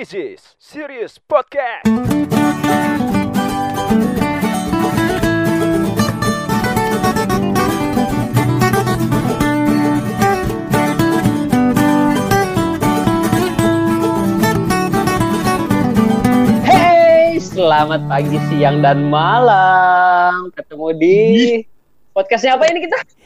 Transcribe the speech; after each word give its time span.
This 0.00 0.16
is 0.16 0.56
Serious 0.56 1.20
Podcast. 1.20 1.84
Hey, 16.64 17.36
selamat 17.36 18.08
pagi, 18.08 18.40
siang, 18.48 18.80
dan 18.80 19.04
malam. 19.04 20.48
Ketemu 20.56 20.96
di 20.96 21.20
podcastnya 22.16 22.56
apa 22.56 22.72
ini 22.72 22.88
kita? 22.88 23.19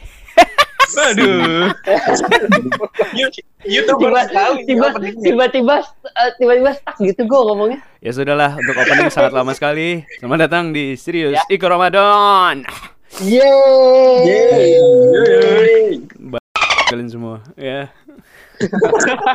Aduh. 0.95 1.75
YouTuber 3.65 4.13
sekali. 4.29 4.69
tiba-tiba, 5.25 5.81
eh, 6.05 6.31
tiba-tiba 6.37 6.71
stuck 6.77 6.97
gitu 7.01 7.25
gue 7.25 7.41
ngomongnya. 7.41 7.81
Ya 8.05 8.13
sudahlah, 8.13 8.55
untuk 8.61 8.77
opening 8.77 9.09
sangat 9.09 9.33
lama 9.33 9.57
sekali. 9.57 10.05
Selamat 10.21 10.39
datang 10.49 10.77
di 10.77 10.95
Serius 11.01 11.35
Ya. 11.35 11.43
Iko 11.49 11.67
Ramadan. 11.67 12.69
Yeay. 13.25 14.77
Kalian 16.93 17.09
semua, 17.09 17.41
ya. 17.57 17.89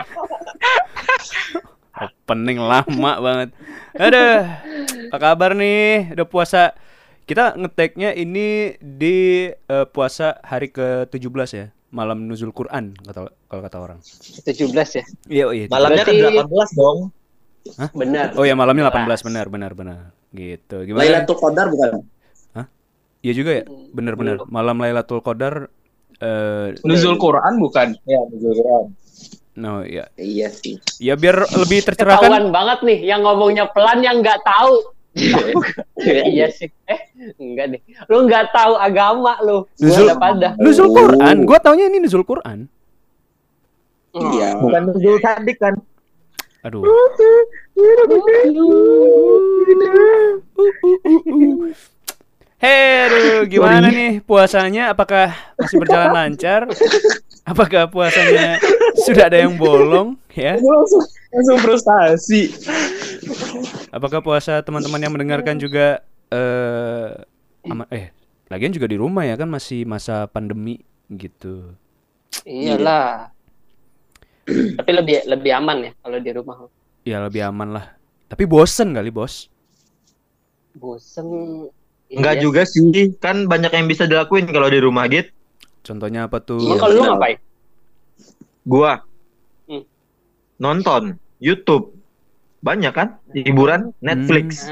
opening 2.00 2.62
lama 2.62 3.12
banget. 3.20 3.50
Aduh, 3.98 4.46
apa 5.10 5.18
kabar 5.18 5.52
nih? 5.58 6.14
Udah 6.16 6.28
puasa. 6.30 6.78
Kita 7.30 7.54
ngeteknya 7.54 8.18
ini 8.18 8.74
di 8.82 9.18
eh, 9.54 9.86
puasa 9.86 10.42
hari 10.42 10.74
ke-17 10.74 11.50
ya. 11.54 11.70
Malam 11.90 12.26
nuzul 12.26 12.50
Quran 12.50 12.98
kata 13.02 13.30
kalau 13.46 13.62
kata 13.62 13.78
orang. 13.78 14.00
17 14.02 14.50
ya? 14.98 15.04
Iya, 15.30 15.46
iya. 15.54 15.66
Malamnya 15.70 16.06
ke 16.06 16.14
Berarti- 16.18 16.42
18 16.42 16.70
dong. 16.74 17.00
Benar. 17.94 18.34
Oh 18.34 18.46
ya 18.46 18.58
malamnya 18.58 18.90
18 18.90 19.06
Jelas. 19.06 19.22
benar 19.22 19.46
benar 19.46 19.72
benar. 19.78 20.00
Gitu. 20.30 20.90
Gimana? 20.90 21.06
Lailatul 21.06 21.38
Qadar 21.38 21.70
bukan? 21.70 22.02
Iya 23.20 23.34
juga 23.36 23.52
ya. 23.52 23.64
Benar 23.92 24.14
benar. 24.16 24.36
Malam 24.48 24.80
Lailatul 24.80 25.20
Qadar 25.20 25.68
eh 26.18 26.74
Nuzul 26.82 27.20
Quran 27.20 27.54
bukan? 27.60 27.94
Ya, 28.10 28.20
nuzul 28.26 28.54
Quran. 28.58 28.86
no 29.54 29.84
ya. 29.84 30.08
Iya 30.16 30.48
sih. 30.50 30.80
Ya 30.98 31.14
biar 31.14 31.46
lebih 31.52 31.84
tercerahkan. 31.84 32.26
Ketahuan 32.26 32.46
banget 32.50 32.80
nih 32.82 33.00
yang 33.06 33.22
ngomongnya 33.22 33.68
pelan 33.70 34.00
yang 34.02 34.24
nggak 34.24 34.40
tahu. 34.42 34.98
Iya 36.26 36.48
sih. 36.50 36.72
Eh, 36.86 37.00
enggak 37.36 37.66
deh. 37.76 37.82
Lu 38.08 38.24
nggak 38.24 38.52
tahu 38.52 38.74
agama 38.76 39.36
lu. 39.42 39.64
Gua 39.66 39.84
Nuzul- 39.84 40.08
udah 40.08 40.18
pada. 40.18 40.48
Nuzul 40.58 40.88
Quran, 40.90 41.36
gua 41.44 41.58
taunya 41.60 41.86
ini 41.88 41.98
Nuzul 42.00 42.24
Quran. 42.24 42.66
Iya. 44.10 44.58
Bukan 44.58 44.82
nuzul 44.90 45.22
sadik 45.22 45.58
kan? 45.60 45.76
Aduh. 46.60 46.84
Hei, 52.60 53.08
aduh, 53.08 53.48
gimana 53.48 53.88
nih 53.88 54.20
puasanya? 54.20 54.92
Apakah 54.92 55.32
masih 55.56 55.80
berjalan 55.80 56.12
lancar? 56.12 56.68
Apakah 57.48 57.88
puasanya 57.88 58.60
sudah 59.08 59.32
ada 59.32 59.40
yang 59.40 59.56
bolong? 59.56 60.20
Ya, 60.36 60.60
Langsung, 60.60 61.04
langsung 61.32 61.58
frustasi. 61.64 62.52
Apakah 64.00 64.24
puasa 64.24 64.64
teman-teman 64.64 65.04
yang 65.04 65.14
mendengarkan 65.14 65.60
juga 65.60 66.00
eh 66.32 67.12
ama- 67.68 67.90
eh 67.92 68.16
lagian 68.48 68.72
juga 68.72 68.88
di 68.88 68.98
rumah 68.98 69.28
ya 69.28 69.36
kan 69.36 69.52
masih 69.52 69.84
masa 69.84 70.26
pandemi 70.26 70.80
gitu. 71.12 71.76
Iyalah. 72.48 73.30
Tapi 74.50 74.92
lebih 74.96 75.28
lebih 75.30 75.52
aman 75.54 75.78
ya 75.86 75.92
kalau 76.02 76.18
di 76.18 76.32
rumah. 76.34 76.56
Ya 77.06 77.22
lebih 77.22 77.46
aman 77.46 77.76
lah. 77.76 77.86
Tapi 78.26 78.48
bosen 78.48 78.96
kali 78.96 79.12
bos. 79.12 79.52
Bosen. 80.74 81.28
Enggak 82.10 82.40
Iya. 82.40 82.42
juga 82.42 82.62
sih. 82.66 82.82
Kan 83.22 83.46
banyak 83.46 83.70
yang 83.70 83.86
bisa 83.86 84.10
dilakuin 84.10 84.50
kalau 84.50 84.70
di 84.72 84.82
rumah 84.82 85.06
gitu. 85.06 85.30
Contohnya 85.86 86.26
apa 86.26 86.42
tuh? 86.42 86.58
Emang 86.58 86.82
kalau 86.82 86.94
lu 86.98 87.02
ngapain? 87.06 87.38
Gua 88.66 89.02
Hmm. 89.70 89.86
nonton 90.58 91.18
YouTube. 91.38 91.99
Banyak 92.60 92.94
kan? 92.96 93.08
Hiburan 93.32 93.96
Netflix. 94.04 94.68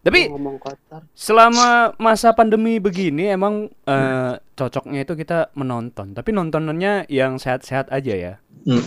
Tapi 0.00 0.32
Gua 0.32 0.40
ngomong 0.40 0.56
kotor. 0.56 1.04
selama 1.12 1.92
masa 2.00 2.32
pandemi 2.32 2.80
begini 2.80 3.28
emang 3.28 3.68
eh, 3.84 4.32
cocoknya 4.56 5.04
itu 5.04 5.12
kita 5.12 5.52
menonton. 5.52 6.16
Tapi 6.16 6.32
nontonannya 6.32 7.04
yang 7.12 7.36
sehat-sehat 7.36 7.92
aja 7.92 8.14
ya. 8.16 8.34
Hmm. 8.64 8.80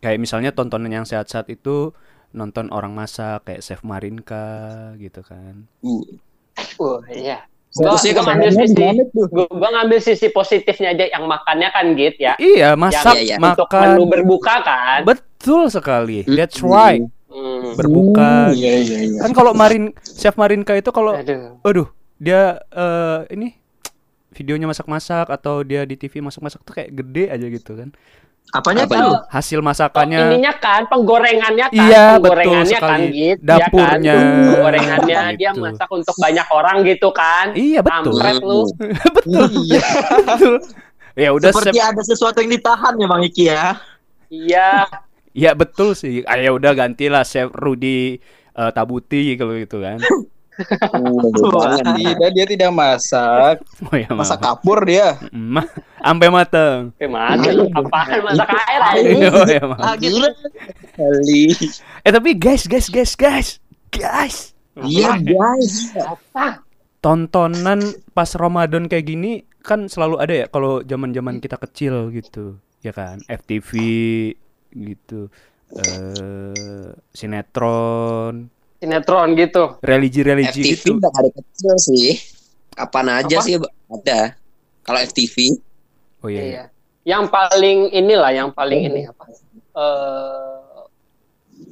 Kayak 0.00 0.20
misalnya 0.20 0.50
tontonan 0.56 0.88
yang 0.88 1.04
sehat-sehat 1.04 1.52
itu 1.52 1.92
nonton 2.32 2.72
orang 2.72 2.92
masak 2.96 3.44
kayak 3.44 3.60
Chef 3.60 3.80
Marinka 3.84 4.92
gitu 4.96 5.20
kan. 5.20 5.68
Uh, 5.84 7.00
iya. 7.12 7.44
Gua, 7.76 7.92
gua 8.00 8.24
ngambil 8.32 8.50
sisi, 8.56 8.84
gua, 9.12 9.46
gua 9.52 9.68
ngambil 9.76 9.98
sisi 10.00 10.26
positifnya 10.32 10.96
aja 10.96 11.04
yang 11.12 11.28
makannya 11.28 11.68
kan 11.68 11.84
gitu 11.92 12.18
ya. 12.24 12.34
Iya, 12.40 12.72
masak, 12.72 13.20
Yang 13.20 13.52
untuk 13.52 13.68
menu 13.76 14.02
makan. 14.02 14.12
berbuka 14.16 14.54
kan. 14.64 15.00
Betul 15.04 15.68
sekali. 15.68 16.24
That's 16.24 16.64
right. 16.64 17.04
Hmm. 17.04 17.17
Berbuka. 17.74 18.50
Iya 18.50 18.74
iya 18.78 18.98
iya. 19.06 19.18
Kan 19.20 19.30
kalau 19.30 19.52
Marin 19.52 19.92
Chef 20.00 20.34
Marinka 20.34 20.72
itu 20.72 20.88
kalau 20.88 21.12
Aduh. 21.14 21.60
aduh, 21.60 21.88
dia 22.16 22.56
eh, 22.66 23.20
ini 23.30 23.54
videonya 24.30 24.66
masak-masak 24.66 25.28
atau 25.28 25.60
dia 25.60 25.82
di 25.82 25.94
TV 25.94 26.20
masak-masak 26.20 26.62
tuh 26.62 26.72
kayak 26.72 26.90
gede 26.92 27.24
aja 27.28 27.46
gitu 27.46 27.74
kan. 27.74 27.90
Apanya 28.48 28.88
Apa 28.88 28.94
tuh? 28.94 29.00
itu? 29.02 29.12
Hasil 29.28 29.58
Oh, 29.58 29.62
masakannya 29.62 30.20
ininya 30.32 30.56
kan 30.56 30.88
penggorengannya 30.88 31.68
kan, 31.68 31.76
Iya, 31.76 32.16
betul 32.16 32.32
penggorengannya 32.32 32.78
kan 32.80 32.88
sekali. 32.96 33.06
gitu, 33.12 33.44
Dapurnya. 33.44 34.08
ya 34.08 34.14
kan? 34.16 34.24
Penggorengannya 34.48 35.18
dia 35.36 35.50
Gitu. 35.52 35.60
masak 35.60 35.88
untuk 35.92 36.16
banyak 36.16 36.46
orang 36.48 36.76
gitu 36.82 37.08
kan. 37.12 37.46
Iya, 37.52 37.80
betul. 37.84 38.16
Kampret 38.16 38.40
lu. 38.40 38.60
betul. 39.16 39.48
betul. 40.24 40.54
Ya 41.12 41.28
udah 41.30 41.50
Seperti 41.50 41.76
Chef- 41.76 41.90
ada 41.90 42.02
sesuatu 42.02 42.38
yang 42.40 42.50
ditahan 42.50 42.94
ya 42.94 43.06
Bang 43.06 43.22
Iki 43.22 43.44
ya. 43.44 43.66
Iya. 44.30 44.70
Ya 45.36 45.52
betul 45.52 45.92
sih. 45.94 46.24
Ah, 46.24 46.40
ya 46.40 46.52
udah 46.52 46.72
gantilah 46.72 47.24
Chef 47.24 47.48
Rudy 47.52 48.18
eh, 48.54 48.70
Tabuti 48.72 49.34
kalau 49.36 49.54
gitu 49.56 49.80
kan. 49.80 49.98
Tidak 50.58 52.30
dia 52.34 52.46
tidak 52.50 52.70
masak. 52.74 53.62
Oh 53.86 53.94
ya 53.94 54.10
Masak 54.10 54.42
kapur 54.42 54.82
dia. 54.82 55.14
Sampai 56.02 56.28
mateng. 56.34 56.90
Gimana 56.98 57.46
lu? 57.54 57.70
Apaan 57.70 58.26
masak 58.26 58.50
air 58.66 58.82
aja? 58.82 59.28
Oh 59.38 59.46
ya. 59.46 59.62
Kali. 60.98 61.54
Eh 62.02 62.10
tapi 62.10 62.34
guys, 62.34 62.66
guys, 62.66 62.90
guys, 62.90 63.14
guys. 63.14 63.62
Guys, 63.94 64.52
Iya, 64.82 65.16
guys. 65.22 65.94
Apa? 65.94 66.66
tontonan 66.98 67.78
pas 68.10 68.26
Ramadan 68.34 68.90
kayak 68.90 69.06
gini 69.06 69.46
kan 69.62 69.86
selalu 69.86 70.18
ada 70.18 70.34
ya 70.34 70.46
kalau 70.50 70.82
zaman-zaman 70.82 71.38
kita 71.38 71.54
kecil 71.54 72.10
gitu. 72.10 72.58
Ya 72.82 72.90
kan? 72.90 73.22
FTV 73.26 73.70
gitu. 74.70 75.28
Eh 75.70 76.88
sinetron, 77.12 78.48
Sinetron 78.78 79.28
gitu. 79.34 79.76
religi-religi 79.80 80.62
FTV 80.62 80.74
gitu. 80.80 80.90
udah 80.96 81.10
dari 81.10 81.30
kecil 81.30 81.74
sih. 81.76 82.16
Kapan 82.72 83.06
aja 83.20 83.36
Apa? 83.36 83.44
sih 83.44 83.54
ada. 83.90 84.20
Kalau 84.80 85.00
FTV, 85.02 85.36
Oh 86.18 86.28
iya. 86.28 86.40
iya. 86.40 86.46
Iya. 86.46 86.64
Yang 87.04 87.24
paling 87.28 87.78
inilah 87.90 88.30
yang 88.32 88.50
paling 88.50 88.80
ini 88.84 89.04
apa? 89.04 89.24
Eh 89.28 90.56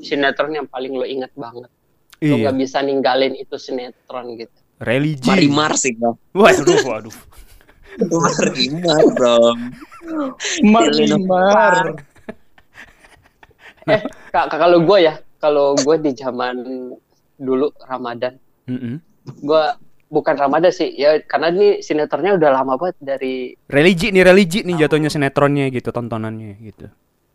sinetron 0.03 0.53
yang 0.53 0.67
paling 0.67 0.93
lo 0.93 1.05
inget 1.05 1.33
banget. 1.33 1.71
Lo 2.19 2.37
Iya, 2.37 2.49
gak 2.49 2.57
bisa 2.57 2.81
ninggalin 2.81 3.33
itu 3.33 3.57
sinetron 3.57 4.37
gitu. 4.37 4.53
religi. 4.77 5.25
Marimar 5.25 5.73
sih 5.75 5.93
bro. 5.93 6.21
Waduh, 6.33 6.81
waduh. 6.85 7.17
Marimar 8.13 9.05
dong. 9.15 9.59
Marimar. 10.63 11.97
Eh, 13.95 14.03
kak, 14.35 14.51
kalau 14.51 14.83
gue 14.83 14.99
ya, 15.07 15.15
kalau 15.39 15.79
gue 15.79 15.97
di 16.03 16.11
zaman 16.19 16.55
dulu 17.39 17.71
Ramadan, 17.87 18.35
Mm-mm. 18.67 18.99
gue 19.23 19.63
bukan 20.11 20.35
Ramadan 20.35 20.73
sih, 20.75 20.91
ya 20.95 21.23
karena 21.23 21.55
ini 21.55 21.69
sinetronnya 21.83 22.35
udah 22.35 22.51
lama 22.51 22.75
banget 22.79 22.97
dari 22.99 23.55
Religi 23.71 24.11
nih, 24.15 24.23
religi 24.27 24.61
nih 24.67 24.87
jatuhnya 24.87 25.11
sinetronnya 25.11 25.71
gitu, 25.71 25.91
tontonannya 25.95 26.59
gitu. 26.63 26.87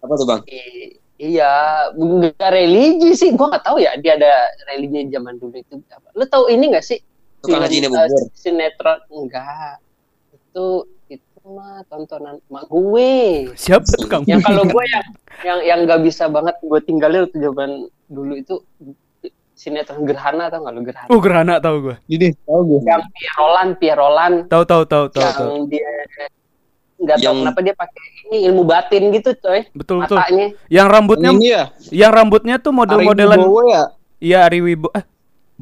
Apa 0.03 0.13
tuh 0.19 0.25
bang? 0.27 0.42
i- 0.51 0.95
iya 1.21 1.51
nggak 1.95 2.50
religi 2.51 3.12
sih, 3.15 3.30
gue 3.31 3.48
nggak 3.48 3.63
tahu 3.63 3.77
ya 3.80 3.95
dia 4.01 4.18
ada 4.19 4.31
religi 4.68 5.07
zaman 5.13 5.39
dulu 5.39 5.56
itu 5.56 5.75
apa. 5.88 6.07
Lu 6.18 6.25
tahu 6.27 6.51
ini 6.51 6.74
nggak 6.74 6.83
sih? 6.83 7.00
Tukang 7.42 7.63
sinetron 8.36 9.00
enggak 9.07 9.80
itu 10.36 10.68
mah 11.43 11.81
tontonan 11.85 12.38
mak 12.47 12.65
gue 12.65 13.11
Siapa 13.55 13.83
tuh 13.88 14.07
kamu? 14.07 14.23
yang 14.25 14.41
kalau 14.41 14.63
gue 14.63 14.83
yang 14.85 15.05
yang 15.41 15.59
yang 15.63 15.79
nggak 15.83 16.01
bisa 16.01 16.25
banget 16.27 16.55
gue 16.59 16.79
tinggalin 16.81 17.25
waktu 17.25 17.38
zaman 17.39 17.69
dulu 18.05 18.33
itu 18.35 18.55
sinetron 19.53 20.03
gerhana 20.03 20.47
tau 20.47 20.61
nggak 20.61 20.73
lu 20.73 20.81
gerhana 20.83 21.07
Oh, 21.07 21.19
gerhana 21.19 21.53
tahu 21.57 21.75
gua. 21.83 21.95
Ini 22.05 22.33
tahu 22.39 22.61
gue. 22.67 22.79
yang 22.83 23.01
Pierre 23.75 23.97
Roland 23.97 24.35
Tahu 24.47 24.63
tahu 24.63 24.83
tahu 24.83 25.05
tahu 25.07 25.21
yang 25.21 25.33
tahu. 25.35 25.49
dia 25.67 25.89
nggak 26.97 27.15
tahu 27.15 27.23
Yang- 27.23 27.38
kenapa 27.41 27.59
dia 27.61 27.75
pakai 27.75 28.01
ini 28.23 28.38
ilmu 28.45 28.63
batin 28.63 29.03
gitu 29.11 29.29
coy 29.35 29.65
Betul 29.71 29.95
betul. 29.99 30.17
matanya 30.17 30.47
Yang 30.67 30.88
rambutnya 30.88 31.29
Ini 31.31 31.45
ya. 31.47 31.63
yang 31.91 32.11
rambutnya 32.11 32.55
tuh 32.57 32.69
model-modelan 32.71 33.33
Ari 33.33 33.43
Wibowo 33.43 33.61
ya. 33.67 33.83
Iya 34.17 34.38
Ari 34.45 34.59
Wibowo. 34.61 34.93
Eh, 34.93 35.03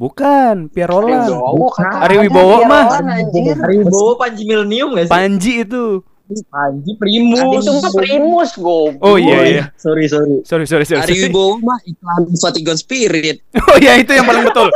bukan, 0.00 0.56
kagak 0.72 2.00
Ari 2.08 2.16
Wibowo 2.24 2.64
Pierre 2.64 2.70
mah. 2.72 2.84
Hari 3.60 3.74
Wibowo 3.84 4.12
Panji 4.16 4.42
Milenium 4.48 4.96
nggak 4.96 5.06
sih? 5.06 5.12
Panji 5.12 5.52
itu. 5.68 5.84
Panji 6.48 6.94
Primus. 6.94 7.42
itu 7.42 7.72
mah 7.82 7.90
primus 7.90 8.50
go 8.54 8.94
Oh 9.02 9.18
iya 9.18 9.38
iya. 9.50 9.64
Sorry 9.74 10.06
sorry. 10.06 10.46
Sorry 10.46 10.64
sorry 10.64 10.86
sorry. 10.86 11.02
Ari. 11.02 11.26
Wibowo 11.26 11.58
mah 11.58 11.78
iklan 11.82 12.22
Vatican 12.38 12.76
Spirit. 12.78 13.42
Oh 13.70 13.76
iya 13.82 13.98
itu 13.98 14.14
yang 14.14 14.26
paling 14.26 14.46
betul. 14.46 14.70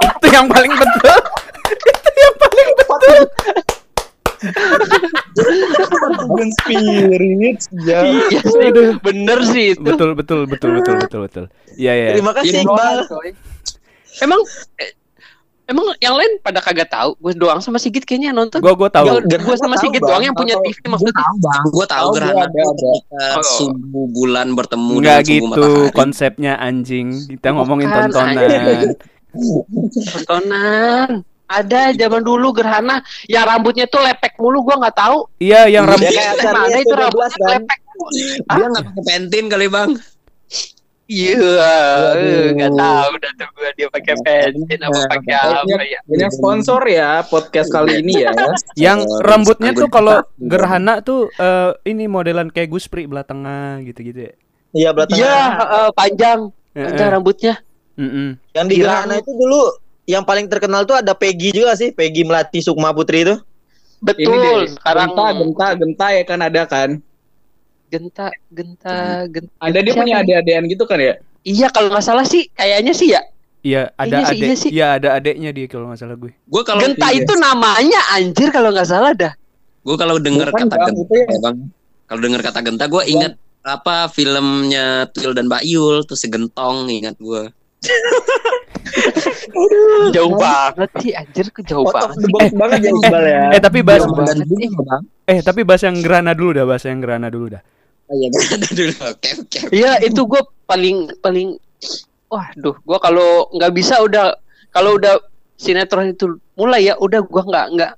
itu 0.00 0.26
yang 0.30 0.46
paling 0.46 0.72
betul. 0.72 1.18
itu 2.00 2.10
yang 2.22 2.34
paling 2.38 2.68
betul. 2.78 3.20
Bukan 6.30 6.48
Spirit 6.64 7.58
ya. 7.84 8.00
iya 8.08 8.40
sih 8.40 8.68
bener 9.04 9.38
sih 9.44 9.64
itu 9.76 9.84
Betul 9.84 10.16
betul 10.16 10.48
betul 10.48 10.70
betul 10.80 10.94
betul 11.02 11.20
betul. 11.26 11.44
Iya 11.76 11.92
iya. 11.92 12.08
Terima 12.16 12.32
kasih 12.32 12.62
Ini 12.62 12.64
Iqbal. 12.64 12.96
Emang 14.20 14.40
emang 15.66 15.86
yang 15.98 16.18
lain 16.18 16.42
pada 16.42 16.58
kagak 16.58 16.90
tahu 16.90 17.14
gue 17.16 17.32
doang 17.38 17.62
sama 17.62 17.78
Sigit 17.78 18.02
kayaknya 18.02 18.34
nonton 18.34 18.58
Gua 18.58 18.74
gua 18.74 18.90
tahu. 18.90 19.22
Gue 19.22 19.54
sama 19.54 19.78
tahu, 19.78 19.82
Sigit 19.86 20.02
Bang. 20.02 20.10
doang 20.10 20.22
yang 20.26 20.34
punya 20.34 20.58
Tahu. 20.58 20.66
TV 20.66 20.78
maksudnya 20.86 21.14
Tahu 21.14 21.34
bang, 21.38 21.62
gue 21.64 21.86
tahu 21.86 21.98
Tahu, 22.02 22.14
gerhana 22.18 22.42
ada, 22.42 22.60
ada. 22.66 22.90
Oh. 23.38 23.44
subuh 23.46 24.06
bulan 24.10 24.46
bertemu 24.52 24.92
Enggak 24.98 25.18
dengan 25.22 25.30
subuh 25.30 25.46
gitu 25.46 25.62
matahari. 25.62 25.94
konsepnya 25.94 26.52
anjing. 26.58 27.08
Kita 27.30 27.48
ngomongin 27.54 27.86
Bukan, 27.86 28.02
tontonan. 28.10 28.82
tontonan 29.94 31.10
ada 31.46 31.90
zaman 31.90 32.22
dulu 32.22 32.54
gerhana 32.54 32.98
yang 33.26 33.42
rambutnya 33.42 33.86
tuh 33.86 33.98
lepek 34.00 34.38
mulu 34.38 34.62
gue 34.62 34.74
nggak 34.74 34.94
tahu 34.94 35.26
Iya 35.38 35.66
yang 35.66 35.82
Ya 35.82 35.90
rambut 35.90 36.06
kayak 36.08 36.34
Mana 36.46 36.78
itu 36.78 36.94
13 36.94 36.98
rambutnya 36.98 37.46
lepek 37.48 37.78
Dia 38.48 38.66
nggak 38.66 38.84
pakai 38.86 39.02
pentin 39.04 39.44
kali 39.46 39.66
bang. 39.66 39.88
Iya 41.10 41.58
eh, 42.14 42.54
nggak 42.54 42.70
tahu 42.78 43.12
dah 43.18 43.32
tuh 43.34 43.48
gue 43.58 43.70
dia 43.74 43.88
pakai 43.90 44.14
pensil 44.22 44.80
apa 44.86 45.00
pakai 45.18 45.34
apa 45.34 45.82
ya 45.82 45.98
Banyak 46.06 46.30
sponsor 46.30 46.80
ya 46.86 47.26
podcast 47.26 47.68
kali 47.74 47.98
ini 48.06 48.22
ya. 48.22 48.32
yang 48.88 49.02
rambutnya 49.26 49.74
tuh 49.74 49.90
kalau 49.90 50.22
kita. 50.22 50.46
gerhana 50.54 50.94
tuh 51.02 51.26
eh, 51.34 51.74
ini 51.90 52.06
modelan 52.06 52.46
kayak 52.54 52.70
Guspri 52.70 53.10
belah 53.10 53.26
tengah 53.26 53.82
gitu-gitu 53.82 54.30
ya. 54.30 54.34
Iya 54.70 54.90
belakang. 54.94 55.18
iya 55.18 55.38
eh, 55.58 55.90
panjang 55.98 56.40
panjang 56.70 57.08
eh. 57.10 57.14
rambutnya 57.18 57.54
Mm-mm. 58.00 58.28
Yang 58.56 58.66
di 58.70 58.76
Girang. 58.80 59.04
Gerhana 59.04 59.14
itu 59.20 59.32
dulu 59.36 59.62
yang 60.08 60.24
paling 60.24 60.46
terkenal 60.48 60.82
tuh 60.88 60.96
ada 60.98 61.12
Peggy 61.12 61.52
juga 61.52 61.76
sih, 61.76 61.92
Peggy 61.92 62.24
Melati 62.24 62.64
Sukma 62.64 62.96
Putri 62.96 63.28
itu. 63.28 63.36
Ini 64.00 64.06
betul 64.08 64.40
deh. 64.40 64.72
sekarang 64.80 65.12
Genta, 65.12 65.26
genta, 65.36 65.66
genta 65.76 66.06
ya 66.16 66.22
kan 66.24 66.40
ada 66.40 66.62
kan. 66.64 66.90
Genta 67.90 68.30
genta 68.48 69.26
genta 69.26 69.50
Ada 69.58 69.78
dia 69.82 69.92
punya 69.92 70.22
adik-adikan 70.22 70.64
gitu 70.70 70.84
kan 70.86 70.98
ya. 70.98 71.14
iya 71.42 71.66
kalau 71.68 71.90
nggak 71.90 72.06
salah 72.06 72.22
sih 72.22 72.46
kayaknya 72.54 72.94
sih 72.94 73.10
ya 73.10 73.22
Iya 73.60 73.92
ada 73.92 74.08
Iya 74.08 74.24
sih, 74.24 74.32
adek. 74.32 74.46
iya 74.48 74.56
sih. 74.56 74.70
Iya 74.72 74.86
ada 74.96 75.08
adeknya 75.20 75.50
dia 75.52 75.68
kalau 75.68 75.92
nggak 75.92 76.00
salah 76.00 76.16
gue. 76.16 76.32
Gue 76.32 76.62
kalau 76.64 76.80
genta 76.80 77.12
itu 77.12 77.28
namanya 77.36 78.00
anjir 78.16 78.48
kalau 78.48 78.72
nggak 78.72 78.88
salah 78.88 79.12
dah 79.12 79.32
gue 79.80 79.96
kalau 79.96 80.16
dengar 80.20 80.48
Bukan, 80.48 80.68
kata 80.68 80.76
Bang, 80.76 80.92
genta 80.92 81.14
ya. 81.16 81.38
bang. 81.40 81.56
Kalau 82.04 82.20
dengar 82.20 82.40
kata 82.40 82.58
genta 82.60 82.84
gue 82.88 83.02
ingat 83.06 83.32
apa 83.60 84.08
filmnya 84.08 85.04
Tuyul 85.12 85.32
dan 85.32 85.48
Mbak 85.48 85.62
Yul 85.64 85.96
tuh 86.04 86.16
segentong 86.16 86.88
ingat 86.88 87.16
gue. 87.20 87.52
jauh 90.10 90.34
banget 90.36 90.90
sih 91.00 91.12
anjir 91.12 91.46
ke 91.52 91.60
jauh 91.64 91.84
Out 91.84 91.94
of 91.96 92.16
banget 92.16 92.28
box 92.32 92.44
banget 92.56 92.78
ya 92.80 92.92
ya. 93.20 93.44
Eh 93.56 93.60
tapi 93.60 93.80
bahas 93.80 94.02
Jauh 94.04 94.16
banget 94.16 94.36
eh 95.30 95.38
tapi 95.40 95.60
bahas 95.62 95.82
yang 95.86 95.96
gerhana 96.00 96.32
dulu 96.34 96.50
dah, 96.56 96.64
bahas 96.66 96.82
yang 96.84 96.98
gerhana 96.98 97.28
dulu 97.30 97.46
dah. 97.56 97.62
Oh 98.10 98.16
iya 98.16 98.26
ada 98.28 98.68
dulu. 98.68 98.94
Oke 99.12 99.28
oke. 99.36 99.58
Iya 99.70 99.92
itu 100.02 100.20
gue 100.20 100.42
paling 100.64 100.96
paling 101.20 101.48
waduh 102.26 102.74
gue 102.76 102.98
kalau 102.98 103.28
nggak 103.50 103.72
bisa 103.72 103.98
udah 103.98 104.34
kalau 104.68 104.94
udah 104.94 105.18
sinetron 105.54 106.10
itu 106.10 106.26
mulai 106.54 106.84
ya 106.84 106.94
udah 106.96 107.20
gue 107.20 107.42
nggak 107.44 107.66
nggak 107.70 107.92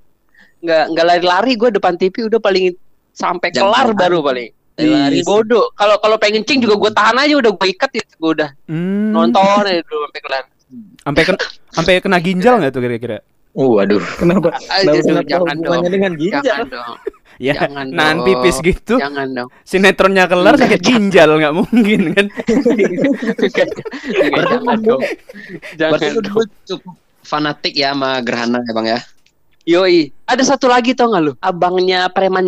nggak 0.62 0.84
nggak 0.90 1.06
lari-lari 1.06 1.52
gue 1.54 1.68
depan 1.70 1.96
TV 1.96 2.26
udah 2.26 2.38
paling 2.38 2.72
sampai 3.10 3.48
Jangan 3.50 3.60
kelar 3.66 3.86
lari. 3.86 3.96
baru 3.98 4.18
paling 4.22 4.50
Lari 4.74 5.20
sih. 5.20 5.24
bodoh 5.24 5.68
kalau 5.72 5.96
kalau 5.96 6.16
pengen 6.16 6.42
cing 6.42 6.58
juga 6.58 6.76
gue 6.78 6.90
tahan 6.90 7.16
aja 7.18 7.34
udah 7.38 7.52
gue 7.52 7.66
ikat 7.70 7.90
ya 7.92 8.04
gue 8.06 8.30
udah 8.32 8.50
Hmm. 8.64 9.12
nonton 9.12 9.40
aja 9.62 9.80
dulu 9.80 10.04
sampai 10.06 10.22
kelar 10.22 10.44
Sampai 11.02 11.22
kena 11.22 11.40
sampai 11.68 11.92
kena 11.98 12.18
ginjal 12.18 12.54
nggak 12.56 12.72
tuh 12.72 12.80
kira-kira? 12.80 13.18
Waduh. 13.52 14.00
Kenapa? 14.16 14.48
Aduh, 14.72 14.96
Kenapa 14.96 15.20
kenapa 15.20 15.28
jangan 15.28 15.56
dong 15.60 15.84
dengan 15.84 16.12
ginjal? 16.16 16.40
jangan 16.42 16.66
dong 16.68 16.96
Ya, 17.36 17.54
Jangan 17.56 17.86
nahan 17.88 18.16
dong. 18.18 18.26
pipis 18.26 18.56
gitu. 18.58 18.94
jangan 18.96 19.28
dong 19.28 19.48
Sinetronnya 19.62 20.24
kelar 20.26 20.54
sakit 20.54 20.80
ginjal 20.80 21.30
nggak 21.32 21.54
mungkin 21.54 22.00
kan? 22.12 22.26
jangan 24.42 24.78
dong 24.80 25.02
jangan 25.74 25.90
Berarti 25.92 26.06
lu 26.10 26.20
dong 26.20 26.48
cukup 26.64 26.94
fanatik 27.22 27.72
ya 27.72 27.92
sama 27.92 28.18
gerhana 28.20 28.58
ya 28.60 28.72
bang 28.72 28.88
ya. 28.88 29.00
Yoi, 29.62 30.10
ada 30.26 30.42
satu 30.42 30.66
lagi 30.66 30.90
tau 30.90 31.14
gak 31.14 31.22
lu? 31.22 31.32
Abangnya 31.38 32.10
preman 32.10 32.42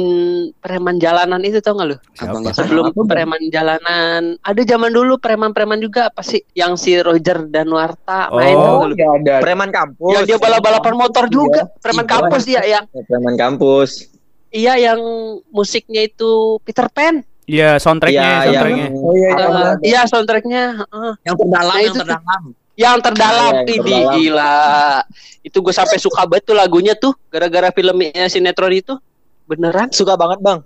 preman 0.59 0.99
jalanan 0.99 1.39
itu 1.41 1.63
tau 1.63 1.79
gak 1.79 1.87
lu? 1.87 1.97
Abang 2.19 2.43
Siapa? 2.43 2.51
ya. 2.51 2.55
Sebelum 2.59 2.85
Apa, 2.85 2.99
Bang? 2.99 3.07
preman 3.07 3.43
jalanan, 3.49 4.23
ada 4.43 4.63
zaman 4.67 4.91
dulu 4.91 5.15
preman-preman 5.15 5.79
juga 5.79 6.11
apa 6.11 6.27
sih? 6.27 6.43
Yang 6.53 6.73
si 6.77 6.91
Roger 6.99 7.47
Danuarta 7.47 8.35
main 8.35 8.59
Oh, 8.59 8.59
tau 8.59 8.75
gak 8.81 8.89
lu? 8.89 8.95
ya 8.99 9.09
ada. 9.15 9.35
Preman 9.39 9.71
kampus. 9.71 10.11
Yang 10.11 10.25
dia 10.27 10.39
balap-balapan 10.43 10.95
motor 10.99 11.25
juga, 11.31 11.71
preman 11.79 12.03
Iya. 12.03 12.11
kampus 12.11 12.43
dia 12.43 12.63
yang 12.67 12.85
Preman 13.07 13.35
kampus. 13.39 13.91
Iya 14.55 14.75
yang 14.81 15.01
musiknya 15.51 16.07
itu 16.07 16.31
Peter 16.63 16.87
Pan. 16.89 17.21
Iya, 17.45 17.77
soundtracknya, 17.77 18.25
Iya, 18.25 18.41
soundtracknya. 18.49 18.87
Oh 18.95 19.13
iya, 19.13 19.29
iya. 19.29 19.45
Eh, 19.45 19.75
iya 19.85 20.01
soundtracknya, 20.07 20.63
heeh. 20.81 21.13
Yang 21.23 21.37
terdalam, 21.37 21.69
Nah, 21.69 21.81
yang 21.83 21.95
terdalam. 21.95 22.43
yang 22.75 22.97
terdalam 22.99 23.53
Iya, 23.53 23.61
yang 23.61 23.69
ini 23.69 23.75
terdalam. 23.77 24.15
gila. 24.17 24.57
Itu 25.43 25.57
gue 25.61 25.71
sampai 25.71 25.99
suka 25.99 26.25
banget 26.25 26.45
tuh 26.47 26.57
lagunya 26.57 26.95
tuh 26.95 27.13
gara-gara 27.29 27.69
filmnya 27.69 28.25
sinetron 28.27 28.73
itu. 28.73 28.97
Beneran 29.45 29.93
Suka 29.93 30.17
banget 30.17 30.41
bang. 30.41 30.61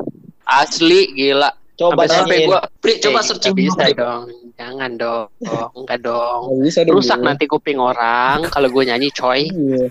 asli 0.46 1.00
gila. 1.12 1.50
Coba 1.74 2.06
sampai 2.06 2.42
sampai 2.42 2.46
gua 2.46 2.58
Pri, 2.78 2.98
coba 2.98 3.18
Eh, 3.18 3.24
searching 3.24 3.54
bisa 3.54 3.86
dong 3.92 4.26
jangan 4.58 4.98
dong 4.98 5.30
oh, 5.46 5.70
enggak 5.76 6.02
dong 6.02 6.58
bisa 6.58 6.82
dong, 6.82 6.98
rusak 6.98 7.22
nanti 7.22 7.46
kuping 7.46 7.78
orang 7.78 8.42
kalau 8.50 8.66
gue 8.66 8.82
nyanyi 8.82 9.14
coy 9.14 9.46
Iya. 9.46 9.86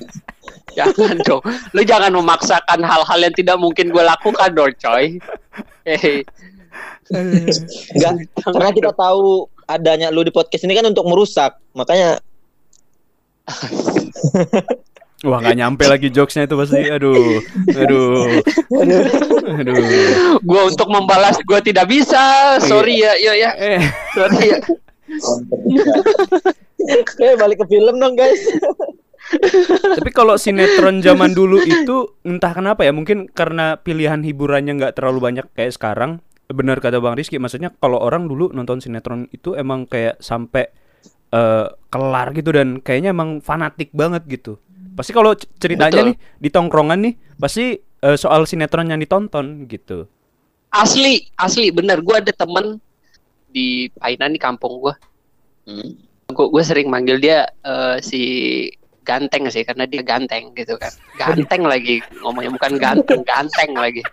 Jangan 0.77 1.17
dong 1.25 1.41
lu 1.73 1.81
jangan 1.81 2.13
memaksakan 2.13 2.85
hal-hal 2.85 3.19
yang 3.19 3.33
tidak 3.33 3.57
mungkin 3.57 3.89
gue 3.89 4.03
lakukan 4.05 4.49
dong 4.53 4.73
coy 4.77 5.17
eh 5.89 6.21
Enggak. 7.07 8.27
Karena 8.43 8.71
kita 8.75 8.91
tahu 8.91 9.47
adanya 9.67 10.11
lu 10.11 10.23
di 10.23 10.31
podcast 10.31 10.67
ini 10.67 10.75
kan 10.75 10.91
untuk 10.91 11.07
merusak. 11.07 11.55
Makanya 11.75 12.19
Wah 15.25 15.41
nggak 15.41 15.57
nyampe 15.57 15.83
lagi 15.89 16.13
jokesnya 16.13 16.45
itu 16.45 16.55
pasti. 16.59 16.83
Aduh, 16.93 17.41
aduh, 17.73 18.37
aduh. 19.49 19.77
gue 20.45 20.61
untuk 20.61 20.87
membalas 20.93 21.41
gue 21.41 21.59
tidak 21.65 21.89
bisa 21.89 22.59
sorry 22.61 23.01
ya 23.01 23.17
yo 23.17 23.33
ya 23.33 23.49
Eh, 23.57 23.81
sorry 24.13 24.53
ya 24.53 24.57
eh 27.17 27.33
balik 27.39 27.65
ke 27.65 27.65
film 27.65 27.97
dong 27.97 28.13
guys. 28.13 28.37
Tapi 29.97 30.11
kalau 30.15 30.39
sinetron 30.39 31.03
zaman 31.03 31.31
dulu 31.35 31.59
itu 31.63 32.15
entah 32.23 32.51
kenapa 32.55 32.83
ya, 32.87 32.91
mungkin 32.95 33.27
karena 33.27 33.75
pilihan 33.79 34.23
hiburannya 34.23 34.79
nggak 34.79 34.95
terlalu 34.99 35.19
banyak 35.19 35.45
kayak 35.53 35.75
sekarang. 35.75 36.19
Benar 36.47 36.79
kata 36.79 37.03
Bang 37.03 37.19
Rizky, 37.19 37.35
maksudnya 37.43 37.75
kalau 37.75 37.99
orang 37.99 38.31
dulu 38.31 38.55
nonton 38.55 38.79
sinetron 38.79 39.27
itu 39.35 39.51
emang 39.59 39.83
kayak 39.83 40.15
sampai 40.23 40.71
eh, 41.31 41.67
kelar 41.91 42.31
gitu 42.31 42.55
dan 42.55 42.79
kayaknya 42.79 43.11
emang 43.11 43.43
fanatik 43.43 43.91
banget 43.91 44.23
gitu. 44.31 44.55
Pasti 44.95 45.11
kalau 45.11 45.35
ceritanya 45.35 46.01
Betul. 46.01 46.07
nih 46.11 46.17
di 46.39 46.49
tongkrongan 46.49 46.99
nih, 47.03 47.13
pasti 47.35 47.75
eh, 47.77 48.17
soal 48.17 48.47
sinetron 48.47 48.87
yang 48.89 48.99
ditonton 49.01 49.67
gitu. 49.67 50.07
asli 50.67 51.23
asli 51.39 51.71
bener 51.71 52.03
gue 52.03 52.11
ada 52.11 52.29
temen 52.35 52.77
di 53.49 53.87
Painan 53.95 54.35
di 54.35 54.39
kampung 54.39 54.83
gue 54.83 54.93
Hmm. 55.67 55.99
gue 56.31 56.63
sering 56.63 56.87
manggil 56.87 57.19
dia 57.19 57.43
eh, 57.63 57.99
si 57.99 58.21
ganteng 59.07 59.47
sih 59.47 59.63
karena 59.63 59.87
dia 59.87 60.03
ganteng 60.03 60.51
gitu 60.51 60.75
kan 60.75 60.91
ganteng 61.15 61.63
lagi 61.63 62.03
ngomongnya 62.19 62.51
bukan 62.51 62.75
ganteng 62.75 63.23
ganteng 63.23 63.71
lagi 63.73 64.03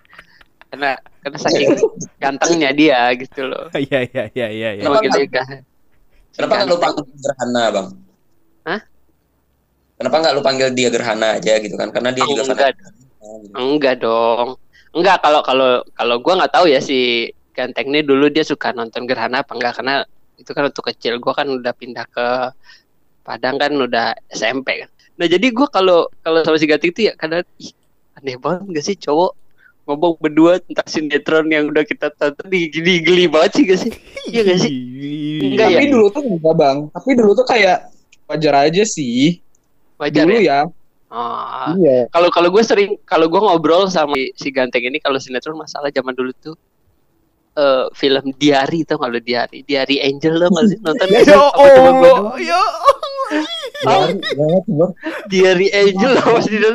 karena 0.71 0.95
karena 1.19 1.39
saking 1.39 1.71
gantengnya 2.17 2.71
dia 2.71 3.11
gitu 3.19 3.51
loh 3.51 3.67
Iya 3.91 4.07
iya 4.07 4.23
iya 4.31 4.47
iya. 4.49 4.69
iya. 4.79 4.83
Gua 4.87 5.03
manggil 5.03 5.11
dia 5.13 5.27
ga- 5.27 5.63
Kenapa 6.35 6.53
nggak 6.59 6.67
lu 6.67 6.79
panggil 6.79 7.05
gerhana 7.23 7.63
bang? 7.71 7.87
Hah? 8.67 8.81
Kenapa 9.95 10.17
nggak 10.19 10.35
lu 10.35 10.43
panggil 10.43 10.69
dia 10.75 10.89
gerhana 10.91 11.39
aja 11.39 11.53
gitu 11.59 11.75
kan? 11.75 11.89
Karena 11.95 12.11
dia 12.11 12.23
Oh, 12.23 12.29
juga 12.35 12.43
enggak. 12.45 12.75
fanatik. 12.75 13.57
enggak 13.57 13.95
dong 14.03 14.49
enggak 14.93 15.17
kalau 15.23 15.41
kalau 15.41 15.71
kalau 15.95 16.17
gue 16.21 16.35
nggak 16.35 16.53
tahu 16.53 16.67
ya 16.69 16.79
si 16.79 17.31
ganteng 17.51 17.89
ini 17.95 18.03
dulu 18.03 18.29
dia 18.29 18.43
suka 18.43 18.71
nonton 18.71 19.07
gerhana 19.07 19.41
apa 19.41 19.55
enggak 19.55 19.79
karena 19.79 20.03
itu 20.35 20.51
kan 20.51 20.67
waktu 20.67 20.83
kecil 20.93 21.15
gue 21.17 21.33
kan 21.33 21.47
udah 21.47 21.73
pindah 21.73 22.07
ke 22.11 22.27
Padang 23.25 23.57
kan 23.57 23.73
udah 23.73 24.13
SMP 24.29 24.85
kan 24.85 24.91
nah 25.15 25.27
jadi 25.31 25.47
gue 25.49 25.67
kalau 25.71 26.11
kalau 26.27 26.43
sama 26.43 26.59
si 26.59 26.67
ganteng 26.67 26.91
itu 26.91 27.07
ya 27.07 27.13
kadang 27.15 27.47
ih, 27.63 27.71
aneh 28.19 28.35
banget 28.35 28.67
gak 28.67 28.85
sih 28.85 28.97
cowok 28.99 29.33
ngomong 29.85 30.17
berdua 30.17 30.59
tentang 30.65 30.89
sinetron 30.89 31.47
yang 31.53 31.69
udah 31.69 31.85
kita 31.85 32.09
tonton 32.17 32.49
di 32.49 32.73
gini 32.73 33.05
geli 33.05 33.29
banget 33.29 33.51
sih 33.61 33.65
gak 33.69 33.81
sih? 33.85 33.93
Iya 34.33 34.41
gak 34.49 34.59
sih? 34.65 34.73
Enggak 35.53 35.69
ya? 35.69 35.79
Tapi 35.81 35.89
dulu 35.93 36.07
tuh 36.09 36.23
enggak 36.25 36.55
bang. 36.57 36.77
Tapi 36.89 37.11
dulu 37.13 37.31
tuh 37.37 37.47
kayak 37.47 37.79
wajar 38.25 38.55
aja 38.65 38.83
sih. 38.89 39.45
Wajar 40.01 40.25
dulu 40.25 40.41
ya? 40.41 40.65
ya. 40.65 41.13
Ah. 41.13 41.77
Iya. 41.77 42.09
Kalau 42.09 42.33
kalau 42.33 42.49
gue 42.49 42.65
sering 42.65 42.97
kalau 43.05 43.29
gue 43.29 43.39
ngobrol 43.39 43.87
sama 43.93 44.17
si 44.35 44.49
ganteng 44.49 44.89
ini 44.89 44.99
kalau 45.05 45.21
sinetron 45.21 45.61
masalah 45.61 45.93
zaman 45.93 46.17
dulu 46.17 46.33
tuh 46.41 46.57
eh 47.55 47.87
film 47.95 48.35
Diary 48.35 48.83
tau 48.83 48.99
gak 48.99 49.15
lo 49.15 49.21
Diary 49.23 49.63
Diary 49.63 50.01
Angel 50.03 50.41
lo 50.41 50.49
gak 50.49 50.65
sih 50.73 50.79
nonton? 50.81 51.07
Ya? 51.13 51.23
Allah, 51.55 52.35
ya 52.41 52.59
Oh, 52.59 53.14
Banget, 53.85 54.65
Bang. 54.67 54.93
Diary 55.29 55.69
Angel 55.71 56.11
lah 56.17 56.25
pasti 56.25 56.57
dia, 56.57 56.73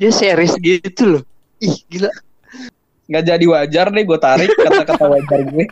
dia 0.00 0.10
series 0.10 0.54
gitu 0.58 1.04
loh. 1.18 1.22
Ih 1.60 1.76
gila. 1.92 2.10
Nggak 3.10 3.24
jadi 3.26 3.44
wajar 3.44 3.86
deh 3.92 4.04
gue 4.06 4.18
tarik 4.18 4.50
kata-kata 4.56 5.04
wajar 5.04 5.40
gue. 5.44 5.66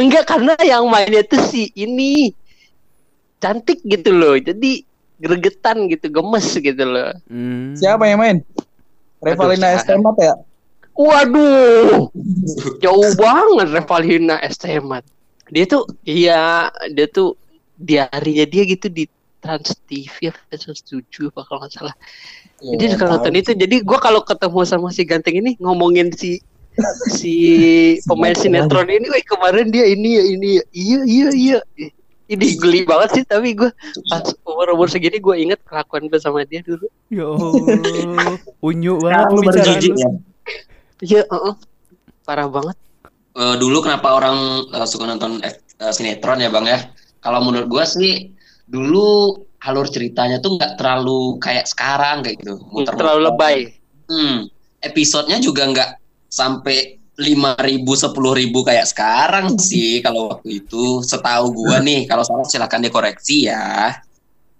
Enggak 0.00 0.24
karena 0.24 0.56
yang 0.64 0.88
mainnya 0.88 1.20
tuh 1.26 1.42
si 1.44 1.68
ini 1.76 2.32
cantik 3.42 3.84
gitu 3.84 4.16
loh. 4.16 4.40
Jadi 4.40 4.86
gregetan 5.20 5.84
gitu, 5.92 6.08
gemes 6.08 6.48
gitu 6.56 6.84
loh. 6.88 7.12
Hmm. 7.28 7.76
Siapa 7.76 8.08
yang 8.08 8.18
main? 8.24 8.38
Revalina 9.20 9.76
Estemat 9.76 10.16
ya? 10.16 10.34
Waduh, 10.96 12.08
jauh 12.80 13.10
banget 13.16 13.68
Revalina 13.72 14.40
Estemat. 14.40 15.04
Dia 15.52 15.64
tuh, 15.68 15.84
iya, 16.04 16.72
dia 16.92 17.08
tuh 17.08 17.36
diarinya 17.80 18.44
dia 18.44 18.62
gitu 18.68 18.86
di 18.92 19.04
Trans 19.40 19.72
TV 19.88 20.28
apa 20.28 20.40
Trans 20.52 20.84
7 20.84 21.32
apa 21.32 21.40
kalau 21.48 21.58
nggak 21.64 21.72
salah. 21.72 21.96
Jadi 22.60 22.84
kalau 23.00 23.16
nonton 23.16 23.34
itu, 23.40 23.56
jadi 23.56 23.80
gua 23.80 23.96
kalau 23.96 24.20
ketemu 24.20 24.60
sama 24.68 24.92
si 24.92 25.02
ganteng 25.08 25.40
ini 25.40 25.56
ngomongin 25.56 26.12
si 26.12 26.44
si 27.08 27.32
pemain 28.08 28.36
sinetron 28.36 28.92
ini, 28.92 29.08
wih 29.08 29.24
kemarin 29.24 29.72
dia 29.72 29.88
ini 29.88 30.20
ya 30.20 30.24
ini 30.28 30.48
ya, 30.60 30.64
iya 30.76 31.00
iya 31.08 31.28
iya. 31.32 31.58
Ini 32.30 32.46
geli 32.62 32.86
banget 32.86 33.08
sih, 33.16 33.24
tapi 33.26 33.56
gua 33.56 33.72
pas 34.12 34.22
umur 34.44 34.76
umur 34.76 34.86
segini 34.92 35.18
gua 35.18 35.34
inget 35.40 35.58
kelakuan 35.66 36.06
gue 36.06 36.20
sama 36.20 36.44
dia 36.44 36.62
dulu. 36.62 36.86
Ya 37.08 37.26
Allah, 37.32 38.38
unyu 38.62 39.00
banget 39.00 39.24
baru 39.24 39.40
pembicaraan 39.40 39.96
ya. 39.96 40.10
Iya, 41.00 41.22
heeh. 41.26 41.54
parah 42.28 42.46
banget. 42.46 42.76
Eh, 43.30 43.54
dulu 43.56 43.80
kenapa 43.80 44.12
orang 44.14 44.68
eh, 44.68 44.86
suka 44.86 45.08
nonton 45.08 45.40
eh, 45.40 45.54
sinetron 45.96 46.44
ya 46.44 46.52
bang 46.52 46.66
ya? 46.68 46.78
Kalau 47.20 47.40
menurut 47.44 47.68
gua 47.68 47.84
sih 47.84 48.32
dulu 48.64 49.36
alur 49.60 49.86
ceritanya 49.92 50.40
tuh 50.40 50.56
nggak 50.56 50.80
terlalu 50.80 51.36
kayak 51.36 51.68
sekarang 51.68 52.24
kayak 52.24 52.40
gitu. 52.40 52.56
Muter-muter. 52.72 52.96
Terlalu 52.96 53.20
lebay. 53.28 53.58
Hmm, 54.08 54.48
episodenya 54.80 55.38
juga 55.38 55.68
nggak 55.68 55.90
sampai 56.32 56.96
lima 57.20 57.52
ribu 57.60 57.92
sepuluh 57.92 58.32
ribu 58.32 58.64
kayak 58.64 58.88
sekarang 58.88 59.56
sih 59.68 60.00
kalau 60.00 60.32
waktu 60.36 60.64
itu 60.64 61.04
setahu 61.04 61.52
gua 61.52 61.78
nih 61.84 62.08
kalau 62.08 62.24
salah 62.24 62.48
silakan 62.48 62.88
dikoreksi 62.88 63.52
ya 63.52 63.92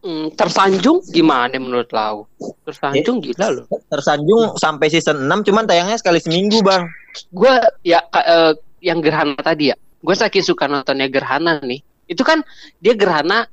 Hmm, 0.00 0.32
tersanjung 0.32 1.04
gimana 1.12 1.52
menurut 1.60 1.92
lau? 1.92 2.24
Tersanjung 2.64 3.20
gila 3.20 3.52
loh. 3.52 3.66
Tersanjung 3.92 4.56
sampai 4.56 4.88
season 4.88 5.28
6 5.28 5.52
cuman 5.52 5.68
tayangnya 5.68 6.00
sekali 6.00 6.16
seminggu, 6.24 6.64
Bang. 6.64 6.88
Gue 7.28 7.52
ya 7.84 8.00
eh, 8.08 8.56
yang 8.80 9.04
gerhana 9.04 9.36
tadi 9.36 9.68
ya. 9.68 9.76
Gue 10.00 10.16
saking 10.16 10.40
suka 10.40 10.64
nontonnya 10.64 11.04
gerhana 11.12 11.60
nih. 11.60 11.84
Itu 12.10 12.26
kan 12.26 12.42
dia 12.82 12.98
gerhana 12.98 13.46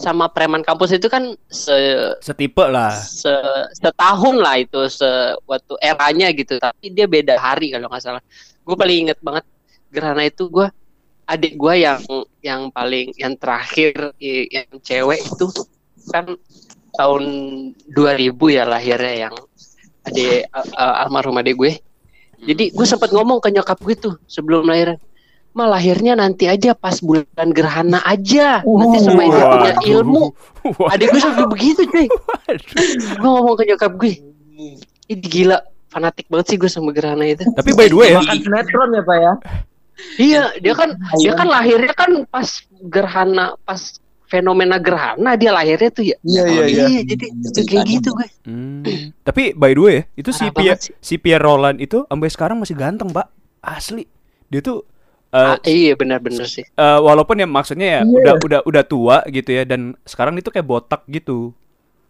sama 0.00 0.32
preman 0.32 0.64
kampus 0.64 0.96
itu 0.96 1.12
kan 1.12 1.36
se, 1.52 1.76
Setipe 2.24 2.64
lah. 2.64 2.88
se 2.96 3.28
setahun 3.76 4.40
lah 4.40 4.56
itu 4.56 4.88
se 4.88 5.36
waktu 5.44 5.76
eranya 5.84 6.32
gitu. 6.32 6.56
Tapi 6.56 6.88
dia 6.88 7.04
beda 7.04 7.36
hari 7.36 7.76
kalau 7.76 7.92
nggak 7.92 8.00
salah. 8.00 8.24
Gue 8.64 8.74
paling 8.80 9.08
inget 9.08 9.20
banget 9.20 9.44
gerhana 9.92 10.24
itu 10.24 10.48
gue 10.48 10.64
adik 11.28 11.54
gue 11.60 11.74
yang 11.84 12.00
yang 12.40 12.62
paling 12.72 13.12
yang 13.20 13.36
terakhir 13.36 14.16
yang 14.18 14.66
cewek 14.80 15.20
itu 15.20 15.46
kan 16.08 16.32
tahun 16.96 17.22
2000 17.92 18.34
ya 18.50 18.64
lahirnya 18.66 19.14
yang 19.28 19.34
adik 20.08 20.48
uh, 20.56 21.04
almarhum 21.04 21.36
adik 21.38 21.60
gue. 21.60 21.72
Jadi 22.40 22.72
gue 22.72 22.86
sempat 22.88 23.12
ngomong 23.12 23.36
ke 23.38 23.52
nyokap 23.52 23.76
gue 23.84 23.94
tuh 24.00 24.14
sebelum 24.24 24.64
lahiran. 24.64 24.96
Mah 25.50 25.66
lahirnya 25.66 26.14
nanti 26.14 26.46
aja 26.46 26.78
pas 26.78 27.02
bulan 27.02 27.50
gerhana 27.50 27.98
aja. 28.06 28.62
Nanti 28.62 28.98
supaya 29.02 29.28
dia 29.34 29.44
punya 29.50 29.72
ilmu. 29.82 30.24
Waduh. 30.78 30.94
Adik 30.94 31.06
gue 31.10 31.22
sampai 31.22 31.46
begitu 31.50 31.82
cuy. 31.90 32.06
Gue 33.18 33.30
ngomong 33.30 33.58
ke 33.58 33.66
nyokap 33.66 33.92
gue. 33.98 34.14
Ini 35.10 35.18
gila 35.18 35.58
fanatik 35.90 36.30
banget 36.30 36.54
sih 36.54 36.56
gue 36.56 36.70
sama 36.70 36.94
gerhana 36.94 37.26
itu. 37.26 37.42
Tapi 37.50 37.74
by 37.74 37.90
the 37.90 37.96
way 37.98 38.14
ya, 38.14 38.22
Makan 38.22 38.38
sinetron 38.46 38.88
ya, 38.94 39.02
Pak 39.02 39.18
ya. 39.18 39.32
Iya, 40.16 40.42
dia 40.62 40.74
kan 40.78 40.88
dia 41.18 41.32
kan 41.34 41.48
lahirnya 41.50 41.92
kan 41.98 42.10
pas 42.30 42.62
gerhana, 42.86 43.58
pas 43.66 43.98
fenomena 44.30 44.78
gerhana 44.78 45.34
dia 45.34 45.50
lahirnya 45.50 45.90
tuh 45.90 46.06
ya. 46.06 46.16
Iya 46.22 46.44
iya 46.46 46.64
iya. 46.70 46.84
Iya, 46.86 47.00
jadi 47.10 47.26
tuh 47.26 47.64
kayak 47.66 47.84
gitu 47.90 48.08
gue. 48.14 48.28
Hmm. 48.46 48.86
Tapi 49.26 49.58
by 49.58 49.74
the 49.74 49.82
way 49.82 49.94
ya, 49.98 50.02
itu 50.14 50.30
si 50.30 50.46
Pierre, 50.54 50.78
si 51.02 51.14
Pierre 51.18 51.42
Roland 51.42 51.82
itu 51.82 52.06
sampai 52.06 52.30
sekarang 52.30 52.62
masih 52.62 52.78
ganteng, 52.78 53.10
Pak. 53.10 53.26
Asli. 53.60 54.06
Dia 54.46 54.62
tuh 54.62 54.86
eh, 55.30 55.38
Ah, 55.38 55.56
iya 55.62 55.94
benar-benar 55.94 56.44
sih. 56.44 56.64
eh, 56.64 56.98
walaupun 57.00 57.36
ya 57.36 57.46
maksudnya 57.46 57.88
ya 57.88 58.00
Iya. 58.00 58.10
udah 58.10 58.34
udah 58.40 58.60
udah 58.64 58.82
tua 58.82 59.16
gitu 59.26 59.50
ya 59.50 59.62
dan 59.62 59.94
sekarang 60.02 60.34
itu 60.34 60.48
kayak 60.48 60.64
botak 60.64 61.02
gitu. 61.06 61.54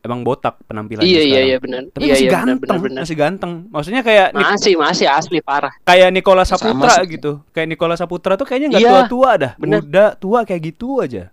Emang 0.01 0.25
botak 0.25 0.57
penampilannya 0.65 1.05
Iya 1.05 1.13
iya 1.13 1.21
sekarang. 1.21 1.45
iya 1.45 1.57
benar. 1.59 1.81
Tapi 1.87 2.01
Iya 2.01 2.09
masih 2.11 2.17
iya 2.17 2.31
benar 2.31 2.41
ganteng, 2.41 2.57
benar 2.65 2.81
benar. 2.81 3.01
masih 3.05 3.17
ganteng. 3.19 3.53
Maksudnya 3.69 4.01
kayak 4.01 4.27
Masih 4.33 4.75
masih 4.75 5.07
asli 5.07 5.39
parah. 5.41 5.73
kayak 5.83 6.09
Nicola 6.09 6.43
Sama 6.43 6.57
Saputra 6.65 6.93
sih. 6.97 7.09
gitu. 7.11 7.33
Kayak 7.53 7.69
Nicola 7.69 7.95
Saputra 7.95 8.33
tuh 8.35 8.47
kayaknya 8.49 8.69
nggak 8.73 8.81
Iya, 8.81 8.91
tua-tua 8.97 9.31
dah. 9.37 9.53
bener. 9.55 9.81
Muda, 9.85 10.07
tua 10.17 10.39
kayak 10.43 10.63
gitu 10.67 10.89
aja. 10.99 11.29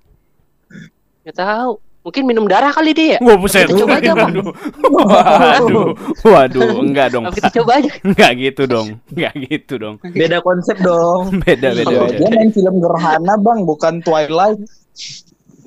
Gak 1.23 1.35
tahu. 1.37 1.79
Mungkin 2.07 2.23
minum 2.23 2.47
darah 2.47 2.71
kali 2.71 2.95
dia 2.95 3.07
ya. 3.13 3.19
Wah, 3.19 3.35
buset. 3.35 3.67
Kita 3.67 3.83
coba 3.83 3.99
aja, 3.99 4.15
Pak. 4.15 4.31
Waduh. 4.31 4.47
Waduh. 4.95 5.87
Waduh, 6.23 6.69
enggak 6.79 7.07
dong. 7.11 7.27
Apa 7.27 7.35
kita 7.35 7.49
coba 7.59 7.83
aja. 7.83 7.91
Enggak 7.99 8.31
gitu 8.39 8.63
dong. 8.63 8.87
Enggak 9.11 9.33
gitu 9.43 9.73
dong. 9.75 9.95
Beda 10.15 10.39
konsep 10.39 10.79
dong. 10.79 11.35
Beda 11.43 11.75
beda 11.75 11.83
Kalau 11.83 12.07
beda. 12.07 12.15
dia 12.15 12.29
main 12.31 12.49
film 12.49 12.79
gerhana 12.79 13.35
bang, 13.35 13.59
bukan 13.61 13.93
Twilight. 13.99 14.59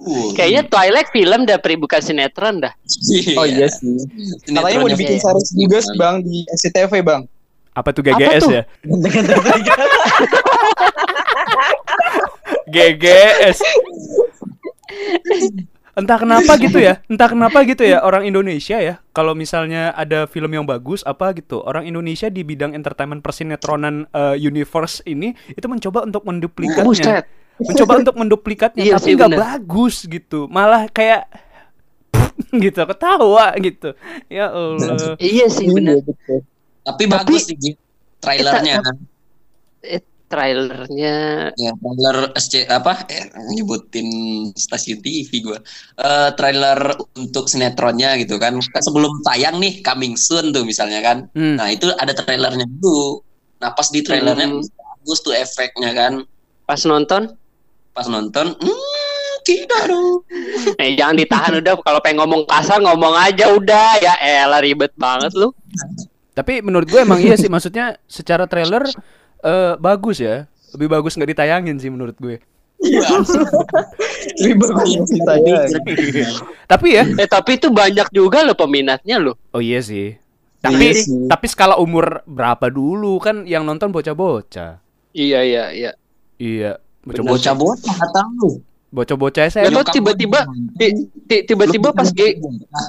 Uh, 0.00 0.32
Kayaknya 0.32 0.62
Twilight 0.64 1.12
film 1.12 1.44
dah 1.44 1.60
pri 1.60 1.76
bukan 1.76 2.00
sinetron 2.00 2.64
dah. 2.64 2.72
Oh 3.36 3.44
iya 3.44 3.68
sih. 3.68 4.00
Katanya 4.48 4.80
mau 4.80 4.88
dibikin 4.88 5.20
Iya. 5.20 5.28
series 5.28 5.50
juga 5.52 5.78
sih 5.84 5.94
bang 5.94 6.24
di 6.24 6.48
SCTV 6.48 7.04
bang. 7.04 7.22
Apa 7.70 7.92
tuh 7.92 8.00
GGS 8.00 8.42
tuh? 8.42 8.52
ya? 8.56 8.64
GGS. 12.72 13.60
Entah 15.98 16.18
kenapa 16.22 16.54
gitu 16.54 16.78
ya, 16.78 17.02
entah 17.10 17.26
kenapa 17.26 17.66
gitu 17.66 17.82
ya 17.82 18.02
orang 18.06 18.22
Indonesia 18.22 18.78
ya. 18.78 19.02
Kalau 19.10 19.34
misalnya 19.34 19.90
ada 19.98 20.30
film 20.30 20.54
yang 20.54 20.62
bagus 20.62 21.02
apa 21.02 21.34
gitu, 21.34 21.62
orang 21.66 21.86
Indonesia 21.86 22.30
di 22.30 22.46
bidang 22.46 22.78
entertainment 22.78 23.20
persinetronan 23.26 24.06
eh, 24.14 24.36
universe 24.38 25.02
ini 25.04 25.34
itu 25.50 25.66
mencoba 25.66 26.06
untuk 26.06 26.22
menduplikatnya, 26.22 27.26
mencoba 27.58 27.92
untuk 28.06 28.16
menduplikatnya, 28.16 28.82
Iya 28.90 28.94
tapi 29.02 29.18
nggak 29.18 29.34
bagus 29.34 30.06
gitu, 30.06 30.46
malah 30.46 30.86
kayak 30.86 31.26
gitu 32.64 32.80
ketawa 32.86 33.54
gitu. 33.58 33.94
Ya 34.30 34.46
Allah. 34.50 35.18
Iya 35.18 35.46
sih 35.50 35.66
benar. 35.70 35.98
Iya, 35.98 36.06
betul. 36.06 36.38
tapi 36.80 37.04
bagus 37.06 37.44
sih 37.46 37.56
Gi. 37.60 37.72
trailernya 38.18 38.80
Eh, 39.80 40.00
trailernya. 40.30 41.50
Ya 41.58 41.72
trailer 41.74 42.30
SC 42.38 42.64
apa? 42.70 43.02
Eh, 43.10 43.26
nyebutin 43.50 44.06
stasiun 44.54 45.02
TV 45.02 45.42
gua. 45.42 45.58
Eh, 45.98 46.30
trailer 46.38 46.94
untuk 47.18 47.50
sinetronnya 47.50 48.14
gitu 48.22 48.38
kan. 48.38 48.54
Kan 48.62 48.82
sebelum 48.86 49.10
tayang 49.26 49.58
nih 49.58 49.82
coming 49.82 50.14
soon 50.14 50.54
tuh 50.54 50.62
misalnya 50.62 51.02
kan. 51.02 51.26
Hmm. 51.34 51.58
nah 51.58 51.66
itu 51.66 51.90
ada 51.98 52.14
trailernya 52.14 52.64
dulu. 52.78 53.20
Nah 53.58 53.74
pas 53.74 53.90
di 53.90 54.00
trailernya 54.00 54.48
Hmm. 54.48 54.62
bagus 54.62 55.18
tuh 55.20 55.34
efeknya 55.34 55.90
kan. 55.92 56.12
Pas 56.64 56.80
nonton? 56.86 57.34
Pas 57.90 58.06
nonton 58.06 58.54
hmm, 58.54 59.34
tidak 59.42 59.90
dong. 59.90 60.22
Eh 60.80 60.94
jangan 60.94 61.18
ditahan 61.18 61.52
udah. 61.58 61.74
Kalau 61.82 61.98
pengen 61.98 62.22
ngomong 62.22 62.46
kasar 62.46 62.78
ngomong 62.78 63.18
aja 63.18 63.50
udah. 63.50 63.98
Ya 63.98 64.14
elah 64.22 64.62
ribet 64.62 64.94
banget 64.94 65.34
lu. 65.34 65.50
Tapi 66.30 66.62
menurut 66.62 66.86
gue 66.86 67.02
emang 67.02 67.18
iya 67.20 67.34
sih, 67.34 67.50
maksudnya 67.50 67.98
secara 68.06 68.46
trailer 68.46 68.86
eh, 69.42 69.72
bagus 69.76 70.18
ya, 70.18 70.44
lebih 70.72 70.88
bagus 70.88 71.14
nggak 71.14 71.30
ditayangin 71.30 71.76
sih 71.76 71.88
menurut 71.88 72.16
gue. 72.16 72.38
Lebih 74.40 74.56
bagus 74.56 74.88
sih 75.04 75.20
saya. 75.20 75.68
Tapi 76.64 76.86
ya, 76.90 77.04
Eh 77.14 77.28
tapi 77.28 77.56
itu 77.56 77.68
banyak 77.68 78.08
juga 78.08 78.40
loh 78.40 78.56
peminatnya 78.56 79.20
loh. 79.20 79.36
oh 79.50 79.60
iya 79.60 79.80
sih. 79.80 80.16
Tapi 80.60 80.88
Iya 80.88 81.04
sih. 81.04 81.24
tapi 81.24 81.44
skala 81.44 81.76
umur 81.76 82.20
berapa 82.24 82.68
dulu 82.68 83.16
kan 83.16 83.44
yang 83.44 83.64
nonton 83.64 83.88
bocah-bocah. 83.88 84.80
Iya 85.10 85.40
iya 85.40 85.64
iya. 85.72 85.90
Iya, 86.36 86.70
bocah-bocah. 87.02 87.52
bocah-bocah 87.52 87.94
kata 87.96 88.20
lu 88.34 88.50
Bocah-bocah 88.90 89.44
saya 89.46 89.68
tahu 89.68 89.84
tiba-tiba 89.92 90.48
ti- 90.74 91.04
ti- 91.24 91.44
tiba-tiba 91.44 91.92
pas 91.92 92.08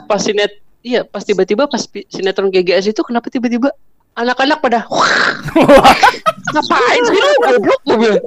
pas 0.08 0.18
sinet 0.18 0.52
iya 0.82 1.04
pas 1.04 1.22
tiba-tiba 1.22 1.68
pas 1.68 1.84
sinetron 2.08 2.48
GGS 2.48 2.90
itu 2.90 3.02
kenapa 3.04 3.28
tiba-tiba 3.28 3.70
anak-anak 4.16 4.58
pada 4.60 4.80
ngapain 6.52 7.02
sih 7.08 7.20
lu 7.20 7.32
goblok 7.40 7.82
gue 7.88 7.98
bilang. 7.98 8.24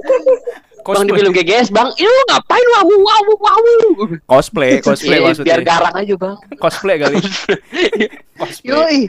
Bang 0.85 1.09
di 1.09 1.13
film 1.17 1.33
GGS 1.33 1.73
bang. 1.73 1.89
Lu 1.97 2.13
ngapain? 2.29 2.65
Wow 2.77 2.89
wow 3.01 3.25
wow 3.41 3.61
cosplay 4.29 4.77
cosplay 4.85 5.17
Iya, 5.17 5.25
maksudnya 5.33 5.47
biar 5.57 5.61
garang 5.65 5.95
aja 5.97 6.13
bang. 6.13 6.35
Cosplay 6.61 6.95
kali. 7.01 7.17
Cosplay. 8.39 8.69
Yoi. 8.69 8.99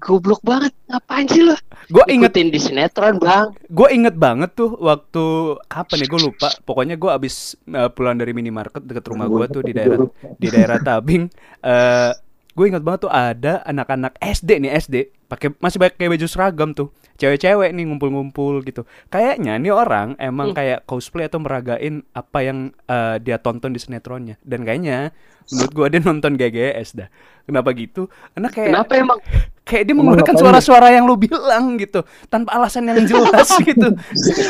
Goblok 0.00 0.40
banget. 0.40 0.72
Ngapain 0.88 1.28
sih 1.28 1.44
lu? 1.44 1.54
Gue 1.92 2.04
inget 2.08 2.32
ikutin 2.32 2.48
di 2.48 2.58
sinetron 2.58 3.20
bang. 3.20 3.52
Gue 3.68 3.88
inget 3.92 4.16
banget 4.16 4.56
tuh 4.56 4.80
waktu 4.80 5.24
kapan 5.68 5.98
ya? 6.00 6.06
Gue 6.08 6.20
lupa. 6.24 6.48
Pokoknya 6.64 6.96
gue 6.96 7.10
abis 7.12 7.52
uh, 7.68 7.92
pulang 7.92 8.16
dari 8.16 8.32
minimarket 8.32 8.80
deket 8.80 9.04
rumah 9.04 9.28
gue 9.28 9.44
tuh 9.52 9.60
di 9.60 9.76
daerah 9.76 10.00
di 10.40 10.48
daerah 10.48 10.80
Tabing 10.80 11.28
eh 11.60 12.12
gue 12.54 12.64
inget 12.64 12.80
banget 12.80 13.00
tuh 13.02 13.12
ada 13.12 13.60
anak-anak 13.62 14.14
SD 14.16 14.62
nih 14.62 14.72
SD 14.78 14.96
pakai 15.26 15.50
masih 15.58 15.78
pakai 15.78 16.06
baju 16.06 16.26
seragam 16.26 16.70
tuh. 16.70 16.88
Cewek-cewek 17.14 17.70
nih 17.70 17.84
ngumpul-ngumpul 17.84 18.62
gitu. 18.62 18.82
Kayaknya 19.06 19.54
nih 19.56 19.70
orang 19.70 20.14
emang 20.16 20.50
Hmm. 20.50 20.56
kayak 20.56 20.78
cosplay 20.82 21.26
atau 21.26 21.38
meragain 21.38 22.02
apa 22.10 22.38
yang 22.40 22.58
eh, 22.86 23.18
dia 23.18 23.38
tonton 23.38 23.70
di 23.70 23.78
sinetronnya. 23.78 24.38
Dan 24.40 24.62
kayaknya 24.62 25.10
menurut 25.48 25.72
gue 25.72 25.86
dia 25.90 26.00
nonton 26.00 26.32
GGS 26.34 26.94
dah. 26.94 27.08
Kenapa 27.44 27.70
gitu? 27.72 28.06
Karena 28.32 28.48
kayak 28.48 28.70
kenapa 28.70 28.92
emang? 28.94 29.18
kayak 29.62 29.84
dia 29.84 29.94
mengeluarkan 29.94 30.36
suara-suara 30.36 30.88
yang 30.90 31.04
lu 31.04 31.14
bilang 31.16 31.74
gitu. 31.76 32.02
Tanpa 32.26 32.54
alasan 32.54 32.86
yang 32.86 33.02
jelas 33.02 33.50
gitu. 33.68 33.88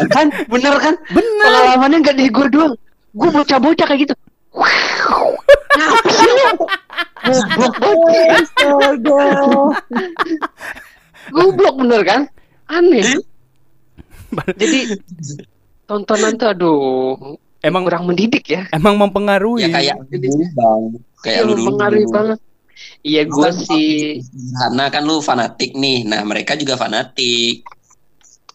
Kan 0.08 0.28
bener 0.46 0.74
kan? 0.76 0.94
Bener. 1.08 1.44
Pengalamannya 1.44 1.98
nggak 2.00 2.16
di 2.16 2.26
gue 2.28 2.46
doang. 2.48 2.74
Gue 3.12 3.28
bocah-bocah 3.30 3.86
kayak 3.86 4.00
gitu 4.04 4.14
lu? 7.72 9.72
Goblok 11.32 11.74
bener 11.80 12.00
kan? 12.04 12.20
Aneh. 12.68 13.04
Jadi 14.58 14.98
tontonan 15.84 16.34
tuh 16.34 16.48
aduh 16.50 16.78
emang 17.62 17.86
kurang 17.86 18.04
mendidik 18.08 18.44
ya. 18.50 18.66
emang 18.72 18.98
mempengaruhi 18.98 19.64
Ya 19.64 19.68
kayak 19.70 19.96
kayak 21.22 21.40
lu 21.46 21.54
dulu. 21.54 21.70
mempengaruhi 21.70 22.06
banget. 22.10 22.38
Iya 23.04 23.22
gue 23.28 23.50
sih. 23.54 24.18
Karena 24.58 24.90
kan 24.90 25.06
lu 25.06 25.22
fanatik 25.22 25.76
nih. 25.76 26.08
Nah 26.08 26.24
mereka 26.26 26.58
juga 26.58 26.74
fanatik. 26.74 27.62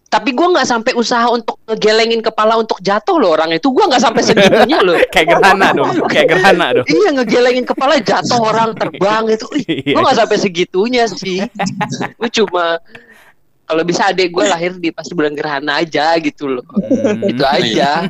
Tapi 0.09 0.33
gue 0.33 0.47
nggak 0.49 0.65
sampai 0.65 0.97
usaha 0.97 1.29
untuk 1.29 1.61
ngegelengin 1.69 2.25
kepala 2.25 2.57
untuk 2.57 2.81
jatuh 2.81 3.21
loh 3.21 3.37
orang 3.37 3.53
itu. 3.53 3.69
Gue 3.69 3.85
nggak 3.85 4.01
sampai 4.01 4.25
segitunya 4.25 4.81
loh. 4.81 4.97
kayak 5.13 5.37
gerhana 5.37 5.69
dong 5.69 5.93
kayak 6.09 6.27
gerhana 6.33 6.65
dong 6.81 6.85
Iya 6.89 7.09
ngegelengin 7.13 7.65
kepala 7.69 8.01
jatuh 8.01 8.41
orang 8.41 8.73
terbang 8.73 9.29
itu. 9.29 9.45
Ih, 9.53 9.65
Iya. 9.85 9.93
gue 9.93 10.01
nggak 10.01 10.17
sampai 10.17 10.37
segitunya 10.41 11.03
sih. 11.05 11.45
Gue 12.17 12.29
cuma 12.33 12.81
kalau 13.69 13.85
bisa 13.85 14.09
adik 14.09 14.33
gue 14.33 14.49
lahir 14.49 14.73
di 14.81 14.89
pas 14.89 15.05
bulan 15.13 15.37
gerhana 15.37 15.77
aja 15.77 16.17
gitu 16.17 16.49
loh. 16.57 16.65
Hmm. 16.65 17.29
Itu 17.29 17.45
aja. 17.45 18.09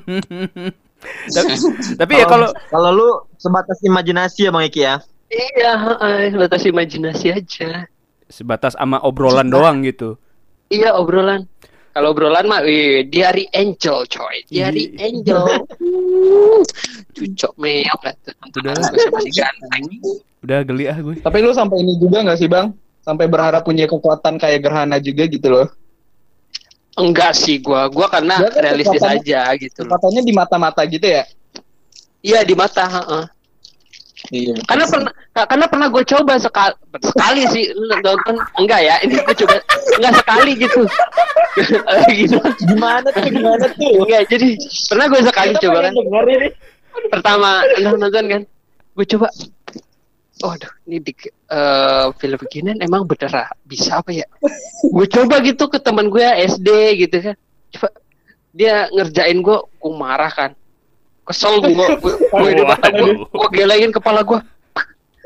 tapi, 1.36 1.52
tapi 2.00 2.14
ya 2.16 2.26
kalau 2.28 2.48
kalau 2.72 2.90
lu 2.96 3.10
sebatas 3.36 3.76
imajinasi 3.84 4.48
ya 4.48 4.52
Bang 4.56 4.64
Iki 4.64 4.82
ya. 4.88 4.96
Iya, 5.30 5.72
heeh, 5.78 6.34
batas 6.34 6.64
imajinasi 6.64 7.28
aja. 7.30 7.86
sebatas 8.30 8.74
sama 8.78 9.02
obrolan 9.02 9.50
doang 9.50 9.82
gitu 9.82 10.16
Iya 10.70 10.94
obrolan. 10.94 11.50
Kalau 11.90 12.14
obrolan 12.14 12.46
mah, 12.46 12.62
wih, 12.62 13.04
diary 13.10 13.50
angel 13.52 14.06
coy, 14.06 14.46
diary 14.46 14.94
Iya. 14.94 15.10
angel. 15.10 15.44
Cucok 17.18 17.54
meok. 17.58 18.02
Udah. 18.56 18.74
Masih 18.78 19.32
ganteng. 19.34 19.84
udah 20.40 20.64
geli 20.64 20.88
ah 20.88 20.96
gue 20.96 21.20
Tapi 21.20 21.38
lu 21.44 21.52
sampai 21.52 21.84
ini 21.84 22.00
juga 22.00 22.24
nggak 22.24 22.40
sih 22.40 22.48
bang? 22.48 22.72
Sampai 23.04 23.28
berharap 23.28 23.66
punya 23.68 23.90
kekuatan 23.90 24.40
kayak 24.40 24.64
gerhana 24.64 24.96
juga 25.02 25.28
gitu 25.28 25.52
loh. 25.52 25.68
Enggak 26.96 27.32
sih 27.36 27.60
gua, 27.64 27.88
gua 27.88 28.12
karena 28.12 28.44
Dia 28.44 28.52
kan 28.52 28.62
realistis 28.64 29.04
aja 29.04 29.42
gitu 29.56 29.84
loh. 29.84 29.96
Kekuatannya 29.96 30.22
di 30.24 30.34
mata-mata 30.36 30.82
gitu 30.88 31.08
ya? 31.08 31.24
Iya 32.20 32.44
di 32.44 32.56
mata, 32.56 32.84
heeh. 32.88 33.24
Iya. 34.28 34.54
Karena 34.68 34.86
pernah 34.86 35.12
karena 35.48 35.66
pernah 35.72 35.88
gue 35.88 36.04
coba 36.04 36.34
sekali 36.36 36.76
sekali 37.00 37.42
sih 37.56 37.64
nonton 38.04 38.36
enggak 38.60 38.82
ya 38.84 38.96
ini 39.08 39.16
gue 39.16 39.36
coba 39.46 39.56
enggak 39.96 40.14
sekali 40.20 40.52
gitu. 40.60 40.84
Gitu. 42.08 42.40
Gimana 42.72 43.04
tuh? 43.12 43.20
Gimana 43.26 43.66
tuh? 43.68 44.04
enggak 44.06 44.32
jadi 44.32 44.56
pernah 44.88 45.06
gue 45.12 45.22
sekali 45.28 45.52
Kita 45.56 45.64
coba 45.68 45.78
kan. 45.88 45.94
pertama 47.12 47.50
nonton 47.80 48.26
kan? 48.28 48.42
Gue 48.96 49.06
coba 49.08 49.28
oh 50.40 50.56
aduh 50.56 50.72
ini 50.88 51.04
di 51.04 51.12
eh, 51.28 52.06
film 52.16 52.38
beginian 52.40 52.80
emang 52.80 53.04
bener 53.04 53.32
ah, 53.34 53.50
bisa 53.68 54.00
apa 54.00 54.12
ya? 54.12 54.28
Gue 54.84 55.08
coba 55.08 55.40
gitu 55.44 55.68
ke 55.68 55.80
teman 55.80 56.08
gue 56.12 56.24
SD 56.24 56.68
gitu 57.08 57.18
kan. 57.32 57.36
Coba 57.76 57.90
dia 58.56 58.88
ngerjain 58.92 59.40
gue 59.40 59.58
gue 59.60 59.94
marah 59.96 60.32
kan 60.32 60.52
kesel 61.30 61.62
gue 61.62 61.74
gue 61.74 62.14
gue 62.18 62.52
di 62.58 62.64
gue 62.66 63.12
gue 63.30 63.50
gelengin 63.54 63.94
kepala 63.94 64.26
gue 64.26 64.40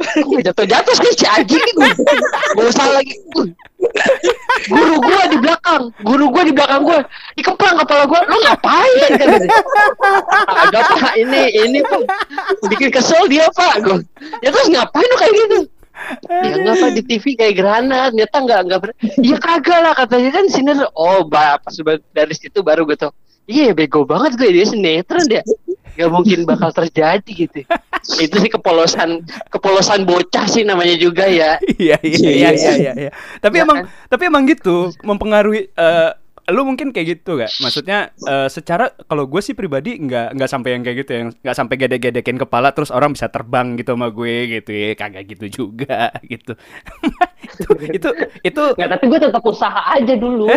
gue 0.03 0.39
jatuh 0.43 0.65
jatuh 0.67 0.93
sih 0.99 1.13
si 1.15 1.25
anjing 1.25 1.63
gue 1.63 1.91
gue 2.59 2.71
salah 2.75 2.99
lagi. 2.99 3.15
Guru 4.67 4.95
gue 4.99 5.21
di 5.31 5.37
belakang 5.39 5.91
guru 6.03 6.25
gue 6.31 6.43
di 6.51 6.53
belakang 6.55 6.81
gue 6.83 6.99
dikeplang 7.39 7.77
kepala 7.83 8.03
gue 8.07 8.19
lo 8.27 8.37
ngapain? 8.43 9.11
kan 9.15 9.27
ada 10.67 10.79
pak. 10.87 11.13
Ini 11.19 11.41
ini 11.67 11.79
pak. 11.83 12.01
Bikin 12.67 12.89
kesel 12.91 13.27
dia 13.27 13.47
pak. 13.51 13.83
Gue 13.83 14.03
ya 14.43 14.49
terus 14.51 14.67
ngapain 14.71 15.07
lo 15.07 15.15
kayak 15.19 15.33
gitu? 15.35 15.59
Ya 16.31 16.55
nggak 16.57 16.75
pak. 16.79 16.89
Di 16.95 17.01
TV 17.05 17.23
kayak 17.35 17.53
gerhana 17.59 18.11
ternyata 18.11 18.37
nggak 18.43 18.59
nggak 18.71 18.79
ber 18.83 18.89
iya 19.19 19.37
kagak 19.39 19.79
lah 19.83 19.93
katanya 19.95 20.29
kan 20.31 20.45
sinetron 20.51 20.89
oh 20.95 21.27
bah 21.27 21.59
pas 21.59 21.75
dari 22.11 22.33
situ 22.35 22.59
baru 22.63 22.87
gue 22.87 22.97
tau 22.97 23.11
iya 23.47 23.75
bego 23.75 24.07
banget 24.07 24.39
gue 24.39 24.49
dia 24.51 24.65
sinetron 24.67 25.27
dia 25.27 25.43
nggak 25.93 26.09
mungkin 26.11 26.39
bakal 26.43 26.69
terjadi 26.71 27.31
gitu 27.31 27.63
itu 28.25 28.35
sih 28.35 28.51
kepolosan 28.51 29.23
kepolosan 29.47 30.03
bocah 30.03 30.43
sih 30.45 30.67
namanya 30.67 30.99
juga 30.99 31.23
ya. 31.23 31.55
Iya 31.79 31.95
iya 32.03 32.29
iya 32.29 32.49
iya 32.51 32.71
iya, 32.75 32.93
iya. 33.07 33.11
tapi 33.39 33.61
Ya 33.61 33.63
emang 33.63 33.87
kan? 33.87 34.09
tapi 34.11 34.23
emang 34.27 34.43
gitu 34.43 34.91
mempengaruhi 35.07 35.71
eh, 35.71 36.11
lu 36.51 36.67
mungkin 36.67 36.91
kayak 36.91 37.07
gitu 37.23 37.39
gak 37.39 37.55
maksudnya 37.63 38.11
eh, 38.27 38.51
secara 38.51 38.91
kalau 39.07 39.23
gue 39.31 39.39
sih 39.39 39.55
pribadi 39.55 39.95
nggak 39.95 40.35
nggak 40.35 40.49
sampai 40.51 40.75
yang 40.75 40.83
kayak 40.83 40.97
gitu 41.07 41.11
yang 41.15 41.27
nggak 41.31 41.55
sampai 41.55 41.75
gede-gedekin 41.79 42.35
kepala 42.35 42.75
terus 42.75 42.91
orang 42.91 43.15
bisa 43.15 43.31
terbang 43.31 43.79
gitu 43.79 43.95
sama 43.95 44.11
gue 44.11 44.59
gitu 44.59 44.71
ya. 44.75 44.91
Kagak 44.99 45.23
gitu 45.31 45.45
juga 45.47 46.11
gitu. 46.31 46.53
Itu 47.43 47.69
itu 47.85 48.09
itu 48.41 48.61
nggak 48.73 48.89
tapi 48.97 49.03
gue 49.11 49.19
tetap 49.19 49.43
usaha 49.45 49.81
aja 49.93 50.15
dulu 50.17 50.47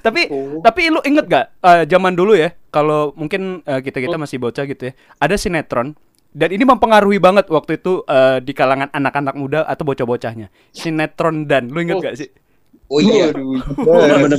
tapi 0.00 0.26
Oh. 0.26 0.60
tapi 0.60 0.88
lu 0.88 1.00
inget 1.00 1.24
gak 1.24 1.46
eh, 1.58 1.84
zaman 1.84 2.12
dulu 2.12 2.32
ya 2.32 2.52
kalau 2.68 3.12
mungkin 3.12 3.60
kita 3.62 3.98
kita 3.98 4.14
masih 4.14 4.36
bocah 4.36 4.64
gitu 4.64 4.88
ya 4.88 4.92
ada 5.16 5.34
sinetron 5.34 5.92
dan 6.30 6.50
ini 6.50 6.62
mempengaruhi 6.62 7.18
banget 7.18 7.46
waktu 7.46 7.76
itu 7.76 8.02
eh, 8.04 8.38
di 8.38 8.50
kalangan 8.50 8.90
anak-anak 8.90 9.34
muda 9.34 9.60
atau 9.62 9.84
bocah-bocahnya 9.84 10.50
sinetron 10.70 11.44
dan 11.44 11.68
lu 11.68 11.80
inget 11.80 11.96
Oh. 11.96 12.02
gak 12.02 12.16
sih 12.16 12.30
Oh 12.84 13.00
iya. 13.00 13.32
Bener-bener. 13.78 14.36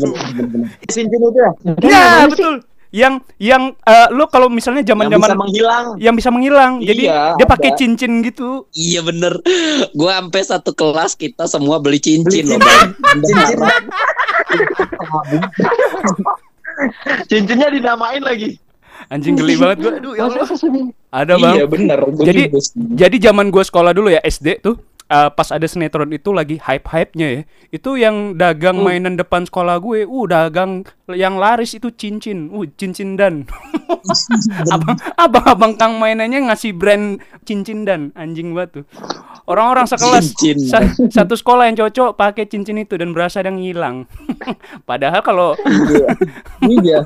Cincin 0.86 1.08
itu 1.10 1.34
ya. 1.34 1.52
ya 1.82 2.06
betul 2.26 2.62
yang 2.92 3.20
yang 3.36 3.76
eh, 3.82 4.08
lu 4.10 4.24
kalau 4.26 4.48
misalnya 4.48 4.80
Yang 4.80 4.88
bisa 4.88 4.94
zaman-zaman 5.12 5.36
menghilang. 5.36 5.86
yang 5.98 6.14
bisa 6.14 6.30
menghilang 6.30 6.72
jadi 6.80 7.04
Iya, 7.06 7.22
dia 7.36 7.48
pakai 7.50 7.76
cincin 7.76 8.22
gitu 8.22 8.70
Iya 8.72 9.02
bener. 9.02 9.34
Gua 9.92 10.16
sampai 10.18 10.42
satu 10.42 10.72
kelas 10.72 11.16
kita 11.16 11.44
semua 11.46 11.80
beli 11.80 11.98
cincin 11.98 12.48
loh. 12.48 12.62
Cincin. 13.20 13.58
Cincinnya 17.30 17.70
dinamain 17.72 18.24
lagi. 18.24 18.60
anjing 19.12 19.36
geli 19.36 19.60
banget 19.60 19.78
gua. 19.84 19.92
Aduh 20.00 20.14
ya 20.16 20.24
Allah. 20.32 20.48
Ada 21.12 21.34
bang. 21.36 21.56
Iya 21.60 21.66
bener. 21.68 22.00
Gua 22.10 22.26
Jadi 22.26 22.42
jadi 22.74 23.18
zaman 23.32 23.52
gua 23.52 23.64
sekolah 23.68 23.92
dulu 23.92 24.10
ya 24.10 24.24
SD 24.24 24.64
tuh 24.64 24.80
eh, 25.06 25.30
pas 25.30 25.50
ada 25.50 25.66
sinetron 25.66 26.10
itu 26.10 26.32
lagi 26.32 26.58
hype-hype-nya 26.58 27.28
ya. 27.28 27.42
Itu 27.70 27.96
yang 27.96 28.36
dagang 28.36 28.82
mainan 28.82 29.16
depan 29.16 29.46
sekolah 29.46 29.78
gue, 29.78 30.04
uh 30.04 30.26
dagang 30.26 30.82
yang 31.10 31.38
laris 31.38 31.74
itu 31.74 31.92
cincin. 31.92 32.50
Uh 32.50 32.66
cincin 32.74 33.14
dan. 33.16 33.46
abang 34.76 34.98
abang-abang 35.18 35.74
kang 35.76 35.94
mainannya 35.98 36.46
ngasih 36.46 36.78
brand 36.78 37.18
cincin 37.42 37.86
dan 37.86 38.14
anjing 38.14 38.54
tuh. 38.70 38.86
Orang-orang 39.46 39.86
sekelas 39.86 40.34
Cincin. 40.34 40.58
sa- 40.66 40.90
satu 41.14 41.38
sekolah 41.38 41.70
yang 41.70 41.78
cocok 41.78 42.18
pakai 42.18 42.50
cincin 42.50 42.82
itu 42.82 42.98
dan 42.98 43.14
berasa 43.14 43.42
ada 43.42 43.50
yang 43.50 43.62
hilang. 43.62 43.96
Padahal 44.90 45.22
kalau 45.22 45.54
Iya. 46.62 47.06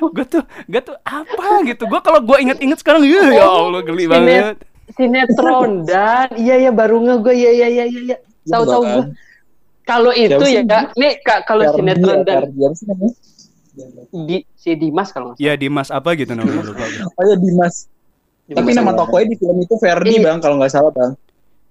gue 0.16 0.24
tuh 0.24 0.42
gue 0.68 0.80
tuh 0.80 0.96
apa 1.04 1.64
gitu. 1.68 1.84
Gue 1.84 2.00
kalau 2.00 2.20
gue 2.24 2.36
inget-inget 2.40 2.80
sekarang 2.80 3.04
ya 3.04 3.28
ya 3.32 3.44
Allah 3.44 3.80
geli 3.84 4.08
banget. 4.08 4.56
Sinetron 4.92 5.70
dan 5.88 6.28
iya 6.34 6.56
ya 6.58 6.70
baru 6.70 7.00
nge 7.00 7.14
gue 7.20 7.34
iya 7.34 7.50
iya 7.50 7.68
iya 7.68 7.84
iya 7.86 8.00
iya 8.04 8.16
tahu 8.44 8.64
tahu 8.64 8.82
gue 8.84 9.04
kalau 9.82 10.12
itu 10.14 10.38
Siapa 10.38 10.46
ya 10.48 10.62
kak 10.62 10.84
nih 10.94 11.12
kak 11.20 11.40
kalau 11.42 11.62
Ferdi 11.64 11.76
sinetron 11.78 12.18
ya, 12.18 12.24
dan 12.24 12.42
di 14.12 14.36
si 14.52 14.70
Dimas 14.76 15.08
kalau 15.10 15.32
nggak 15.32 15.40
Ya 15.40 15.52
Dimas 15.56 15.88
apa 15.88 16.12
gitu 16.12 16.36
namanya 16.36 16.60
lupa. 16.62 16.84
Oh 17.16 17.24
iya 17.24 17.36
Dimas. 17.36 17.88
salah. 18.44 18.56
Tapi 18.60 18.70
nama 18.76 18.92
tokonya 18.92 19.26
di 19.26 19.36
film 19.40 19.56
itu 19.58 19.74
Ferdi 19.80 20.12
Iya. 20.12 20.22
bang 20.22 20.38
kalau 20.38 20.60
nggak 20.60 20.70
salah 20.70 20.92
bang. 20.92 21.12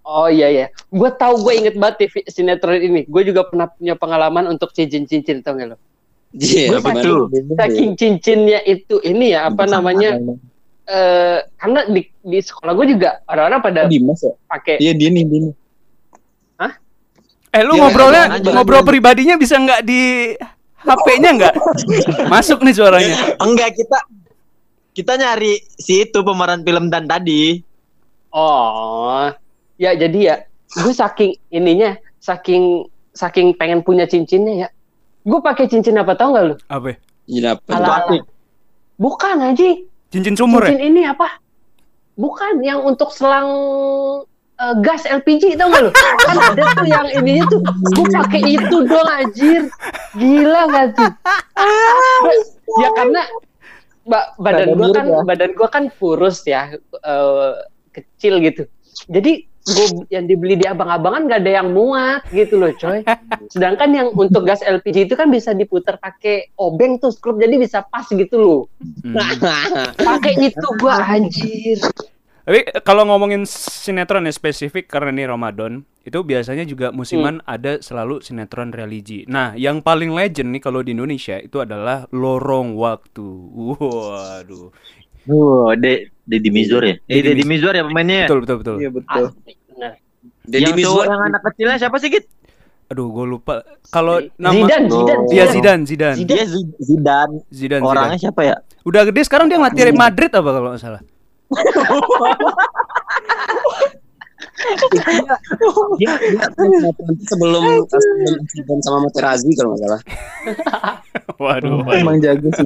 Oh 0.01 0.25
iya 0.25 0.49
iya, 0.49 0.65
gue 0.89 1.09
tahu 1.13 1.45
gue 1.45 1.53
inget 1.55 1.75
banget 1.77 2.09
TV 2.09 2.25
sinetron 2.25 2.81
ini. 2.81 3.05
Gue 3.05 3.21
juga 3.21 3.45
pernah 3.45 3.69
punya 3.69 3.93
pengalaman 3.93 4.49
untuk 4.49 4.73
cincin-cincin 4.73 5.45
tau 5.45 5.53
gak 5.53 5.67
lo? 5.71 5.77
Iya, 6.33 6.81
saking- 6.81 7.05
tuh? 7.05 7.21
Saking 7.53 7.91
cincinnya 7.93 8.65
itu 8.65 8.97
ini 9.05 9.37
ya 9.37 9.45
apa 9.45 9.69
namanya? 9.69 10.17
Eh 10.89 11.39
karena 11.61 11.85
di 11.89 12.01
di 12.25 12.39
sekolah 12.41 12.73
gue 12.73 12.85
juga 12.97 13.21
orang-orang 13.29 13.59
pada 13.61 13.81
Dimas 13.85 14.21
ya? 14.25 14.33
pakai 14.49 14.81
Iya 14.81 14.93
dia 14.97 15.09
nih, 15.13 15.23
dia 15.25 15.39
nih. 15.49 15.55
Eh 17.51 17.67
lu 17.67 17.75
Iya, 17.75 17.81
ngobrolnya 17.83 18.23
lanjut, 18.31 18.51
ngobrol 18.55 18.79
lanjut. 18.79 18.91
pribadinya 18.95 19.35
bisa 19.35 19.59
nggak 19.59 19.83
di 19.83 20.31
HP-nya 20.87 21.29
nggak? 21.35 21.53
Masuk 22.31 22.63
nih 22.63 22.71
suaranya. 22.71 23.35
Enggak 23.43 23.75
kita 23.75 23.99
kita 24.95 25.13
nyari 25.19 25.59
si 25.75 26.07
itu 26.07 26.19
pemeran 26.23 26.63
film 26.63 26.87
dan 26.87 27.11
tadi. 27.11 27.59
Oh, 28.31 29.27
ya 29.75 29.91
jadi 29.99 30.19
ya, 30.23 30.35
gue 30.79 30.93
saking 30.95 31.35
ininya, 31.51 31.99
saking 32.23 32.87
saking 33.11 33.51
pengen 33.59 33.83
punya 33.83 34.07
cincinnya 34.07 34.53
ya, 34.55 34.67
gue 35.27 35.39
pakai 35.43 35.67
cincin 35.67 35.99
apa 35.99 36.15
tau 36.15 36.31
nggak 36.31 36.45
lu? 36.47 36.55
Apa? 36.71 36.95
ya? 36.95 36.97
Iya, 37.27 37.49
apa? 37.59 38.23
Bukan 38.95 39.35
aja, 39.43 39.75
Cincin 40.11 40.35
sumur 40.35 40.61
ya? 40.61 40.75
cincin 40.75 40.83
ini 40.91 41.01
apa? 41.07 41.39
Bukan 42.13 42.59
yang 42.61 42.83
untuk 42.83 43.09
selang 43.09 43.47
eh, 44.59 44.75
gas 44.83 45.07
LPG 45.07 45.55
tau 45.55 45.71
nggak 45.71 45.83
lu? 45.87 45.91
Kan 45.95 46.35
ada 46.37 46.63
tuh 46.75 46.85
yang 46.85 47.07
ininya 47.15 47.45
tuh, 47.47 47.59
gue 47.63 48.07
pakai 48.11 48.41
itu 48.45 48.77
dong 48.85 49.07
anjir, 49.09 49.61
gila 50.13 50.61
gak 50.67 50.87
tuh? 50.93 51.11
ya 52.79 52.89
karena 52.93 53.21
ba- 54.03 54.31
badan 54.37 54.75
Badan 54.75 54.77
gue 54.77 54.89
kan 54.91 55.05
ya. 55.07 55.21
badan 55.23 55.51
gua 55.53 55.67
kan 55.69 55.83
kurus 55.91 56.43
ya 56.43 56.71
eh, 56.79 57.53
kecil 57.91 58.39
gitu 58.39 58.63
jadi 59.05 59.45
gua 59.61 59.87
yang 60.09 60.25
dibeli 60.25 60.57
di 60.57 60.65
abang-abangan 60.65 61.29
gak 61.29 61.41
ada 61.45 61.51
yang 61.61 61.69
muat 61.71 62.25
gitu 62.33 62.57
loh 62.57 62.73
coy 62.73 63.05
sedangkan 63.53 63.89
yang 63.93 64.07
untuk 64.13 64.43
gas 64.43 64.65
LPG 64.65 65.05
itu 65.05 65.13
kan 65.13 65.29
bisa 65.29 65.53
diputar 65.53 66.01
pakai 66.01 66.49
obeng 66.57 66.97
tuh 66.97 67.13
skrup 67.13 67.37
jadi 67.37 67.55
bisa 67.61 67.85
pas 67.85 68.05
gitu 68.09 68.37
loh 68.37 68.61
Hmm. 69.01 69.17
pakai 70.07 70.37
itu 70.37 70.67
gua 70.77 71.01
anjir 71.01 71.77
Tapi 72.41 72.65
kalau 72.81 73.05
ngomongin 73.05 73.45
sinetron 73.45 74.25
ya 74.25 74.33
spesifik 74.33 74.89
karena 74.89 75.13
ini 75.13 75.23
Ramadan, 75.29 75.85
itu 76.01 76.25
biasanya 76.25 76.65
juga 76.65 76.89
musiman 76.89 77.37
ada 77.45 77.77
selalu 77.77 78.25
sinetron 78.25 78.73
religi. 78.73 79.29
Nah, 79.29 79.53
yang 79.53 79.85
paling 79.85 80.09
legend 80.09 80.49
nih 80.49 80.61
kalau 80.61 80.81
di 80.81 80.97
Indonesia 80.97 81.37
itu 81.37 81.61
adalah 81.61 82.09
Lorong 82.09 82.73
Waktu. 82.73 83.27
Waduh. 83.77 84.73
Oh, 85.27 85.75
De 85.75 86.09
Deddy 86.23 86.49
Mizwar 86.49 86.81
ya? 86.81 86.95
Eh, 87.05 87.19
Deddy 87.19 87.37
Deddy 87.37 87.43
Mizwar 87.45 87.73
ya 87.75 87.83
pemainnya 87.83 88.25
ya? 88.25 88.27
Betul 88.29 88.39
betul 88.41 88.57
betul. 88.57 88.75
Iya 88.79 88.89
betul. 88.89 89.25
benar 89.67 89.91
Deddy 90.41 90.57
yang 90.57 90.71
cowok 90.71 90.79
Mizwar 90.79 91.05
yang 91.05 91.23
anak 91.23 91.41
kecilnya 91.45 91.77
siapa 91.77 91.97
sih, 91.97 92.09
Git? 92.09 92.25
Aduh, 92.87 93.07
gue 93.07 93.25
lupa. 93.25 93.63
Kalau 93.87 94.19
nama 94.35 94.51
Zidan 94.57 94.81
Zidan 94.89 95.19
Iya 95.29 95.45
Zidane, 95.47 95.83
Zidane. 95.85 96.17
Dia 96.21 96.43
Zid- 96.43 96.75
Zidane. 96.75 97.35
Zidane, 97.47 97.81
Orangnya 97.81 98.17
Zidane. 98.17 98.19
siapa 98.19 98.41
ya? 98.43 98.55
Udah 98.83 99.01
gede 99.05 99.21
sekarang 99.23 99.47
dia 99.47 99.55
ngelatih 99.55 99.95
Madrid 99.95 100.27
apa 100.27 100.49
kalau 100.49 100.69
nggak 100.75 100.81
salah. 100.81 101.01
dia, 105.99 106.11
dia 106.17 106.47
sebelum 106.53 106.83
sebelum 107.27 107.63
sebelum 108.49 108.79
sama 108.83 108.97
Materazzi 109.09 109.51
kalau 109.57 109.73
nggak 109.75 109.81
salah. 109.85 110.01
Waduh. 111.41 111.85
Emang 111.93 112.17
jago 112.21 112.49
sih. 112.53 112.65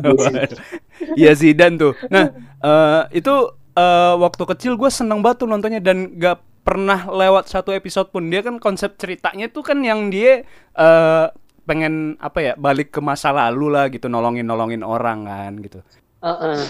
Iya 1.16 1.32
Zidane 1.36 1.76
tuh. 1.80 1.94
Nah, 2.12 2.32
eh, 2.64 3.02
itu 3.16 3.34
eh, 3.76 4.14
waktu 4.20 4.44
kecil 4.56 4.76
gue 4.80 4.90
seneng 4.92 5.20
banget 5.24 5.46
tuh 5.46 5.50
nontonnya 5.50 5.80
dan 5.84 6.16
gak 6.16 6.40
pernah 6.66 7.06
lewat 7.08 7.46
satu 7.52 7.72
episode 7.76 8.10
pun. 8.10 8.28
Dia 8.32 8.42
kan 8.42 8.58
konsep 8.58 8.98
ceritanya 8.98 9.52
tuh 9.52 9.62
kan 9.62 9.80
yang 9.86 10.10
dia 10.10 10.44
eh, 10.76 11.26
pengen 11.66 12.14
apa 12.22 12.40
ya 12.42 12.54
balik 12.56 12.94
ke 12.94 13.02
masa 13.02 13.34
lalu 13.34 13.74
lah 13.74 13.90
gitu 13.90 14.06
nolongin 14.06 14.46
nolongin 14.46 14.86
orang 14.86 15.26
kan 15.26 15.54
gitu. 15.62 15.80
Heeh. 16.22 16.62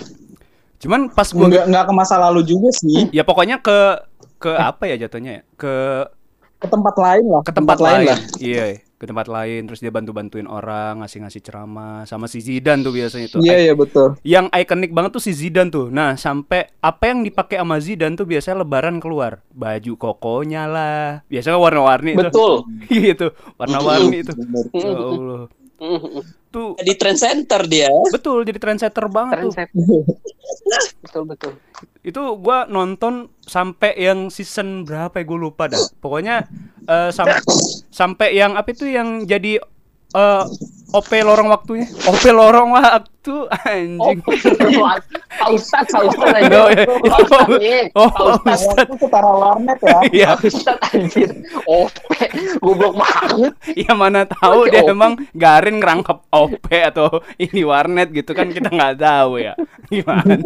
Cuman 0.79 1.07
pas 1.11 1.27
gue 1.31 1.39
Nggak, 1.47 1.65
nggak 1.71 1.85
ke 1.87 1.93
masa 1.95 2.15
lalu 2.19 2.41
juga 2.43 2.69
sih. 2.75 3.07
ya 3.11 3.23
pokoknya 3.23 3.63
ke 3.63 3.77
ke 4.45 4.51
apa 4.53 4.83
ya 4.85 4.95
jatuhnya 5.01 5.31
ya 5.31 5.43
ke 5.57 5.73
Ke 6.55 6.67
tempat 6.71 6.95
lain 6.95 7.25
lah. 7.27 7.41
ke 7.43 7.51
tempat, 7.51 7.77
lain 7.83 7.97
lain, 7.99 8.07
lah. 8.09 8.19
iya 8.39 8.65
ke 8.95 9.03
tempat 9.03 9.27
lain 9.27 9.67
terus 9.67 9.83
dia 9.83 9.91
bantu 9.91 10.15
bantuin 10.15 10.47
orang 10.47 11.03
ngasih 11.03 11.19
ngasih 11.19 11.41
ceramah 11.43 12.07
sama 12.07 12.31
si 12.31 12.39
Zidane 12.39 12.79
tuh 12.79 12.95
biasanya 12.95 13.27
tuh 13.27 13.43
Iya 13.43 13.55
iya 13.59 13.73
betul. 13.75 14.15
yang 14.23 14.47
ikonik 14.49 14.95
banget 14.95 15.11
tuh 15.11 15.19
si 15.19 15.35
Zidane 15.35 15.67
tuh. 15.67 15.91
Nah, 15.91 16.15
sampai 16.15 16.71
apa 16.79 17.11
yang 17.11 17.21
dipakai 17.21 17.59
sama 17.59 17.75
Zidane 17.77 18.15
tuh 18.15 18.23
biasanya 18.23 18.63
lebaran 18.63 18.97
keluar. 18.97 19.43
Baju 19.51 19.93
kokonya 19.99 20.63
lah. 20.65 21.05
Biasanya 21.27 21.59
warna-warni 21.59 22.15
itu. 22.15 22.23
betul 22.23 22.53
gitu. 23.11 23.27
Warna-warni 23.59 24.17
itu. 24.23 24.31
Bener. 24.31 24.65
Ya 24.71 24.95
Allah. 24.95 25.43
Tuh 26.55 26.79
Jadi 26.79 26.91
trend 26.95 27.19
center 27.19 27.61
dia. 27.67 27.91
betul 28.07 28.47
jadi 28.47 28.55
trendsetter 28.55 29.11
banget 29.11 29.43
tuh. 29.43 29.51
Trendset. 29.51 29.69
betul 31.03 31.23
betul 31.27 31.51
Itu 31.99 32.39
gua 32.39 32.63
nonton 32.65 33.27
sampai 33.43 33.97
yang 33.99 34.31
season 34.31 34.87
berapa 34.87 35.11
ya 35.11 35.25
gue 35.25 35.35
lupa 35.35 35.67
dah. 35.67 35.83
Pokoknya 35.99 36.47
eh, 36.85 37.09
sam- 37.11 37.43
sampai 37.91 38.37
yang 38.37 38.55
apa 38.55 38.71
itu 38.71 38.87
yang 38.87 39.27
jadi 39.27 39.59
eh, 40.15 40.43
OP 40.95 41.11
lorong 41.19 41.49
waktunya. 41.49 41.87
OP 42.07 42.23
lorong 42.29 42.69
waktu 42.71 43.35
anjing. 43.67 44.19
Pak 44.21 45.49
Ustadz, 45.51 45.91
Pak 45.91 46.03
Ustadz 46.07 46.37
aja. 46.39 46.55
Oh, 46.55 46.69
iya. 46.69 46.85
Pak 46.85 47.19
Ustadznya, 47.19 47.79
Oh, 47.91 48.07
Pak 48.07 48.25
Ustadz. 48.39 48.63
Ustadz. 48.63 48.95
Itu 48.95 49.07
warnet 49.11 49.79
ya. 49.81 49.97
Iya. 50.15 50.27
Pak 50.33 50.45
Ustadz 50.45 50.87
anjir. 50.93 51.29
OP, 51.65 51.97
goblok 52.61 52.93
banget. 52.95 53.53
Ya 53.75 53.91
mana 53.93 54.23
tahu 54.23 54.69
dia 54.69 54.81
emang 54.85 55.19
garin 55.33 55.77
ngerangkap 55.77 56.23
OP 56.29 56.65
atau 56.71 57.07
ini 57.35 57.61
warnet 57.61 58.09
gitu 58.09 58.31
kan 58.31 58.47
kita 58.49 58.71
nggak 58.71 58.95
tahu 58.97 59.41
ya. 59.41 59.53
Gimana? 59.91 60.39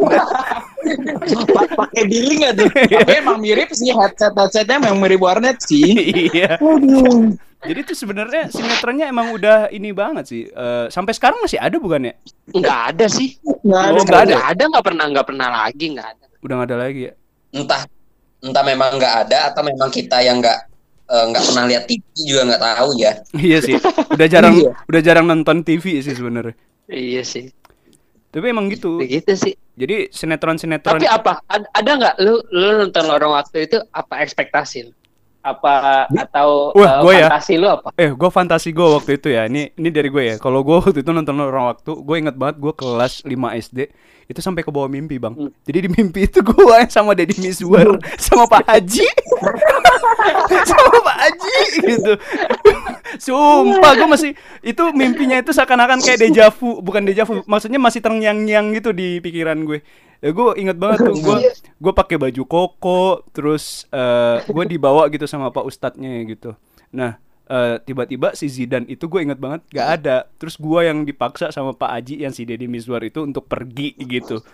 Pa- 1.54 1.70
Pakai 1.78 2.02
billing 2.04 2.42
nggak 2.42 2.54
tuh? 2.56 2.68
Tapi 2.72 3.12
emang 3.20 3.38
mirip 3.38 3.70
sih 3.70 3.92
headset 3.92 4.32
headsetnya 4.34 4.80
emang 4.80 4.98
mirip 4.98 5.20
warnet 5.20 5.60
sih. 5.62 5.84
iya. 6.32 6.56
Jadi 7.60 7.80
tuh 7.84 7.96
sebenarnya 7.96 8.48
sinetronnya 8.48 9.12
emang 9.12 9.36
udah 9.36 9.68
ini 9.68 9.92
banget 9.92 10.24
sih. 10.24 10.42
Eh, 10.48 10.86
sampai 10.88 11.12
sekarang 11.12 11.44
masih 11.44 11.60
ada 11.60 11.76
bukan 11.76 12.08
ya? 12.08 12.14
Nggak 12.50 12.78
ada 12.96 13.06
sih. 13.06 13.36
Nggak 13.60 13.82
ada. 13.84 13.92
Oh, 13.92 14.04
ada. 14.04 14.24
Nggak 14.24 14.46
ada, 14.48 14.62
nggak 14.64 14.84
pernah, 14.88 15.04
nggak 15.12 15.26
pernah 15.28 15.48
lagi, 15.52 15.84
nggak 15.92 16.08
ada. 16.08 16.26
Udah 16.40 16.54
nggak 16.56 16.68
ada 16.72 16.78
lagi 16.80 17.00
ya. 17.04 17.12
Entah 17.52 17.82
entah 18.40 18.64
memang 18.64 18.90
nggak 18.96 19.14
ada 19.28 19.38
atau 19.52 19.60
memang 19.60 19.92
kita 19.92 20.24
yang 20.24 20.40
nggak 20.40 20.58
eh, 21.12 21.24
nggak 21.28 21.42
pernah 21.52 21.64
lihat 21.68 21.84
TV 21.84 22.04
juga 22.24 22.42
nggak 22.48 22.62
tahu 22.64 22.88
ya. 22.96 23.12
Iya 23.52 23.58
sih. 23.60 23.76
Udah 24.08 24.26
jarang 24.32 24.54
Iya. 24.56 24.72
udah 24.88 25.00
jarang 25.04 25.26
nonton 25.28 25.60
TV 25.60 26.00
sih 26.00 26.14
sebenarnya. 26.16 26.56
Iya 26.88 27.22
sih. 27.28 27.52
Tapi 28.30 28.46
emang 28.48 28.70
gitu. 28.72 29.02
Begitu 29.02 29.36
sih. 29.36 29.54
Jadi 29.76 30.08
sinetron-sinetron 30.08 30.96
Tapi 30.96 31.08
apa? 31.08 31.44
Ad- 31.44 31.68
ada 31.72 31.90
nggak 31.92 32.14
lu 32.24 32.40
lu 32.52 32.68
nonton 32.84 33.04
lorong 33.04 33.36
waktu 33.36 33.68
itu 33.68 33.76
apa 33.92 34.24
ekspektasi 34.24 34.88
lu? 34.88 34.92
Apa 35.40 36.04
atau 36.12 36.76
Wah, 36.76 37.00
uh, 37.00 37.02
gua 37.04 37.12
ya. 37.16 37.26
fantasi 37.32 37.52
lu 37.56 37.66
apa? 37.72 37.88
Eh, 37.96 38.12
gue 38.12 38.30
fantasi 38.30 38.68
gue 38.76 38.86
waktu 38.86 39.16
itu 39.16 39.28
ya. 39.32 39.48
Ini 39.48 39.72
ini 39.72 39.88
dari 39.88 40.12
gue 40.12 40.22
ya. 40.22 40.36
Kalau 40.36 40.60
gue 40.60 40.76
waktu 40.76 41.00
itu 41.00 41.10
nonton 41.10 41.40
orang 41.40 41.72
waktu, 41.72 41.92
gue 41.96 42.16
inget 42.20 42.36
banget 42.36 42.60
gue 42.60 42.72
kelas 42.76 43.24
5 43.24 43.32
SD 43.64 43.78
itu 44.30 44.38
sampai 44.38 44.62
ke 44.62 44.70
bawah 44.70 44.86
mimpi 44.86 45.18
bang. 45.18 45.34
Hmm. 45.34 45.50
Jadi 45.66 45.78
di 45.84 45.88
mimpi 45.90 46.30
itu 46.30 46.38
gue 46.38 46.78
sama 46.86 47.18
Deddy 47.18 47.34
Mizwar 47.42 47.98
sama 48.24 48.46
Pak 48.46 48.62
Haji, 48.62 49.08
sama 50.70 50.96
Pak 51.02 51.16
Haji 51.18 51.58
gitu. 51.82 52.12
Sumpah 53.26 53.92
gue 53.98 54.06
masih 54.06 54.30
itu 54.62 54.82
mimpinya 54.94 55.34
itu 55.42 55.50
seakan-akan 55.50 55.98
kayak 55.98 56.30
dejavu, 56.30 56.78
bukan 56.78 57.02
dejavu, 57.02 57.42
maksudnya 57.42 57.82
masih 57.82 57.98
terngiang-ngiang 57.98 58.70
gitu 58.78 58.94
di 58.94 59.18
pikiran 59.18 59.66
gue. 59.66 59.82
Ya 60.20 60.30
gue 60.30 60.52
inget 60.54 60.76
banget 60.76 61.00
tuh 61.02 61.16
gue 61.16 61.36
gue 61.56 61.92
pakai 61.92 62.16
baju 62.16 62.42
koko, 62.44 63.02
terus 63.30 63.88
eh 63.88 64.44
gue 64.44 64.64
dibawa 64.66 65.08
gitu 65.08 65.24
sama 65.24 65.48
Pak 65.48 65.64
Ustadznya 65.64 66.12
gitu. 66.24 66.52
Nah 66.90 67.16
eh, 67.46 67.80
tiba-tiba 67.80 68.30
si 68.30 68.46
Zidan 68.46 68.84
itu 68.84 69.08
gue 69.08 69.20
inget 69.20 69.34
banget 69.36 69.64
gak 69.68 69.88
ada. 69.96 70.28
Terus 70.36 70.54
gue 70.54 70.80
yang 70.84 71.02
dipaksa 71.02 71.48
sama 71.48 71.72
Pak 71.72 71.90
Aji 71.90 72.20
yang 72.20 72.30
si 72.30 72.44
Deddy 72.44 72.68
Mizwar 72.68 73.00
itu 73.00 73.24
untuk 73.24 73.48
pergi 73.48 73.96
gitu. 73.96 74.44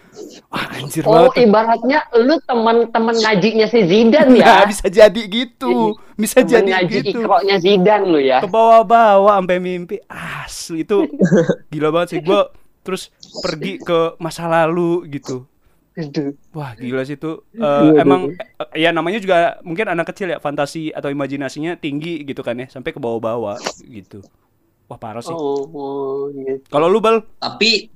Wah 0.49 0.65
anjir 0.73 1.03
Oh, 1.03 1.27
banget. 1.29 1.45
ibaratnya 1.45 1.99
lu 2.17 2.39
teman-teman 2.41 3.15
ngajinya 3.19 3.67
si 3.67 3.81
Zidan 3.85 4.27
Nah, 4.33 4.63
ya. 4.63 4.71
bisa 4.71 4.87
jadi 4.87 5.23
gitu. 5.27 5.93
Bisa 6.15 6.41
Temen 6.41 6.51
jadi 6.55 6.71
ngaji 6.73 6.99
gitu. 7.05 7.19
ikroknya 7.21 7.57
Zidan 7.59 8.01
lu 8.07 8.17
ya. 8.17 8.39
Ke 8.39 8.49
bawah-bawah 8.49 9.35
sampai 9.37 9.59
mimpi. 9.59 9.99
Asli 10.07 10.87
itu 10.87 11.11
gila 11.75 11.91
banget 11.91 12.09
sih 12.09 12.21
gue 12.23 12.41
terus 12.81 13.11
pergi 13.43 13.77
ke 13.77 14.15
masa 14.17 14.47
lalu 14.47 15.11
gitu. 15.11 15.45
Wah 16.53 16.77
gila 16.77 17.09
sih 17.09 17.17
itu 17.17 17.41
Eh, 17.57 17.91
emang 17.97 18.37
eh, 18.37 18.85
ya 18.85 18.93
namanya 18.93 19.17
juga 19.17 19.57
mungkin 19.65 19.89
anak 19.89 20.13
kecil 20.13 20.37
ya 20.37 20.39
fantasi 20.39 20.93
atau 20.93 21.09
imajinasinya 21.09 21.81
tinggi 21.81 22.21
gitu 22.29 22.45
kan 22.45 22.61
ya 22.61 22.69
sampai 22.69 22.93
ke 22.93 23.01
bawah-bawah 23.01 23.57
gitu. 23.89 24.21
Wah 24.87 25.01
parah 25.01 25.25
sih. 25.25 25.33
Oh, 25.33 25.67
oh, 25.73 26.19
gitu. 26.37 26.63
Kalau 26.69 26.87
lu 26.87 27.01
bal, 27.01 27.25
Tapi 27.41 27.91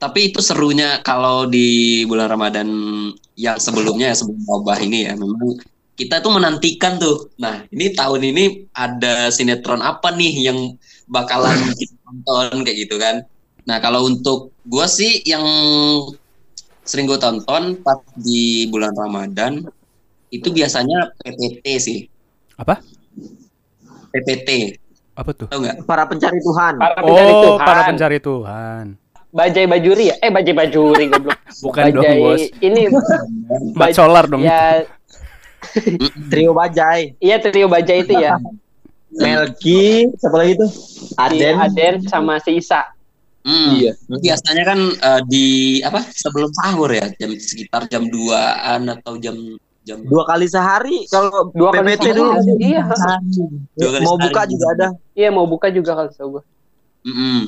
tapi 0.00 0.32
itu 0.32 0.40
serunya 0.40 1.04
kalau 1.04 1.44
di 1.44 2.02
bulan 2.08 2.32
Ramadan 2.32 2.68
yang 3.36 3.60
sebelumnya 3.60 4.10
ya 4.12 4.16
sebelum 4.16 4.40
wabah 4.48 4.80
ini 4.80 5.06
ya 5.06 5.12
memang 5.12 5.60
kita 5.94 6.24
tuh 6.24 6.32
menantikan 6.32 6.96
tuh. 6.96 7.28
Nah, 7.36 7.68
ini 7.68 7.92
tahun 7.92 8.32
ini 8.32 8.72
ada 8.72 9.28
sinetron 9.28 9.84
apa 9.84 10.16
nih 10.16 10.48
yang 10.48 10.58
bakalan 11.04 11.52
kita 11.80 11.94
tonton 12.00 12.64
kayak 12.64 12.78
gitu 12.88 12.96
kan. 12.96 13.22
Nah, 13.68 13.76
kalau 13.84 14.08
untuk 14.08 14.56
gua 14.64 14.88
sih 14.88 15.20
yang 15.28 15.44
sering 16.90 17.06
gue 17.06 17.14
tonton 17.16 17.78
pas 17.78 18.02
di 18.16 18.42
bulan 18.66 18.90
Ramadan 18.92 19.62
itu 20.28 20.50
biasanya 20.50 21.14
PPT 21.16 21.64
sih. 21.78 21.98
Apa? 22.56 22.82
PPT, 24.10 24.74
Apa 25.14 25.30
tuh? 25.32 25.46
nggak? 25.46 25.86
Para 25.86 26.02
pencari 26.04 26.38
Tuhan. 26.40 26.74
Para 26.76 26.98
pencari 26.98 27.30
Oh, 27.30 27.42
Tuhan. 27.46 27.62
para 27.62 27.82
pencari 27.84 28.18
Tuhan. 28.18 28.84
Bajai 29.30 29.62
Bajuri 29.64 30.10
ya? 30.10 30.16
Eh 30.18 30.28
Bajai 30.28 30.50
Bajuri 30.52 31.04
goblok. 31.06 31.38
Bukan 31.62 31.84
dong, 31.88 32.02
Bajai 32.02 32.18
Bos. 32.18 32.42
ini 32.60 32.80
Mat 33.72 33.94
solar 33.94 34.26
dong. 34.26 34.42
ya 34.42 34.82
Trio 36.26 36.50
Bajai. 36.50 37.14
iya 37.18 37.38
trio 37.38 37.70
Bajai 37.70 38.02
itu 38.02 38.14
ya. 38.16 38.34
Melki, 39.10 40.06
siapa 40.16 40.36
lagi 40.36 40.54
tuh? 40.56 40.70
Aden, 41.16 41.54
Aden. 41.54 41.54
Aden 41.60 41.94
sama 42.06 42.38
si 42.38 42.54
Isa. 42.56 42.90
Hmm. 43.40 43.72
Iya. 43.74 43.92
Biasanya 44.06 44.62
kan 44.64 44.78
eh, 44.92 45.20
di 45.24 45.46
apa 45.80 46.04
sebelum 46.06 46.52
sahur 46.52 46.90
ya, 46.90 47.08
jam 47.16 47.32
sekitar 47.32 47.88
jam 47.88 48.04
2-an 48.04 48.84
atau 48.90 49.16
jam 49.16 49.32
jam 49.80 49.96
Dua 50.04 50.28
kali 50.28 50.44
sehari 50.44 51.08
kalau 51.08 51.48
Dua 51.50 51.72
kali 51.72 51.96
PPT 51.96 52.04
dulu. 52.12 52.30
Iya. 52.60 52.84
Dua 53.72 53.90
kali 53.90 54.04
Mau 54.04 54.14
sehari. 54.14 54.24
buka 54.28 54.42
juga 54.44 54.66
ada. 54.70 54.88
Iya 55.14 55.28
mau 55.30 55.46
buka 55.46 55.68
juga 55.68 55.90
kalau 55.94 56.10
tahu 56.10 56.28
gue. 56.30 56.42
Mm-mm. 57.02 57.40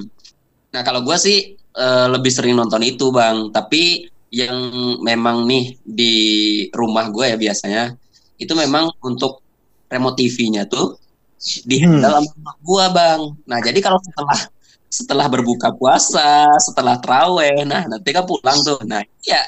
Nah 0.72 0.80
kalau 0.80 1.04
gua 1.04 1.16
sih 1.16 1.38
eh, 1.54 2.06
lebih 2.08 2.32
sering 2.32 2.56
nonton 2.56 2.80
itu 2.80 3.12
bang, 3.12 3.52
tapi 3.52 4.08
yang 4.32 4.56
memang 5.04 5.44
nih 5.44 5.76
di 5.84 6.14
rumah 6.72 7.12
gua 7.12 7.28
ya 7.28 7.36
biasanya 7.36 7.92
itu 8.34 8.56
memang 8.56 8.88
untuk 9.04 9.44
remote 9.86 10.16
TV-nya 10.16 10.64
tuh 10.64 10.96
di 11.62 11.84
Hmm. 11.84 12.00
dalam 12.00 12.24
rumah 12.24 12.56
gua 12.64 12.84
bang. 12.88 13.20
Nah 13.44 13.60
jadi 13.60 13.76
kalau 13.78 14.00
setelah 14.00 14.40
setelah 14.92 15.24
berbuka 15.24 15.72
puasa, 15.72 16.52
setelah 16.60 17.00
traweh, 17.00 17.64
nah 17.64 17.88
nanti 17.88 18.12
kan 18.12 18.28
pulang 18.28 18.60
tuh. 18.60 18.76
Nah 18.84 19.00
ya 19.24 19.40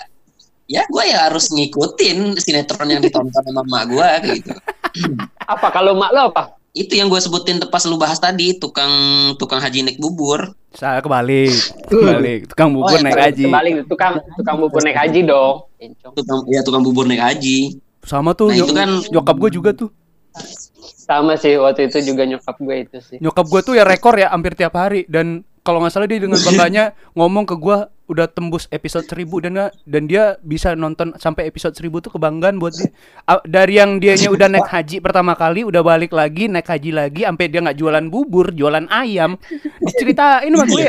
ya 0.64 0.88
gua 0.88 1.04
ya 1.04 1.28
harus 1.28 1.52
ngikutin 1.52 2.40
sinetron 2.40 2.88
yang 2.88 3.04
ditonton 3.04 3.44
sama 3.44 3.60
emak 3.60 3.84
gua 3.92 4.08
kayak 4.24 4.40
gitu. 4.40 4.56
Apa 5.52 5.68
kalau 5.68 5.92
mak 5.92 6.16
lo 6.16 6.32
apa? 6.32 6.56
Itu 6.74 6.98
yang 6.98 7.06
gue 7.06 7.22
sebutin 7.22 7.62
pas 7.70 7.86
lu 7.86 7.94
bahas 7.94 8.18
tadi, 8.18 8.58
tukang 8.58 8.90
tukang 9.38 9.62
haji 9.62 9.86
naik 9.86 10.00
bubur. 10.02 10.58
Saya 10.74 10.98
kebalik. 10.98 11.54
Kebalik. 11.86 12.50
Tukang 12.50 12.74
bubur 12.74 12.90
Oh, 12.90 12.98
ya, 12.98 13.06
naik 13.06 13.20
haji. 13.30 13.46
Kembali 13.46 13.70
tukang 13.86 14.18
tukang 14.34 14.56
bubur 14.58 14.82
naik 14.82 14.98
haji 14.98 15.20
dong. 15.22 15.70
Tukang 16.18 16.42
ya 16.50 16.66
tukang 16.66 16.82
bubur 16.82 17.06
naik 17.06 17.22
haji. 17.22 17.78
Sama 18.02 18.34
tuh 18.34 18.50
Nah, 18.50 18.58
itu 18.58 18.74
kan- 18.74 19.06
nyokap 19.06 19.36
gue 19.38 19.50
juga 19.54 19.70
tuh. 19.70 19.86
Sama 20.96 21.34
sih 21.34 21.54
waktu 21.54 21.86
itu 21.86 22.02
juga 22.04 22.24
nyokap 22.24 22.56
gue 22.56 22.76
itu 22.80 22.98
sih. 22.98 23.18
Nyokap 23.18 23.46
gue 23.46 23.60
tuh 23.62 23.74
ya 23.74 23.84
rekor 23.84 24.14
ya 24.14 24.28
hampir 24.28 24.52
tiap 24.52 24.74
hari 24.74 25.06
dan 25.06 25.42
kalau 25.60 25.80
nggak 25.80 25.90
salah 25.90 26.04
dia 26.04 26.18
dengan 26.18 26.36
bangganya 26.38 26.84
ngomong 27.16 27.44
ke 27.44 27.54
gue 27.54 27.76
udah 28.04 28.26
tembus 28.26 28.68
episode 28.68 29.06
1000 29.06 29.24
dan 29.40 29.50
nggak- 29.54 29.74
dan 29.82 30.02
dia 30.04 30.24
bisa 30.38 30.72
nonton 30.72 31.16
sampai 31.16 31.46
episode 31.46 31.72
1000 31.72 31.88
tuh 32.00 32.12
kebanggaan 32.12 32.58
buat 32.58 32.72
dia. 32.72 32.92
A- 33.24 33.40
Dari 33.42 33.78
yang 33.78 33.96
dianya 33.96 34.28
udah 34.28 34.44
naik 34.46 34.66
haji 34.66 35.00
pertama 35.00 35.32
kali, 35.32 35.64
udah 35.64 35.80
balik 35.80 36.12
lagi 36.12 36.44
naik 36.46 36.66
haji 36.66 36.90
lagi 36.90 37.24
sampai 37.24 37.48
dia 37.48 37.60
nggak 37.60 37.74
jualan 37.74 38.04
bubur, 38.06 38.52
jualan 38.52 38.84
ayam. 38.88 39.40
Diceritain 39.80 40.50
sama 40.50 40.66
gue. 40.66 40.84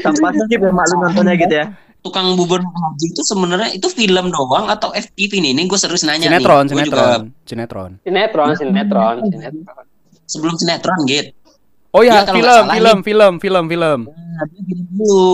Tanpa 0.00 0.28
skip 0.34 0.60
ya 0.60 0.70
mak 0.70 0.86
lu 0.86 0.96
nontonnya 1.00 1.34
gitu 1.36 1.54
ya. 1.54 1.66
Tukang 2.00 2.32
bubur 2.32 2.64
haji 2.64 3.06
itu 3.12 3.20
sebenarnya 3.20 3.76
itu 3.76 3.88
film 3.92 4.32
doang 4.32 4.72
atau 4.72 4.88
FTV 4.96 5.32
nih? 5.44 5.50
Ini 5.52 5.62
gue 5.68 5.76
serius 5.76 6.04
nanya 6.08 6.32
Sinetron, 6.32 6.64
nih. 6.64 6.72
Gua 6.72 6.84
juga 6.88 6.96
sinetron, 6.96 7.20
sinetron. 7.44 7.90
Sinetron, 8.04 8.50
sinetron, 8.56 9.14
sinetron. 9.28 9.84
sebelum 10.24 10.54
sinetron 10.56 10.98
gitu. 11.04 11.30
Oh 11.90 12.02
ya, 12.06 12.22
Iya, 12.22 12.30
kalau 12.30 12.36
film, 12.38 12.46
salah 12.54 12.74
film, 12.74 12.98
film, 13.02 13.34
film, 13.42 13.64
film. 13.66 14.00
Nah, 14.06 14.46
film 14.46 14.80
dulu. 14.94 15.26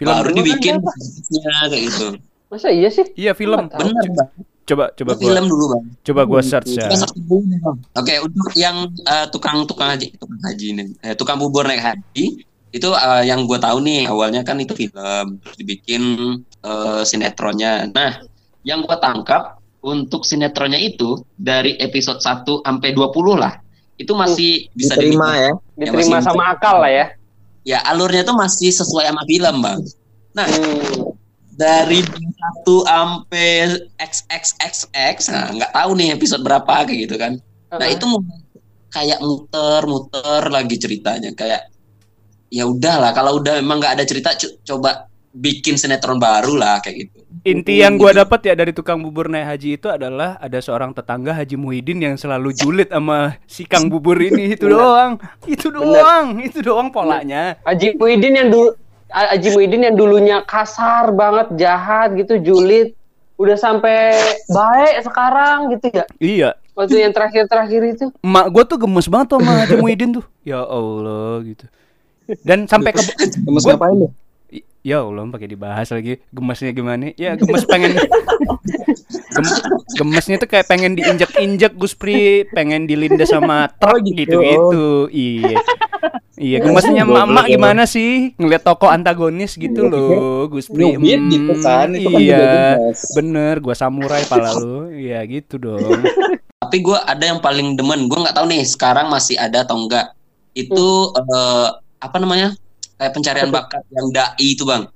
Film 0.00 0.14
Baru 0.16 0.28
dulu 0.32 0.36
dibikin 0.40 0.74
kan, 0.80 1.68
kayak 1.68 1.82
gitu. 1.92 2.06
Masa 2.48 2.68
iya 2.72 2.88
sih? 2.88 3.04
Iya, 3.12 3.36
film. 3.36 3.68
Bener 3.68 3.92
bang. 4.16 4.28
Coba 4.64 4.84
coba 4.96 5.12
gua 5.18 5.22
film 5.26 5.44
dulu 5.50 5.64
bang. 5.76 5.84
coba 6.06 6.20
gua 6.24 6.40
search 6.40 6.72
ya. 6.78 6.88
Nih. 6.88 7.60
Oke 7.98 8.14
untuk 8.22 8.48
yang 8.56 8.86
eh, 8.86 9.26
tukang 9.28 9.66
tukang 9.66 9.92
haji 9.92 10.14
tukang 10.14 10.40
haji 10.46 10.66
nih, 10.78 10.86
eh, 11.04 11.14
tukang 11.18 11.36
bubur 11.36 11.66
naik 11.66 11.82
haji 11.82 12.46
itu 12.70 12.88
eh, 12.90 13.22
yang 13.26 13.44
gue 13.44 13.58
tahu 13.58 13.82
nih 13.82 14.06
awalnya 14.06 14.46
kan 14.46 14.58
itu 14.58 14.74
film 14.74 15.26
terus 15.42 15.56
dibikin 15.58 16.02
eh, 16.62 17.02
sinetronnya. 17.02 17.90
Nah 17.90 18.22
yang 18.62 18.84
gue 18.84 18.98
tangkap 18.98 19.58
untuk 19.80 20.22
sinetronnya 20.22 20.76
itu 20.76 21.16
dari 21.34 21.74
episode 21.80 22.20
1 22.20 22.44
sampai 22.62 22.92
20 22.92 23.10
lah 23.40 23.56
itu 23.96 24.12
masih 24.12 24.68
bisa 24.72 24.96
Diterima 24.96 25.32
ya. 25.36 25.52
Diterima 25.76 26.20
masih- 26.20 26.28
sama 26.28 26.44
akal 26.52 26.76
lah 26.80 26.92
ya. 26.92 27.06
ya 27.60 27.78
alurnya 27.84 28.24
tuh 28.24 28.36
masih 28.36 28.72
sesuai 28.72 29.08
sama 29.08 29.22
film 29.24 29.56
bang. 29.60 29.80
Nah 30.32 30.46
Hmm. 30.48 31.12
dari 31.52 32.00
1 32.00 32.84
sampai 32.84 33.48
XXXX 34.00 35.16
nah 35.28 35.46
nggak 35.50 35.72
tahu 35.72 35.90
nih 35.96 36.16
episode 36.16 36.40
berapa 36.40 36.84
kayak 36.84 36.98
gitu 37.08 37.16
kan. 37.16 37.36
Nah 37.70 37.88
itu 37.88 38.06
kayak 38.90 39.22
muter-muter 39.22 40.42
lagi 40.50 40.76
ceritanya 40.76 41.30
kayak 41.32 41.69
ya 42.50 42.66
udahlah 42.66 43.14
kalau 43.14 43.38
udah 43.38 43.62
emang 43.62 43.78
nggak 43.78 43.94
ada 43.96 44.04
cerita 44.04 44.34
co- 44.34 44.58
coba 44.66 45.06
bikin 45.30 45.78
sinetron 45.78 46.18
baru 46.18 46.58
lah 46.58 46.82
kayak 46.82 47.06
gitu. 47.06 47.18
Inti 47.46 47.80
yang 47.80 47.96
gua 47.96 48.12
dapat 48.12 48.50
ya 48.50 48.58
dari 48.58 48.74
tukang 48.74 49.00
bubur 49.00 49.30
naik 49.30 49.46
haji 49.46 49.78
itu 49.78 49.88
adalah 49.88 50.36
ada 50.42 50.60
seorang 50.60 50.92
tetangga 50.92 51.32
Haji 51.32 51.56
Muhyiddin 51.56 52.02
yang 52.02 52.14
selalu 52.20 52.52
julid 52.52 52.90
sama 52.92 53.38
si 53.48 53.64
Kang 53.64 53.88
bubur 53.88 54.18
ini 54.20 54.58
itu 54.58 54.68
doang. 54.68 55.16
Itu 55.48 55.72
doang, 55.72 56.42
itu 56.42 56.60
doang 56.60 56.92
polanya. 56.92 57.56
Haji 57.64 57.96
Muhyiddin 57.96 58.34
yang 58.44 58.48
dulu 58.52 58.76
Haji 59.08 59.48
Muhyiddin 59.56 59.82
yang 59.88 59.96
dulunya 59.96 60.36
kasar 60.44 61.14
banget, 61.16 61.54
jahat 61.56 62.12
gitu, 62.18 62.36
julid, 62.42 62.92
udah 63.40 63.56
sampai 63.56 64.18
baik 64.50 64.94
sekarang 65.06 65.72
gitu 65.78 65.86
ya. 65.94 66.04
Iya. 66.20 66.50
Waktu 66.76 67.08
yang 67.08 67.12
terakhir-terakhir 67.16 67.82
itu. 67.96 68.04
Emak 68.20 68.46
gua 68.52 68.62
tuh 68.68 68.78
gemes 68.82 69.08
banget 69.08 69.38
sama 69.38 69.64
Haji 69.64 69.74
Muhyiddin 69.80 70.10
tuh. 70.20 70.24
Ya 70.44 70.60
Allah 70.60 71.40
gitu. 71.46 71.64
Dan 72.42 72.64
sampai 72.64 72.92
ke 72.92 73.02
Gemes 73.44 73.62
Gua- 73.62 73.74
ngapain 73.76 73.96
lu? 73.96 74.08
Ya 74.80 75.04
Allah 75.04 75.28
pakai 75.28 75.44
dibahas 75.46 75.92
lagi 75.92 76.24
gemesnya 76.32 76.72
gimana? 76.72 77.12
Ya 77.14 77.36
gemes 77.36 77.68
pengen 77.68 77.92
Gem- 79.30 79.60
gemesnya 79.94 80.40
tuh 80.40 80.48
kayak 80.48 80.66
pengen 80.66 80.96
diinjek-injek 80.96 81.76
Guspri, 81.76 82.48
pengen 82.48 82.88
dilindas 82.88 83.28
sama 83.28 83.68
truk 83.76 84.00
gitu. 84.02 84.40
gitu-gitu. 84.40 84.88
Iya. 85.12 85.54
Iya, 86.40 86.56
gemesnya 86.64 87.04
mama 87.04 87.44
gimana 87.44 87.84
sih? 87.84 88.32
Ngeliat 88.40 88.64
toko 88.64 88.88
antagonis 88.88 89.54
gitu 89.54 89.84
loh, 89.84 90.48
Guspri. 90.48 90.96
Nyubit 90.96 91.20
gitu 91.28 91.52
kan, 91.60 91.92
itu 91.92 92.08
kan 92.08 92.20
iya. 92.24 92.80
Bener, 93.12 93.60
gua 93.60 93.76
samurai 93.76 94.24
pala 94.24 94.56
lu. 94.56 94.88
Iya 94.88 95.20
gitu 95.28 95.60
dong. 95.60 95.78
Tapi 96.64 96.76
gue 96.80 96.96
ada 96.96 97.20
yang 97.20 97.44
paling 97.44 97.76
demen 97.76 98.08
gue 98.08 98.16
nggak 98.16 98.32
tahu 98.32 98.48
nih 98.48 98.64
sekarang 98.64 99.12
masih 99.12 99.36
ada 99.36 99.64
atau 99.64 99.76
enggak 99.76 100.16
itu 100.52 100.86
eh, 101.12 101.68
apa 102.00 102.16
namanya 102.16 102.56
kayak 102.96 103.12
pencarian 103.12 103.48
bakat 103.48 103.84
yang 103.92 104.08
dai 104.10 104.32
itu 104.40 104.64
bang. 104.64 104.88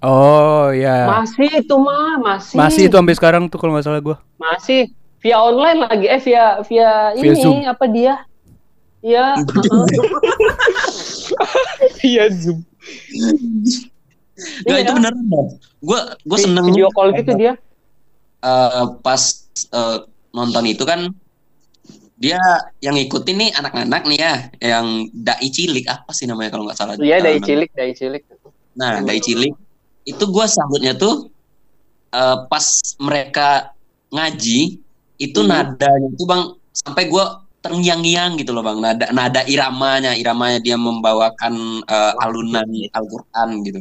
Oh 0.00 0.72
ya. 0.72 1.04
Masih 1.08 1.60
itu 1.60 1.74
mah, 1.76 2.16
masih. 2.16 2.56
Masih 2.56 2.82
itu 2.88 2.96
sampai 2.96 3.16
sekarang 3.16 3.48
tuh 3.48 3.60
kalau 3.60 3.76
nggak 3.76 3.84
salah 3.84 4.00
gua. 4.00 4.16
Masih 4.36 4.88
via 5.20 5.36
online 5.36 5.84
lagi 5.84 6.06
eh 6.08 6.20
via 6.20 6.64
via, 6.64 7.12
Via 7.12 7.32
ini 7.32 7.36
Zoom. 7.36 7.60
apa 7.64 7.84
dia? 7.84 8.14
Heeh. 9.04 9.40
Iya 12.04 12.24
Zoom. 12.32 12.64
Nggak, 14.64 14.76
Iya. 14.76 14.84
itu 14.84 14.92
beneran 14.96 15.20
bang. 15.28 15.48
Gue 15.80 16.00
gue 16.24 16.38
seneng 16.38 16.64
video 16.68 16.88
call 16.92 17.12
gitu 17.12 17.32
dia. 17.36 17.52
eh, 18.40 18.86
pas 19.04 19.20
eh, 19.68 19.96
nonton 20.32 20.64
itu 20.64 20.84
kan 20.88 21.12
dia 22.20 22.36
yang 22.84 22.94
ngikutin 22.94 23.36
nih 23.40 23.50
anak-anak 23.56 24.02
nih 24.04 24.18
ya 24.20 24.34
yang 24.60 24.86
dai 25.10 25.48
cilik 25.48 25.88
apa 25.88 26.12
sih 26.12 26.28
namanya 26.28 26.52
kalau 26.52 26.68
nggak 26.68 26.76
salah 26.76 26.94
Iya, 27.00 27.16
dari 27.18 27.40
Eh, 27.40 27.42
cilik, 27.42 27.70
dari 27.72 27.92
cilik. 27.96 28.22
nah 28.76 29.00
dai 29.00 29.18
cilik 29.18 29.56
itu 30.04 30.24
gue 30.28 30.46
sambutnya 30.46 30.92
tuh 30.94 31.32
eh, 32.12 32.36
pas 32.46 32.66
mereka 33.00 33.72
ngaji 34.12 34.78
itu 35.16 35.38
Hmm. 35.40 35.48
nadanya 35.48 36.08
itu 36.12 36.24
bang 36.24 36.42
sampai 36.70 37.08
gue 37.08 37.24
terngiang-ngiang 37.60 38.36
gitu 38.36 38.52
loh 38.52 38.64
bang 38.64 38.78
nada 38.80 39.06
nada 39.12 39.40
iramanya 39.44 40.12
iramanya 40.12 40.60
dia 40.60 40.76
membawakan 40.76 41.54
eh, 41.84 42.12
alunan 42.20 42.68
Al-Quran 42.92 43.48
gitu 43.64 43.80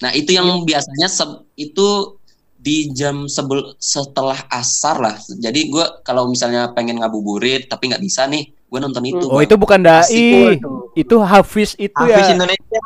nah 0.00 0.10
itu 0.10 0.30
yang 0.32 0.48
Iya. 0.58 0.66
biasanya 0.66 1.08
se- 1.08 1.44
itu 1.54 2.18
di 2.60 2.90
jam 2.90 3.24
sebel 3.24 3.72
setelah 3.76 4.36
asar 4.48 4.96
lah 4.96 5.16
jadi 5.34 5.60
gue 5.64 5.84
kalau 6.00 6.26
misalnya 6.26 6.68
pengen 6.68 6.96
ngabuburit 6.96 7.66
tapi 7.66 7.88
nggak 7.88 7.98
bisa 7.98 8.24
nih 8.24 8.46
gue 8.46 8.78
nonton 8.78 9.02
itu 9.02 9.24
Oh, 9.24 9.34
Bang. 9.34 9.42
itu 9.42 9.54
bukan 9.56 9.80
dai. 9.80 10.60
Itu 10.92 11.16
Hafiz 11.20 11.74
itu 11.74 11.90
Hafiz 11.96 12.22
ya. 12.22 12.34
Indonesia. 12.34 12.80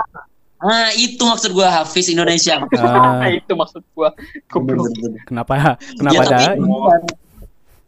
ah 0.56 0.88
itu 0.90 1.20
maksud 1.20 1.50
gue 1.50 1.66
Hafiz 1.66 2.06
Indonesia 2.06 2.56
Ah, 2.72 3.28
itu 3.36 3.52
maksud 3.52 3.84
gua. 3.92 4.14
Goblok. 4.46 4.88
kenapa 5.24 5.76
kenapa 5.92 6.14
Ya, 6.14 6.22
tapi 6.22 6.44
dai? 6.46 6.56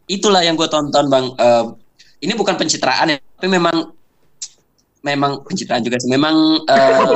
itulah 0.07 0.41
yang 0.41 0.55
gue 0.55 0.67
tonton 0.67 1.07
bang. 1.07 1.27
Eh, 1.33 1.65
ini 2.21 2.33
bukan 2.33 2.55
pencitraan 2.55 3.11
ya, 3.11 3.19
tapi 3.19 3.49
memang 3.49 3.96
memang 5.07 5.47
pencitraan 5.47 5.81
juga 5.81 5.97
sih. 5.97 6.11
Memang 6.11 6.35
eh, 6.67 7.07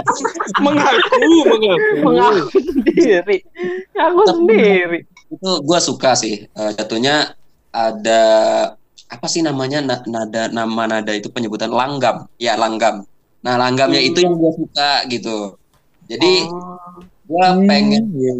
mengaku, 0.64 1.16
mengaku. 1.44 1.94
Mengaku 2.02 2.58
sendiri. 2.58 3.36
Aku 3.94 4.20
Tapi- 4.24 4.32
sendiri. 4.32 4.98
itu 5.28 5.50
gue 5.60 5.78
suka 5.78 6.16
sih. 6.16 6.48
Eh, 6.48 6.70
jatuhnya 6.72 7.36
ada 7.68 8.22
apa 9.08 9.26
sih 9.26 9.40
namanya 9.40 9.80
Na- 9.80 10.04
nada 10.06 10.48
nama 10.48 10.88
nada 10.88 11.12
itu 11.12 11.28
penyebutan 11.28 11.68
langgam. 11.68 12.24
Ya 12.36 12.56
langgam. 12.56 13.04
Nah 13.38 13.54
langgamnya 13.54 14.00
itu 14.00 14.18
yang 14.18 14.34
gue 14.34 14.52
suka 14.56 15.04
gitu. 15.06 15.60
Jadi 16.08 16.48
Oh. 16.48 17.04
gue 17.28 17.46
pengen 17.68 18.08
iya. 18.16 18.32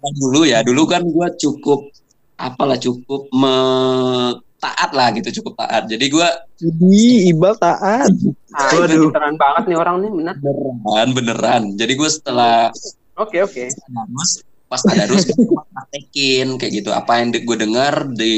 Bang, 0.00 0.14
dulu 0.16 0.44
ya 0.44 0.60
dulu 0.60 0.84
kan 0.84 1.04
gue 1.04 1.28
cukup 1.38 1.92
apalah 2.34 2.76
cukup 2.76 3.28
me- 3.30 4.40
taat 4.64 4.90
lah 4.96 5.12
gitu 5.12 5.28
cukup 5.40 5.60
taat 5.60 5.84
jadi 5.84 6.06
gue 6.08 6.28
Jadi 6.54 7.28
Ibal 7.34 7.60
taat. 7.60 8.08
Ah, 8.54 8.70
Waduh. 8.72 9.10
beneran 9.12 9.36
banget 9.36 9.62
nih 9.68 9.76
orang 9.76 9.96
nih 10.00 10.10
bener. 10.14 10.34
beneran 10.40 11.08
beneran 11.12 11.62
jadi 11.76 11.92
gue 11.92 12.08
setelah 12.08 12.72
Oke 13.14 13.44
oke. 13.44 13.64
tadarus 13.68 14.30
pas 14.64 14.80
tadarus 14.80 15.22
gue 15.28 15.44
praktekin 15.70 16.56
kayak 16.56 16.72
gitu 16.82 16.90
apa 16.90 17.20
yang 17.20 17.28
gue 17.30 17.56
dengar 17.60 18.08
di 18.10 18.34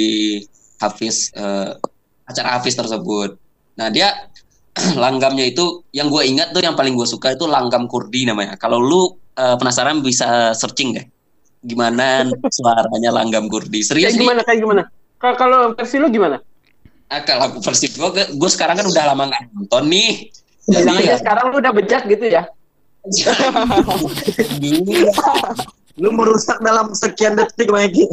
Hafiz 0.83 1.31
eh, 1.33 1.71
acara 2.27 2.59
Hafiz 2.59 2.75
tersebut 2.75 3.39
nah 3.79 3.89
dia 3.89 4.11
langgamnya 5.03 5.47
itu 5.49 5.87
yang 5.95 6.11
gue 6.13 6.21
ingat 6.27 6.53
tuh 6.53 6.61
yang 6.61 6.77
paling 6.77 6.93
gue 6.93 7.09
suka 7.09 7.33
itu 7.33 7.47
langgam 7.49 7.87
Kurdi 7.89 8.27
namanya 8.29 8.59
kalau 8.59 8.83
lu 8.83 9.03
eh, 9.37 9.57
penasaran 9.57 10.03
bisa 10.03 10.53
searching 10.53 10.97
deh 10.97 11.07
gimana 11.65 12.23
suaranya 12.53 13.11
langgam 13.11 13.49
Kurdi 13.49 13.81
serius 13.81 14.13
Kayak 14.13 14.21
gimana 14.23 14.41
kayak 14.45 14.61
gimana? 14.63 14.83
Ka- 15.17 15.35
Kalau 15.35 15.73
versi 15.73 15.97
lu 15.97 16.09
gimana? 16.09 16.37
Ah, 17.07 17.23
kalau 17.23 17.57
versi 17.57 17.87
gue, 17.89 18.09
gue 18.35 18.51
sekarang 18.51 18.77
kan 18.77 18.87
udah 18.87 19.05
lama 19.07 19.31
nggak 19.31 19.43
nonton 19.55 19.85
nih. 19.87 20.29
Jadi 20.67 21.07
ya, 21.07 21.15
sekarang 21.17 21.55
lu 21.55 21.63
udah 21.63 21.71
bejat 21.71 22.03
gitu 22.05 22.27
ya. 22.27 22.43
Lu 25.97 26.13
merusak 26.13 26.61
dalam 26.61 26.93
sekian 26.93 27.33
detik, 27.33 27.73
Mikey. 27.73 28.05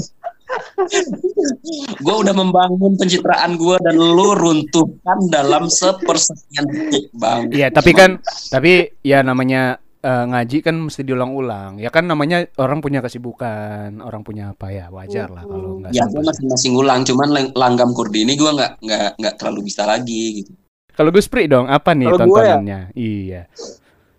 gue 1.97 2.15
udah 2.15 2.31
membangun 2.31 2.93
pencitraan 2.93 3.57
gue 3.57 3.73
dan 3.81 3.97
lu 3.97 4.31
runtuhkan 4.31 5.17
dalam 5.27 5.65
sepersekian 5.65 6.63
detik, 6.69 7.09
bang. 7.11 7.49
Iya, 7.49 7.67
tapi 7.73 7.91
kan 7.91 8.21
tapi 8.47 8.93
ya 9.01 9.19
namanya 9.19 9.81
eh, 10.03 10.25
ngaji 10.27 10.57
kan 10.59 10.75
mesti 10.77 11.01
diulang-ulang. 11.01 11.79
Ya 11.79 11.87
kan 11.87 12.03
namanya 12.03 12.43
orang 12.57 12.79
punya 12.79 12.99
kesibukan, 12.99 13.97
orang 13.97 14.21
punya 14.21 14.51
apa 14.51 14.67
ya, 14.67 14.87
wajar 14.89 15.27
lah 15.27 15.41
kalau 15.41 15.79
nggak 15.79 15.91
Ya 15.91 16.03
gue 16.03 16.19
masih 16.19 16.43
masih 16.45 16.69
ngulang, 16.71 17.01
cuman 17.01 17.27
lang- 17.29 17.53
langgam 17.53 17.89
kurdi 17.91 18.21
ini 18.21 18.35
gue 18.35 18.51
nggak 18.51 18.71
nggak 18.79 19.09
nggak 19.17 19.33
terlalu 19.37 19.65
bisa 19.65 19.83
lagi 19.83 20.43
gitu. 20.43 20.51
Kalau 20.91 21.09
Gus 21.09 21.25
Pri 21.25 21.47
dong, 21.47 21.65
apa 21.65 21.91
nih 21.91 22.05
gua 22.05 22.13
ya? 22.13 22.19
tontonannya? 22.21 22.79
Iya. 22.93 23.41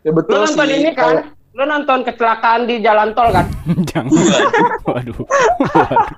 Ya 0.01 0.11
Lu 0.11 0.11
betul 0.11 0.43
nonton 0.43 0.67
sih. 0.67 0.77
ini 0.77 0.91
kan? 0.91 1.31
Lu 1.55 1.63
nonton 1.63 2.03
kecelakaan 2.03 2.67
di 2.67 2.83
jalan 2.83 3.15
tol 3.15 3.31
kan? 3.31 3.47
Jangan. 3.95 4.11
Waduh. 4.83 5.23
Waduh. 5.63 6.11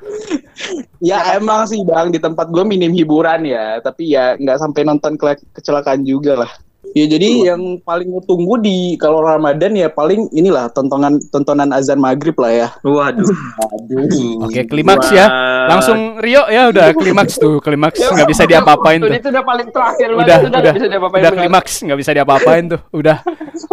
Ya 0.98 1.36
emang 1.36 1.68
sih 1.68 1.84
bang 1.84 2.08
di 2.08 2.16
tempat 2.16 2.48
gue 2.48 2.64
minim 2.64 2.88
hiburan 2.90 3.44
ya, 3.44 3.78
tapi 3.78 4.10
ya 4.10 4.32
nggak 4.34 4.56
sampai 4.56 4.82
nonton 4.82 5.14
ke- 5.14 5.44
kecelakaan 5.52 6.02
juga 6.02 6.40
lah. 6.40 6.50
Ya 6.96 7.04
jadi 7.04 7.52
yang 7.52 7.76
paling 7.84 8.08
gue 8.08 8.24
tunggu 8.24 8.56
di 8.56 8.96
kalau 8.96 9.20
Ramadan 9.20 9.76
ya 9.76 9.92
paling 9.92 10.32
inilah 10.32 10.72
tontonan 10.72 11.20
tontonan 11.28 11.68
azan 11.76 12.00
maghrib 12.00 12.32
lah 12.40 12.48
ya. 12.48 12.68
Waduh. 12.80 13.28
Aduh. 13.68 14.48
Oke, 14.48 14.64
klimaks 14.64 15.12
ya. 15.12 15.28
Langsung 15.68 16.16
Rio 16.24 16.48
ya 16.48 16.72
udah 16.72 16.96
klimaks 16.96 17.36
tuh, 17.36 17.60
klimaks 17.60 18.00
nggak 18.00 18.24
bisa 18.32 18.48
diapa-apain 18.48 19.04
Tuh, 19.04 19.12
tuh. 19.12 19.18
itu 19.20 19.28
udah 19.28 19.44
paling 19.44 19.68
terakhir 19.68 20.08
Udah, 20.08 20.24
banget, 20.24 20.40
udah, 20.48 20.56
nggak 20.56 20.72
bisa 20.72 20.88
diapa-apain 20.88 21.20
Udah 21.20 21.32
klimaks 21.36 21.72
nggak 21.84 21.98
bisa 22.00 22.10
diapa-apain 22.16 22.64
tuh. 22.64 22.80
Udah 22.96 23.16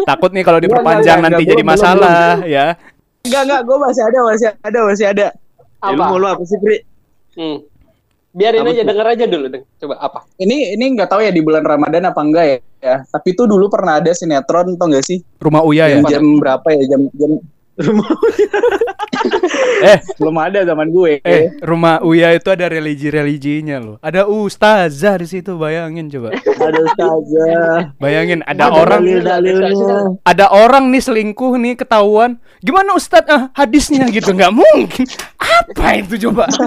takut 0.04 0.32
nih 0.36 0.44
kalau 0.44 0.60
Enggak, 0.60 0.68
diperpanjang 0.68 1.18
enggak, 1.24 1.32
nanti 1.32 1.44
enggak, 1.48 1.54
jadi 1.56 1.64
masalah 1.64 2.34
ya. 2.44 2.66
Enggak 3.24 3.42
enggak, 3.48 3.62
gue 3.64 3.78
masih 3.80 4.04
ada 4.04 4.20
masih 4.28 4.48
ada 4.52 4.80
masih 4.84 5.06
ada. 5.08 5.28
Ya, 5.32 5.96
lu 5.96 6.02
Apa? 6.04 6.12
mau 6.12 6.20
lu 6.20 6.28
apa 6.28 6.44
sih, 6.44 6.60
Pri? 6.60 6.78
Hmm. 7.40 7.58
Biarin 8.34 8.66
Apa 8.66 8.74
aja, 8.74 8.82
tuh? 8.82 8.88
denger 8.90 9.08
aja 9.14 9.26
dulu. 9.30 9.46
Deng. 9.46 9.64
Coba 9.78 9.96
apa? 10.02 10.20
Ini 10.42 10.74
ini 10.74 10.86
nggak 10.98 11.06
tahu 11.06 11.22
ya 11.22 11.30
di 11.30 11.42
bulan 11.46 11.62
Ramadan 11.62 12.10
apa 12.10 12.18
enggak 12.18 12.46
ya. 12.50 12.58
ya. 12.82 12.96
Tapi 13.06 13.38
itu 13.38 13.46
dulu 13.46 13.70
pernah 13.70 14.02
ada 14.02 14.10
sinetron 14.10 14.74
tau 14.74 14.90
gak 14.90 15.06
sih? 15.06 15.22
Rumah 15.38 15.62
Uya 15.62 15.86
ya. 15.86 16.02
Yang 16.02 16.18
jam 16.18 16.26
berapa 16.42 16.68
ya 16.74 16.84
jam 16.90 17.02
jam 17.14 17.32
Eh, 19.84 20.00
belum 20.16 20.36
ada 20.40 20.64
zaman 20.64 20.88
gue. 20.88 21.20
eh, 21.22 21.52
rumah 21.60 22.00
Uya 22.02 22.32
itu 22.32 22.48
ada 22.48 22.72
religi-religinya 22.72 23.84
loh. 23.84 23.96
Ada 24.00 24.24
ustazah 24.24 25.20
di 25.20 25.28
situ, 25.28 25.60
bayangin 25.60 26.08
coba. 26.08 26.32
Ada 26.40 26.84
saja. 26.96 27.48
Bayangin 28.00 28.40
ada 28.48 28.72
Ada 28.72 28.80
orang 28.80 29.02
ada 30.24 30.46
orang 30.56 30.88
nih 30.88 31.04
selingkuh 31.04 31.60
nih 31.60 31.76
ketahuan. 31.76 32.40
Gimana 32.64 32.96
Ustadz 32.96 33.28
ah, 33.28 33.42
hadisnya 33.52 34.08
gitu 34.08 34.32
nggak 34.32 34.54
mungkin. 34.56 35.08
Apa 35.36 36.00
itu 36.00 36.30
coba? 36.30 36.48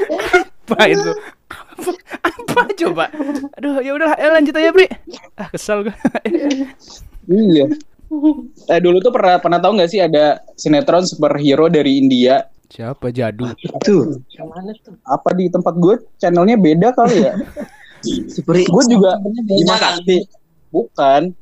apa 0.00 0.78
itu? 0.88 1.10
Apa, 1.52 1.90
apa 2.22 2.60
coba? 2.72 3.04
Aduh, 3.60 3.80
ya 3.84 3.92
udah, 3.92 4.16
ya 4.16 4.28
lanjut 4.32 4.54
aja, 4.56 4.70
Bri. 4.72 4.88
Ah, 5.36 5.48
kesel 5.52 5.88
gue. 5.88 5.96
Iya. 7.28 7.66
Eh 8.68 8.80
dulu 8.84 9.00
tuh 9.00 9.08
pernah 9.08 9.40
pernah 9.40 9.56
tahu 9.56 9.80
nggak 9.80 9.90
sih 9.90 10.00
ada 10.04 10.44
sinetron 10.56 11.08
superhero 11.08 11.72
dari 11.72 11.96
India? 11.96 12.44
Siapa 12.68 13.12
jadu? 13.12 13.48
Itu. 13.56 14.20
Yang 14.32 14.48
mana 14.48 14.70
tuh? 14.80 14.96
Apa 15.04 15.32
di 15.36 15.48
tempat 15.48 15.76
gue 15.76 15.96
channelnya 16.20 16.56
beda 16.56 16.92
kali 16.96 17.24
ya? 17.24 17.36
Seperti 18.28 18.68
gue 18.68 18.84
juga 18.88 19.16
Sakti. 19.80 20.24
Bukan. 20.72 21.36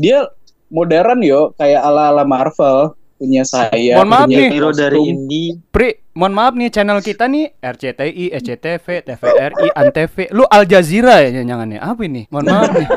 Dia 0.00 0.28
modern 0.72 1.20
yo, 1.20 1.52
kayak 1.56 1.84
ala-ala 1.84 2.24
Marvel 2.24 2.96
punya 3.20 3.44
saya. 3.44 4.00
Mohon 4.00 4.08
maaf 4.08 4.26
punya 4.28 4.38
nih. 4.40 4.48
hero 4.48 4.70
dari. 4.72 5.00
Indi. 5.04 5.44
Pri, 5.68 6.00
mohon 6.20 6.36
maaf 6.36 6.52
nih 6.52 6.68
channel 6.68 7.00
kita 7.00 7.24
nih 7.32 7.56
RCTI, 7.64 8.36
SCTV, 8.36 9.08
TVRI, 9.08 9.72
Antv. 9.72 10.16
Lu 10.36 10.44
Al 10.44 10.68
Jazeera 10.68 11.24
ya 11.24 11.32
nyanyangannya. 11.40 11.80
Apa 11.80 12.04
ini? 12.04 12.28
Mohon 12.28 12.46
maaf 12.52 12.70
nih. 12.76 12.88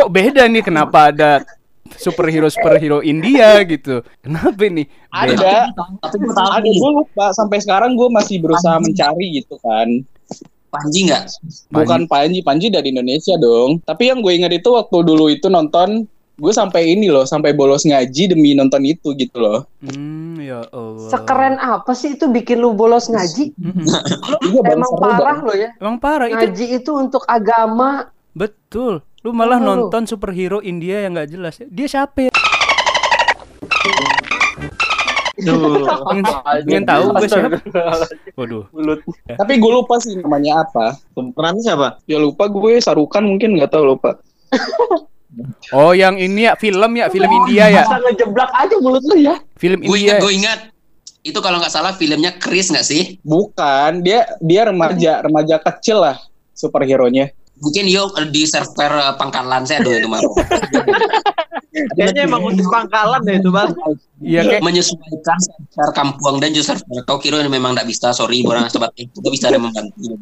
Kok 0.00 0.08
beda 0.08 0.48
nih 0.48 0.64
kenapa 0.64 1.12
ada 1.12 1.44
superhero 2.00 2.48
superhero 2.48 3.04
India 3.04 3.60
gitu? 3.68 4.00
Kenapa 4.24 4.56
ini? 4.64 4.88
Beda. 5.12 5.68
Ada, 5.68 5.76
Tapi 6.00 6.16
gue 6.16 6.32
tahu 6.32 6.48
ada 6.48 6.68
gue 6.72 6.90
lupa 6.96 7.26
sampai 7.36 7.60
sekarang 7.60 7.92
gue 7.92 8.08
masih 8.08 8.40
berusaha 8.40 8.80
mencari 8.80 9.44
gitu 9.44 9.60
kan. 9.60 10.00
Panji 10.72 11.12
nggak? 11.12 11.24
Bukan 11.68 12.08
Panji, 12.08 12.40
Panji 12.40 12.72
dari 12.72 12.88
Indonesia 12.88 13.36
dong. 13.36 13.84
Tapi 13.84 14.08
yang 14.08 14.24
gue 14.24 14.32
ingat 14.32 14.54
itu 14.56 14.72
waktu 14.72 14.96
dulu 15.04 15.28
itu 15.28 15.52
nonton, 15.52 16.08
gue 16.40 16.52
sampai 16.56 16.96
ini 16.96 17.12
loh, 17.12 17.28
sampai 17.28 17.52
bolos 17.52 17.84
ngaji 17.84 18.32
demi 18.32 18.56
nonton 18.56 18.80
itu 18.88 19.12
gitu 19.12 19.36
loh. 19.36 19.68
Hmm, 19.84 20.40
ya 20.40 20.64
Allah. 20.72 21.10
Sekeren 21.12 21.54
apa 21.60 21.92
sih 21.92 22.16
itu 22.16 22.32
bikin 22.32 22.64
lu 22.64 22.72
bolos 22.72 23.12
ngaji? 23.12 23.52
Mm-mm. 23.60 23.84
Iya, 24.48 24.60
Emang 24.72 24.92
parah 24.96 25.38
lo 25.44 25.52
ya. 25.52 25.70
Emang 25.76 26.00
parah 26.00 26.32
itu. 26.32 26.40
Ngaji 26.40 26.66
itu 26.80 26.90
untuk 26.96 27.28
agama. 27.28 28.08
Betul. 28.32 29.04
Lu 29.20 29.36
malah 29.36 29.60
lu? 29.60 29.68
nonton 29.68 30.08
superhero 30.08 30.64
India 30.64 31.04
yang 31.04 31.12
nggak 31.12 31.28
jelas. 31.28 31.60
Dia 31.68 31.86
siapa 31.86 32.18
ya? 32.26 32.32
Pengen, 35.40 36.24
pengen 36.64 36.84
tahu 36.88 37.04
gue 37.16 37.28
siapa? 37.28 37.60
Waduh. 38.40 38.64
Mulut. 38.72 39.00
Tapi 39.28 39.52
gue 39.60 39.72
lupa 39.72 40.00
sih 40.00 40.16
namanya 40.16 40.64
apa. 40.64 40.96
Pemerannya 41.12 41.60
siapa? 41.60 42.00
Ya 42.08 42.16
lupa 42.16 42.48
gue 42.48 42.80
Sarukan 42.80 43.28
mungkin 43.28 43.60
nggak 43.60 43.76
tahu 43.76 43.84
lupa. 43.92 44.16
Oh, 45.70 45.94
yang 45.94 46.18
ini 46.18 46.50
ya 46.50 46.58
film 46.58 46.90
ya, 46.98 47.06
film 47.06 47.30
India 47.44 47.70
ya. 47.70 47.84
Bisa 47.86 47.98
ngejeblak 48.02 48.50
aja 48.50 48.74
mulut 48.82 49.04
lu 49.06 49.16
ya. 49.16 49.38
Film 49.54 49.78
Gue 49.86 49.98
India. 50.02 50.18
ingat, 50.18 50.22
gue 50.22 50.32
ingat. 50.34 50.60
Itu 51.20 51.38
kalau 51.38 51.60
nggak 51.60 51.70
salah 51.70 51.92
filmnya 51.94 52.34
Chris 52.40 52.72
nggak 52.72 52.82
sih? 52.82 53.20
Bukan, 53.22 54.02
dia 54.02 54.26
dia 54.42 54.66
remaja 54.66 55.20
remaja 55.22 55.60
kecil 55.62 56.02
lah 56.02 56.16
superhero-nya. 56.52 57.30
Mungkin 57.60 57.84
yo 57.86 58.08
di 58.32 58.48
server 58.48 58.88
eh, 58.90 59.14
pangkalan 59.20 59.68
saya 59.68 59.84
dulu 59.84 59.96
itu 59.96 60.08
mah. 60.08 60.20
Kayaknya 61.70 62.26
emang 62.26 62.42
untuk 62.50 62.66
pangkalan 62.66 63.22
deh 63.22 63.38
itu, 63.38 63.50
Bang. 63.54 63.70
Iya 64.18 64.42
kayak 64.42 64.64
menyesuaikan 64.64 65.38
server 65.70 65.92
kampung 65.94 66.42
dan 66.42 66.50
juga 66.50 66.74
server 66.74 67.00
kau 67.06 67.22
kira 67.22 67.40
ini 67.40 67.48
memang 67.52 67.72
tidak 67.78 67.86
bisa 67.88 68.10
sorry 68.10 68.42
orang 68.42 68.66
sobat 68.66 68.90
itu 68.98 69.16
bisa 69.30 69.48
ada 69.48 69.56
membantu 69.56 70.18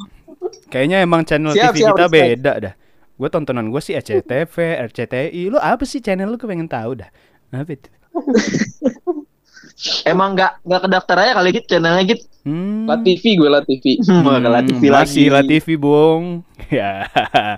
kayaknya 0.68 1.02
emang 1.02 1.24
channel 1.24 1.50
Siap, 1.56 1.72
TV 1.72 1.76
siap, 1.82 1.96
kita 1.96 2.04
respect. 2.06 2.28
beda 2.36 2.52
dah. 2.60 2.74
Gue 3.18 3.26
tontonan 3.26 3.66
gue 3.74 3.82
sih 3.82 3.98
RCTV, 3.98 4.54
RCTI. 4.88 5.50
Lu 5.50 5.58
apa 5.58 5.82
sih 5.82 5.98
channel 5.98 6.30
lu 6.30 6.38
gue 6.38 6.46
pengen 6.46 6.70
tahu 6.70 7.02
dah. 7.02 7.10
Apa 7.50 7.74
itu? 7.74 7.90
Emang 10.10 10.34
nggak 10.34 10.62
nggak 10.66 10.80
kedaftar 10.86 11.16
aja 11.22 11.32
kali 11.38 11.48
gitu 11.54 11.66
channelnya 11.66 12.02
gitu. 12.14 12.24
Hmm. 12.46 12.86
La 12.86 12.94
TV 13.02 13.34
gue 13.34 13.50
La 13.50 13.62
TV. 13.62 13.98
Hmm, 14.06 14.22
TV 14.70 14.82
lagi. 14.90 15.18
Masih 15.18 15.26
TV, 15.50 15.66
Bung. 15.74 16.24
Ya. 16.68 17.08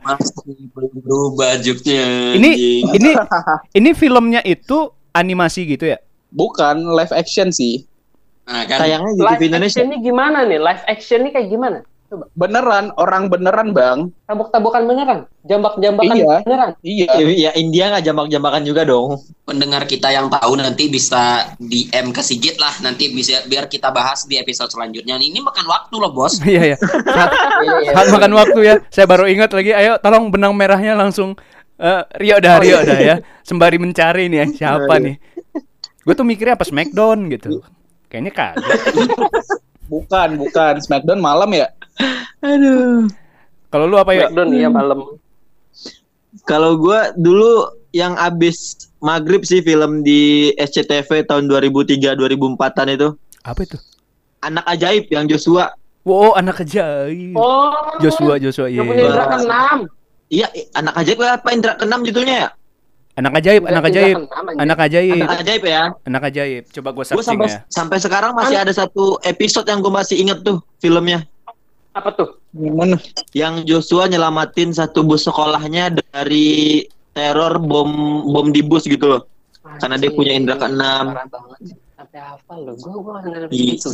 masih 0.06 0.70
belum 0.70 1.02
berubah 1.02 1.58
juknya 1.58 2.30
Ini 2.38 2.50
ini 2.96 3.10
ini 3.74 3.90
filmnya 3.90 4.38
itu 4.46 4.94
animasi 5.10 5.66
gitu 5.66 5.90
ya? 5.90 5.98
Bukan 6.30 6.86
live 6.94 7.10
action 7.10 7.50
sih. 7.50 7.82
Nah, 8.46 8.70
kan 8.70 8.86
Sayangnya 8.86 9.12
di 9.18 9.22
Live 9.26 9.40
TV 9.42 9.42
Indonesia. 9.50 9.82
action 9.82 9.90
ini 9.90 9.98
gimana 9.98 10.38
nih? 10.46 10.58
Live 10.62 10.84
action 10.86 11.18
ini 11.26 11.30
kayak 11.34 11.48
gimana? 11.50 11.78
Coba. 12.10 12.26
Beneran, 12.34 12.90
orang 12.98 13.30
beneran 13.30 13.70
bang. 13.70 14.10
Tabok-tabokan 14.26 14.82
beneran? 14.82 15.30
Jambak-jambakan 15.46 16.10
Iya. 16.12 16.36
beneran? 16.42 16.70
Iya. 16.82 17.10
Ya 17.30 17.50
India 17.54 17.86
nggak 17.88 18.02
jambak-jambakan 18.02 18.62
juga 18.66 18.82
dong. 18.82 19.14
pendengar 19.46 19.82
kita 19.82 20.10
yang 20.10 20.26
tahu 20.26 20.54
nanti 20.54 20.86
bisa 20.86 21.42
DM 21.58 22.10
ke 22.10 22.22
Sigit 22.22 22.54
lah 22.54 22.70
nanti 22.80 23.10
bisa 23.10 23.42
biar 23.46 23.66
kita 23.66 23.90
bahas 23.90 24.22
di 24.24 24.38
episode 24.38 24.70
selanjutnya. 24.70 25.14
Ini 25.16 25.38
makan 25.38 25.66
waktu 25.66 25.94
loh, 25.96 26.10
Bos. 26.10 26.38
Iya 26.40 26.74
ya. 26.74 26.76
Saat, 26.78 27.30
Iya, 27.58 27.74
iya. 27.82 27.90
saat 27.94 28.08
makan 28.10 28.32
waktu 28.34 28.58
ya. 28.60 28.74
Saya 28.90 29.06
baru 29.06 29.26
ingat 29.26 29.50
lagi. 29.50 29.70
Ayo 29.70 29.98
tolong 29.98 30.30
benang 30.30 30.54
merahnya 30.54 30.94
langsung 30.94 31.34
eh, 31.76 32.02
Rio 32.18 32.38
dah 32.38 32.58
Rio 32.58 32.78
dah 32.82 32.98
ya. 32.98 33.16
Sembari 33.42 33.78
mencari 33.78 34.26
nih 34.26 34.38
ya 34.38 34.46
siapa 34.58 34.98
nih. 34.98 35.14
Gue 36.02 36.14
tuh 36.14 36.26
mikirnya 36.26 36.54
apa 36.54 36.66
Smackdown 36.66 37.26
gitu. 37.28 37.62
Kayaknya 38.06 38.32
kagak. 38.34 38.78
Bukan, 39.90 40.38
bukan. 40.38 40.78
Smackdown 40.78 41.18
malam 41.18 41.50
ya? 41.50 41.66
Aduh. 42.42 43.06
Kalau 43.70 43.84
lu 43.86 43.96
apa 43.96 44.10
ya? 44.12 44.26
Smackdown 44.26 44.50
iya 44.50 44.68
malam. 44.68 44.98
Kalau 46.44 46.78
gua 46.78 47.10
dulu 47.14 47.66
yang 47.90 48.14
abis 48.16 48.86
maghrib 48.98 49.42
sih 49.42 49.58
film 49.60 50.00
di 50.00 50.50
SCTV 50.56 51.26
tahun 51.26 51.50
2003 51.50 51.98
2004-an 52.14 52.86
itu 52.88 53.08
Apa 53.42 53.66
itu? 53.66 53.76
anak 54.40 54.64
ajaib 54.64 55.10
yang 55.10 55.26
Joshua. 55.26 55.74
Wow, 56.00 56.32
anak 56.32 56.64
ajaib. 56.64 57.36
Oh. 57.36 57.74
Joshua, 58.00 58.40
Joshua, 58.40 58.66
iya. 58.66 58.80
Iya. 58.80 59.04
indra 59.04 59.24
keenam. 59.28 59.78
Iya, 60.30 60.46
anak 60.72 60.94
ajaib 60.96 61.18
apa 61.20 61.48
Indra 61.50 61.72
keenam 61.76 62.00
judulnya 62.00 62.36
ya? 62.38 62.48
Anak 63.18 63.36
ajaib, 63.36 63.62
anak 63.66 63.84
ajaib, 63.84 64.16
anak 64.56 64.78
ajaib, 64.80 65.18
Anak 65.18 65.40
ajaib 65.42 65.62
ya. 65.66 65.82
anak 66.06 66.22
ajaib. 66.30 66.62
Coba 66.70 66.88
gue 66.94 66.96
Gue 66.96 67.04
searching 67.04 67.26
sampai 67.36 67.48
ya. 67.50 67.58
sampai 67.68 67.98
sekarang 67.98 68.32
masih 68.32 68.56
ada 68.56 68.72
satu 68.72 69.18
episode 69.26 69.66
yang 69.66 69.82
gue 69.82 69.92
masih 69.92 70.16
inget 70.16 70.40
tuh 70.40 70.62
filmnya. 70.78 71.26
Apa 71.90 72.14
tuh? 72.14 72.38
Gimana? 72.54 72.96
Yang 73.34 73.54
Joshua 73.66 74.06
nyelamatin 74.06 74.70
satu 74.70 75.02
bus 75.02 75.26
sekolahnya 75.26 75.98
dari 76.10 76.86
teror 77.10 77.58
bom 77.58 77.90
bom 78.30 78.46
di 78.54 78.62
bus 78.62 78.86
gitu 78.86 79.18
loh. 79.18 79.22
Karena 79.82 79.98
dia 79.98 80.10
punya 80.14 80.32
indra 80.34 80.54
keenam. 80.56 81.18
Sampai 81.98 82.20
hafal 82.22 82.58
loh. 82.70 82.74
Iya. 83.50 83.74
gitu. 83.76 83.88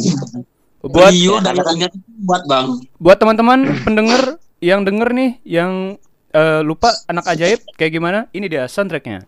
Buat 0.86 1.10
Rio 1.10 1.42
dan 1.42 1.56
ingat 1.56 1.92
buat 2.22 2.42
Bang. 2.46 2.78
buat 3.00 3.18
teman-teman 3.18 3.66
pendengar 3.82 4.38
yang 4.62 4.86
denger 4.86 5.08
nih, 5.10 5.30
yang 5.42 5.98
eh, 6.30 6.60
lupa 6.62 6.94
anak 7.10 7.26
ajaib 7.32 7.60
kayak 7.74 7.92
gimana? 7.96 8.18
Ini 8.30 8.46
dia 8.46 8.64
soundtracknya. 8.70 9.26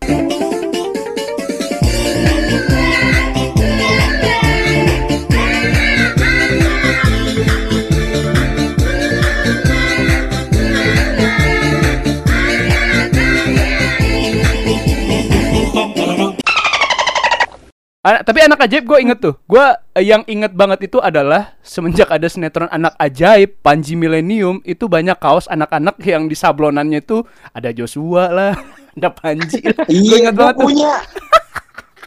Ah, 17.99 18.23
tapi 18.23 18.39
anak 18.39 18.63
ajaib 18.63 18.87
gue 18.87 18.95
inget 19.03 19.19
tuh. 19.19 19.35
Gue 19.43 19.59
yang 19.99 20.23
inget 20.23 20.55
banget 20.55 20.87
itu 20.87 21.03
adalah 21.03 21.59
semenjak 21.59 22.07
ada 22.07 22.31
sinetron 22.31 22.71
anak 22.71 22.95
ajaib 22.95 23.59
Panji 23.59 23.99
Millennium 23.99 24.63
itu 24.63 24.87
banyak 24.87 25.19
kaos 25.19 25.51
anak-anak 25.51 25.99
yang 26.07 26.31
di 26.31 26.35
sablonannya 26.35 27.03
itu 27.03 27.27
ada 27.51 27.75
Joshua 27.75 28.31
lah, 28.31 28.53
ada 28.95 29.11
Panji. 29.11 29.59
lah. 29.67 29.83
Gue 29.83 29.91
Iya, 29.91 30.15
inget 30.15 30.35
banget 30.39 30.55
punya. 30.63 30.93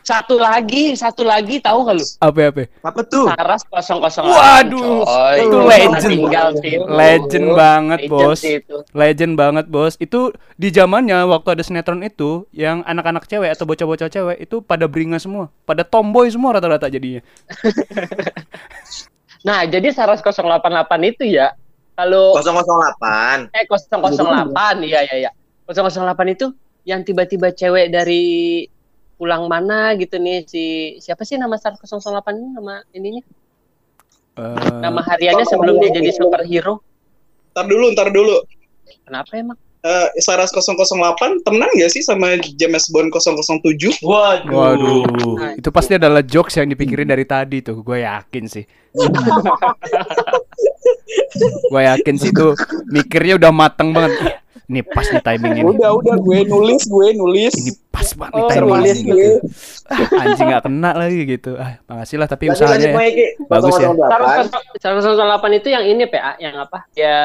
Satu 0.03 0.35
lagi, 0.35 0.99
satu 0.99 1.23
lagi 1.23 1.63
tahu 1.63 1.87
nggak 1.87 1.97
lu? 1.97 2.07
Apa 2.19 2.41
apa? 2.51 2.63
Apa 2.83 3.01
tuh? 3.07 3.31
Saras 3.31 3.63
008. 3.71 4.27
Waduh, 4.27 5.07
coy. 5.07 5.37
itu 5.39 5.59
legend. 5.63 6.11
tinggal. 6.11 6.47
Legend 6.91 7.47
banget, 7.55 8.01
Legend 8.07 8.11
bos. 8.11 8.41
itu. 8.43 8.77
Legend 8.91 9.33
banget 9.39 9.67
bos. 9.71 9.95
Itu 10.03 10.35
di 10.59 10.75
zamannya 10.75 11.23
waktu 11.31 11.55
ada 11.55 11.63
sinetron 11.63 12.03
itu, 12.03 12.51
yang 12.51 12.83
anak-anak 12.83 13.31
cewek 13.31 13.55
atau 13.55 13.63
bocah-bocah 13.63 14.11
cewek 14.11 14.43
itu 14.43 14.59
pada 14.59 14.91
beringas 14.91 15.23
semua, 15.23 15.55
pada 15.63 15.87
tomboy 15.87 16.27
semua 16.27 16.59
rata-rata 16.59 16.91
jadinya. 16.91 17.23
Nah, 19.43 19.67
jadi 19.67 19.91
Saras 19.91 20.23
088 20.23 20.63
itu 21.03 21.27
ya 21.27 21.51
kalau 21.99 22.39
008. 22.39 23.51
eh 23.51 23.67
008 23.67 24.87
iya 24.87 25.03
iya 25.03 25.15
iya. 25.27 25.31
008 25.67 26.15
itu 26.31 26.55
yang 26.87 27.03
tiba-tiba 27.03 27.51
cewek 27.51 27.91
dari 27.91 28.23
pulang 29.23 29.47
mana 29.47 29.95
gitu 29.95 30.19
nih 30.19 30.43
si 30.51 30.65
siapa 30.99 31.23
sih 31.23 31.39
nama 31.39 31.55
Saras 31.55 31.79
008 31.79 32.11
ini 32.35 32.59
nama 32.59 32.83
ininya? 32.91 33.23
Eh, 34.35 34.83
Nama 34.83 34.99
hariannya 34.99 35.47
sebelum 35.47 35.79
dia 35.79 35.95
jadi 35.95 36.11
superhero. 36.11 36.83
Ntar 37.55 37.71
dulu, 37.71 37.87
ntar 37.95 38.11
dulu. 38.11 38.43
Kenapa 39.07 39.31
emang? 39.39 39.55
Eh, 39.87 40.09
Saras 40.19 40.51
008 40.51 41.39
temenan 41.47 41.71
gak 41.79 41.95
sih 41.95 42.03
sama 42.03 42.35
James 42.59 42.91
Bond 42.91 43.15
007? 43.15 44.03
Waduh. 44.03 44.51
Waduh, 44.51 45.07
Nah, 45.39 45.55
itu 45.55 45.71
pasti 45.71 45.95
adalah 45.95 46.27
jokes 46.27 46.59
yang 46.59 46.67
dipikirin 46.67 47.07
dari 47.07 47.23
tadi 47.23 47.63
tuh, 47.63 47.79
gue 47.79 48.03
yakin 48.03 48.51
sih. 48.51 48.67
gue 51.71 51.83
yakin 51.83 52.15
sih 52.19 52.35
itu 52.35 52.59
mikirnya 52.91 53.39
udah 53.39 53.53
mateng 53.55 53.95
banget. 53.95 54.42
Ini 54.71 54.81
pas 54.87 55.07
nih 55.11 55.23
timingnya 55.23 55.63
nih. 55.63 55.75
Udah, 55.75 55.91
udah 55.99 56.15
gue 56.19 56.39
nulis, 56.47 56.83
gue 56.87 57.09
nulis. 57.19 57.53
Ini 57.59 57.73
pas 57.91 58.09
banget 58.15 58.33
nih 58.33 58.43
Oh, 58.43 58.49
timingnya 58.49 58.79
nulis 58.79 58.99
nih, 58.99 59.13
gitu. 59.13 59.31
Ah, 59.91 60.23
anjing 60.23 60.47
nggak 60.49 60.63
kena 60.65 60.91
lagi 60.97 61.21
gitu. 61.27 61.51
Ah, 61.59 61.73
makasih 61.87 62.17
lah 62.19 62.29
tapi 62.31 62.45
usahanya 62.51 62.89
ya. 62.95 63.29
Bagus 63.47 63.75
ya. 63.79 63.89
Saras 64.81 65.05
008 65.05 65.59
itu 65.59 65.69
yang 65.71 65.85
ini 65.87 66.07
PA, 66.09 66.39
yang 66.39 66.57
apa? 66.57 66.87
Ya 66.95 67.17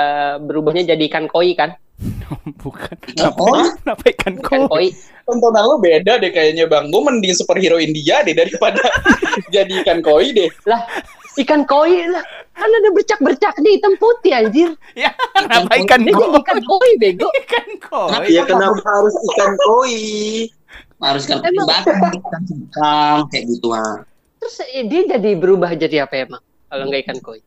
berubahnya 0.41 0.83
jadi 0.93 1.03
ikan 1.07 1.25
koi 1.29 1.53
kan? 1.57 1.77
Bukan. 2.61 2.95
Oh, 3.25 3.57
Kenapa 3.81 4.05
ikan 4.13 4.33
Ikan 4.37 4.61
koi? 4.69 4.69
koi. 4.69 4.87
Tontonan 5.25 5.63
lu 5.65 5.75
beda 5.81 6.21
deh 6.21 6.29
kayaknya 6.29 6.69
bang. 6.69 6.87
Gue 6.87 7.01
mending 7.03 7.33
superhero 7.33 7.81
India 7.81 8.21
deh 8.21 8.31
daripada 8.31 8.79
jadi 9.55 9.81
ikan 9.83 9.99
koi 9.99 10.31
deh. 10.31 10.47
Lah, 10.63 10.85
ikan 11.35 11.65
koi 11.65 12.05
lah. 12.07 12.23
Kan 12.53 12.69
ada 12.69 12.89
bercak-bercak 12.89 13.53
di 13.59 13.77
hitam 13.77 13.93
putih 13.97 14.33
anjir. 14.33 14.69
Ya, 14.97 15.13
kenapa 15.35 15.73
ikan 15.77 15.99
jadi 16.01 16.13
koi? 16.15 16.39
ikan 16.41 16.59
koi 16.63 16.91
bego. 16.97 17.29
Ikan 17.43 17.67
koi. 17.81 18.29
Iya 18.29 18.41
kenapa 18.45 18.77
harus 18.83 19.15
ikan 19.33 19.51
koi? 19.59 19.97
harus 20.97 21.29
kan 21.29 21.37
Emang. 21.45 21.69
badan 21.69 21.97
kan 22.25 22.41
cingkang, 22.41 23.19
kayak 23.29 23.45
gitu 23.47 23.69
ah. 23.69 24.01
Terus 24.41 24.65
eh, 24.65 24.81
dia 24.81 25.05
jadi 25.07 25.37
berubah 25.37 25.77
jadi 25.77 26.09
apa 26.09 26.25
emang? 26.25 26.41
Kalau 26.67 26.83
nggak 26.89 27.01
ikan 27.05 27.17
koi. 27.21 27.39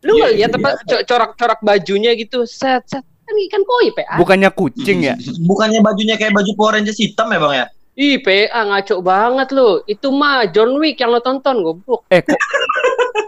Lu 0.00 0.14
Iya, 0.14 0.18
nggak 0.22 0.32
lihat 0.38 0.50
iya. 0.50 0.58
apa 0.62 0.70
co- 0.86 1.04
corak-corak 1.04 1.60
bajunya 1.60 2.14
gitu, 2.14 2.46
set 2.46 2.86
set 2.86 3.02
kan 3.30 3.36
ikan 3.46 3.62
koi 3.62 3.88
PA. 3.94 4.18
Bukannya 4.18 4.50
kucing 4.50 4.98
ya? 5.06 5.14
Bukannya 5.50 5.78
bajunya 5.78 6.18
kayak 6.18 6.34
baju 6.34 6.50
Power 6.58 6.72
Rangers 6.74 6.98
hitam 6.98 7.30
ya 7.30 7.38
bang 7.38 7.54
ya? 7.54 7.66
Ih 7.94 8.16
PA 8.18 8.60
ngaco 8.66 8.96
banget 9.06 9.48
lu. 9.54 9.70
Itu 9.86 10.10
mah 10.10 10.50
John 10.50 10.74
Wick 10.82 10.98
yang 10.98 11.14
lo 11.14 11.22
tonton 11.22 11.62
goblok. 11.62 12.02
Eh, 12.10 12.18
kok 12.26 12.34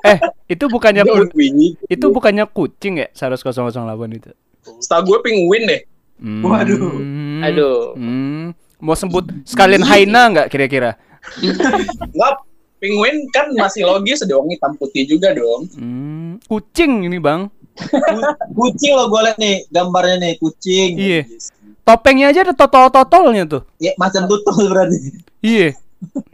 Eh, 0.03 0.19
itu 0.51 0.67
bukannya 0.67 1.07
itu 1.87 2.07
bukannya 2.11 2.43
kucing 2.51 2.99
ya? 2.99 3.09
Saras 3.15 3.47
008 3.47 3.71
itu. 4.19 4.35
Setahu 4.83 5.15
gue 5.15 5.19
penguin 5.23 5.63
deh. 5.71 5.81
Hmm. 6.19 6.43
Waduh. 6.43 6.99
Aduh. 7.47 7.95
Hmm. 7.95 8.51
Mau 8.83 8.99
sebut 8.99 9.31
sekalian 9.47 9.87
Haina 9.87 10.27
nggak 10.35 10.51
kira-kira? 10.51 10.99
Enggak, 12.11 12.43
penguin 12.83 13.31
kan 13.31 13.55
masih 13.55 13.87
logis 13.87 14.27
dong, 14.27 14.51
hitam 14.51 14.75
putih 14.75 15.07
juga 15.07 15.31
dong. 15.31 15.71
Hmm. 15.79 16.43
Kucing 16.51 17.07
ini 17.07 17.23
bang. 17.23 17.47
Kucing 18.53 18.93
lo 18.93 19.09
gue 19.09 19.21
liat 19.25 19.39
nih 19.41 19.57
gambarnya 19.73 20.17
nih 20.21 20.33
kucing. 20.39 20.91
Iya. 20.99 21.23
Topengnya 21.83 22.31
aja 22.31 22.47
ada 22.47 22.55
totol-totolnya 22.55 23.45
tuh. 23.49 23.63
Ya 23.83 23.97
macam 23.99 24.29
tutul 24.31 24.71
berarti. 24.71 24.99
Iya. 25.43 25.75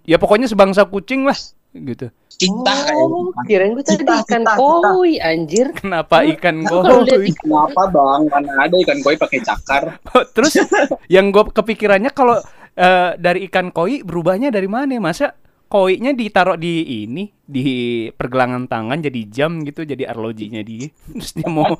Ya 0.05 0.16
pokoknya 0.16 0.49
sebangsa 0.49 0.84
kucing 0.84 1.24
lah 1.24 1.36
gitu. 1.72 2.09
Cita 2.39 2.74
Oh, 2.95 3.34
kirain 3.51 3.74
gue 3.74 3.82
tadi 3.82 4.07
Cita, 4.07 4.22
ikan 4.22 4.47
cita, 4.47 4.55
koi 4.57 5.18
anjir. 5.18 5.66
Kenapa 5.74 6.22
ikan 6.22 6.62
koi? 6.62 7.34
Kenapa 7.34 7.82
bang? 7.91 8.20
Mana 8.30 8.53
ada 8.62 8.76
ikan 8.78 8.99
koi 9.03 9.18
pakai 9.18 9.43
cakar? 9.43 9.99
Terus 10.36 10.55
yang 11.14 11.34
gue 11.34 11.45
kepikirannya 11.51 12.14
kalau 12.14 12.39
eh, 12.78 13.11
dari 13.18 13.51
ikan 13.51 13.74
koi 13.74 14.07
berubahnya 14.07 14.55
dari 14.55 14.70
mana? 14.70 14.95
Masa 15.03 15.34
koinya 15.69 16.16
ditaruh 16.16 16.57
di 16.57 17.05
ini 17.05 17.29
di 17.45 18.09
pergelangan 18.09 18.64
tangan 18.66 18.99
jadi 19.05 19.21
jam 19.29 19.61
gitu 19.62 19.85
jadi 19.85 20.09
arlojinya 20.11 20.64
dia. 20.64 20.89
Terus 21.12 21.33
dia 21.37 21.49
mau 21.49 21.77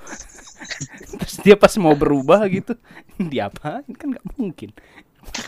terus 1.19 1.39
dia 1.47 1.55
pas 1.55 1.71
mau 1.79 1.95
berubah 1.95 2.43
gitu 2.51 2.75
diapain 3.33 3.89
kan 3.97 4.07
nggak 4.15 4.27
mungkin. 4.37 4.71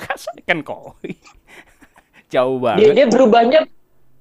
Masa 0.09 0.33
ikan 0.43 0.65
koi. 0.65 1.15
Jauh 2.33 2.63
dia, 2.63 2.67
banget. 2.79 2.95
dia 2.95 3.07
berubahnya 3.11 3.61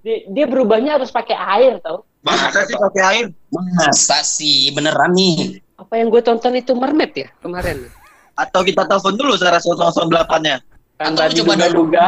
dia, 0.02 0.18
dia 0.28 0.46
berubahnya 0.50 0.92
harus 1.00 1.14
pakai 1.14 1.38
air 1.38 1.78
tau. 1.80 2.04
Masa 2.20 2.68
sih 2.68 2.76
pakai 2.76 3.04
air? 3.06 3.26
Masa 3.54 4.20
sih 4.26 4.74
beneran 4.76 5.16
nih? 5.16 5.64
Apa 5.80 5.96
yang 5.96 6.12
gue 6.12 6.20
tonton 6.20 6.58
itu 6.60 6.76
mermaid 6.76 7.16
ya 7.16 7.28
kemarin. 7.40 7.88
Atau 8.36 8.66
kita 8.68 8.84
telepon 8.84 9.16
dulu 9.16 9.38
Saras 9.40 9.64
008 9.64 10.10
nya? 10.44 10.60
Kan 11.00 11.16
Atau 11.16 11.22
tadi 11.24 11.34
coba 11.40 11.54
duga-duga. 11.56 12.06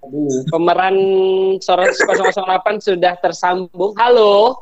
Aduh. 0.00 0.42
Pemeran 0.48 0.96
Soros 1.60 1.96
008 2.00 2.80
sudah 2.80 3.14
tersambung. 3.20 3.92
Halo. 4.00 4.60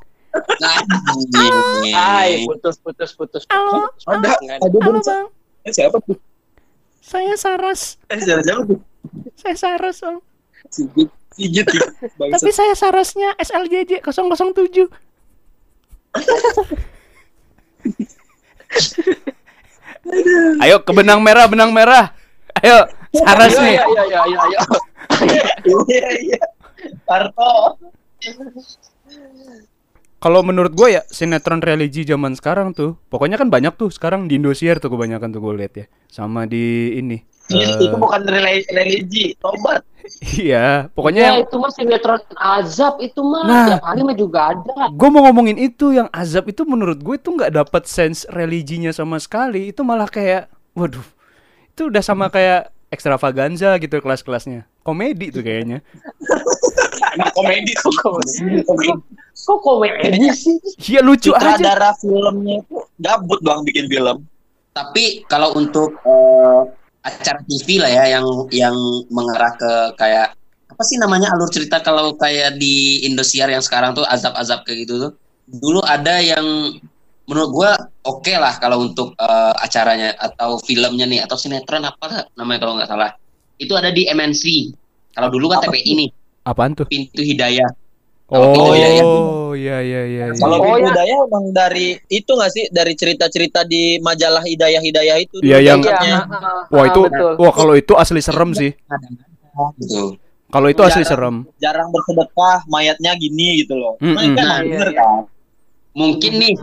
Hai, 1.94 2.44
putus 2.44 2.76
putus 2.78 3.10
putus. 3.14 3.42
Halo. 3.48 3.88
Ada, 4.04 4.34
Nggak 4.36 4.56
ada 4.60 4.78
Halo 4.78 4.98
bang, 5.00 5.26
Eh, 5.64 5.72
siapa 5.72 5.96
tuh? 6.02 6.18
saya 7.00 7.32
Saras. 7.34 7.96
Eh, 8.12 8.20
siapa 8.20 8.42
siapa 8.44 8.62
tuh? 8.66 8.78
Saya 9.34 9.56
Saras 9.56 9.96
bang. 9.98 10.16
Sigit. 10.68 11.08
Sigit. 11.32 11.66
Tapi 12.18 12.50
saya 12.50 12.74
Sarasnya 12.76 13.32
SLJJ 13.38 14.04
007. 14.04 14.90
Ayo 20.60 20.76
ke 20.82 20.92
benang 20.92 21.20
merah, 21.20 21.46
benang 21.48 21.70
merah. 21.70 22.12
Ayo, 22.58 22.88
Saras 23.14 23.54
nih. 23.56 23.78
ayo, 23.78 24.02
ayo, 24.02 24.18
ayo, 24.24 24.38
ayo. 24.44 24.58
Iya, 25.88 26.06
iya. 26.20 26.42
Parto. 27.02 27.76
Kalau 30.18 30.42
menurut 30.42 30.74
gue 30.74 30.98
ya 30.98 31.02
sinetron 31.06 31.62
religi 31.62 32.02
zaman 32.02 32.34
sekarang 32.34 32.74
tuh, 32.74 32.98
pokoknya 33.06 33.38
kan 33.38 33.46
banyak 33.48 33.78
tuh 33.78 33.86
sekarang 33.86 34.26
di 34.26 34.34
Indosiar 34.34 34.82
tuh 34.82 34.90
kebanyakan 34.90 35.30
tuh 35.30 35.38
gue 35.38 35.54
lihat 35.62 35.74
ya, 35.78 35.86
sama 36.10 36.42
di 36.42 36.98
ini. 36.98 37.22
Itu 37.48 37.86
Eh, 37.88 37.94
bukan 37.96 38.26
religi, 38.26 39.38
tobat. 39.38 39.80
iya, 40.36 40.84
Ya, 40.84 40.90
pokoknya 40.90 41.22
yang 41.22 41.46
itu 41.46 41.56
mah 41.56 41.70
sinetron 41.72 42.20
azab 42.34 42.98
itu 42.98 43.20
mah 43.22 43.42
Nah. 43.46 43.66
tiap 43.72 43.82
hari 43.86 44.00
mah 44.02 44.16
juga 44.18 44.40
ada. 44.52 44.90
gue 44.90 45.08
mau 45.08 45.22
ngomongin 45.24 45.56
itu 45.56 45.94
yang 45.94 46.10
azab 46.10 46.50
itu 46.50 46.66
menurut 46.66 46.98
gue 46.98 47.14
itu 47.14 47.28
nggak 47.30 47.54
dapat 47.54 47.86
sense 47.86 48.26
religinya 48.28 48.90
sama 48.90 49.22
sekali, 49.22 49.70
itu 49.70 49.80
malah 49.86 50.10
kayak, 50.10 50.50
waduh, 50.74 51.04
itu 51.70 51.88
udah 51.88 52.02
sama 52.02 52.26
kayak 52.28 52.74
ekstravaganza 52.88 53.76
gitu 53.80 54.00
kelas-kelasnya, 54.00 54.64
komedi 54.80 55.28
tuh 55.28 55.44
kayaknya. 55.44 55.84
Nah, 57.18 57.28
komedi 57.32 57.72
tuh. 57.78 57.92
Komedi. 58.64 58.90
Kok 59.38 59.58
komedi 59.64 60.28
sih? 60.34 60.56
Iya 60.92 61.00
lucu 61.00 61.32
aja. 61.32 61.56
Sutradara 61.56 61.90
filmnya 61.96 62.60
itu 62.60 62.76
gabut 63.00 63.40
doang 63.40 63.62
bikin 63.64 63.88
film. 63.88 64.26
Tapi 64.74 65.24
kalau 65.30 65.56
untuk 65.56 65.94
eh, 66.04 66.60
acara 67.06 67.40
TV 67.46 67.80
lah 67.80 67.90
ya 67.90 68.04
yang 68.18 68.26
yang 68.52 68.76
mengarah 69.08 69.54
ke 69.56 69.72
kayak 69.96 70.36
apa 70.68 70.82
sih 70.84 71.00
namanya 71.00 71.32
alur 71.32 71.48
cerita 71.48 71.80
kalau 71.80 72.14
kayak 72.14 72.60
di 72.60 73.02
Indosiar 73.08 73.48
yang 73.48 73.64
sekarang 73.64 73.96
tuh 73.96 74.04
azab-azab 74.04 74.68
kayak 74.68 74.86
gitu 74.86 75.08
tuh. 75.08 75.12
Dulu 75.48 75.80
ada 75.82 76.20
yang 76.20 76.76
menurut 77.28 77.50
gua 77.52 77.70
oke 78.02 78.32
lah 78.32 78.56
kalau 78.56 78.82
untuk 78.82 79.12
eh, 79.14 79.54
acaranya 79.58 80.16
atau 80.16 80.56
filmnya 80.58 81.04
nih 81.04 81.20
atau 81.20 81.36
sinetron 81.36 81.84
apa 81.84 82.32
namanya 82.32 82.58
kalau 82.58 82.74
nggak 82.74 82.88
salah. 82.88 83.12
Itu 83.54 83.74
ada 83.74 83.90
di 83.90 84.06
MNC. 84.06 84.42
Kalau 85.12 85.28
dulu 85.28 85.46
kan 85.48 85.60
Apa 85.60 85.74
TPI 85.74 85.92
nih, 85.94 86.08
Apaan 86.42 86.72
tuh? 86.72 86.86
Pintu 86.86 87.20
Hidayah. 87.20 87.66
Oh, 88.28 88.52
Oh, 88.52 88.72
iya, 88.72 88.88
iya. 88.92 89.04
iya 89.50 89.76
iya 89.80 90.02
iya. 90.04 90.24
iya. 90.30 90.36
Kalau 90.36 90.56
Oh, 90.56 90.64
Pintu 90.64 90.78
ya. 90.78 90.86
Hidayah 90.88 91.16
emang 91.22 91.44
dari 91.50 91.86
itu 92.06 92.28
nggak 92.28 92.50
sih 92.50 92.64
dari 92.68 92.92
cerita-cerita 92.92 93.64
di 93.64 93.98
majalah 93.98 94.40
Hidayah 94.40 94.78
Hidayah 94.78 95.16
itu. 95.18 95.36
Iya, 95.40 95.58
yang- 95.60 95.80
angkatnya. 95.80 96.16
Wah 96.68 96.84
itu, 96.86 97.00
betul. 97.02 97.32
wah 97.36 97.52
kalau 97.52 97.74
itu 97.74 97.92
asli 97.92 98.20
serem 98.20 98.52
sih. 98.52 98.70
Gitu. 99.76 100.16
Kalau 100.48 100.64
itu 100.66 100.80
asli 100.80 101.02
Jarang. 101.02 101.44
serem. 101.44 101.58
jarang 101.58 101.88
bersedekah, 101.90 102.64
mayatnya 102.66 103.12
gini 103.14 103.60
gitu 103.60 103.74
loh. 103.74 103.98
Nah, 103.98 104.16
kan 104.30 104.32
Nah, 104.38 104.58
bener 104.62 104.88
iya, 104.88 104.96
kan? 104.96 105.20
Mungkin 105.92 106.32
nih 106.38 106.54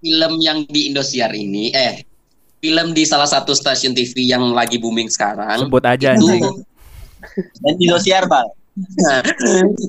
film 0.00 0.32
yang 0.40 0.64
di 0.66 0.88
Indosiar 0.88 1.30
ini 1.32 1.70
eh 1.70 2.02
film 2.60 2.92
di 2.92 3.04
salah 3.04 3.24
satu 3.24 3.52
stasiun 3.52 3.92
TV 3.92 4.26
yang 4.26 4.52
lagi 4.52 4.76
booming 4.76 5.08
sekarang 5.08 5.64
Sebut 5.64 5.80
aja 5.80 6.12
itu 6.12 6.28
anjing. 6.28 6.44
Dan 7.60 7.74
Indosiar, 7.78 8.24
Bang. 8.26 8.48
Nah, 8.80 9.20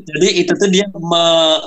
jadi 0.04 0.30
itu 0.42 0.52
tuh 0.52 0.68
dia 0.68 0.84
me- 0.92 1.64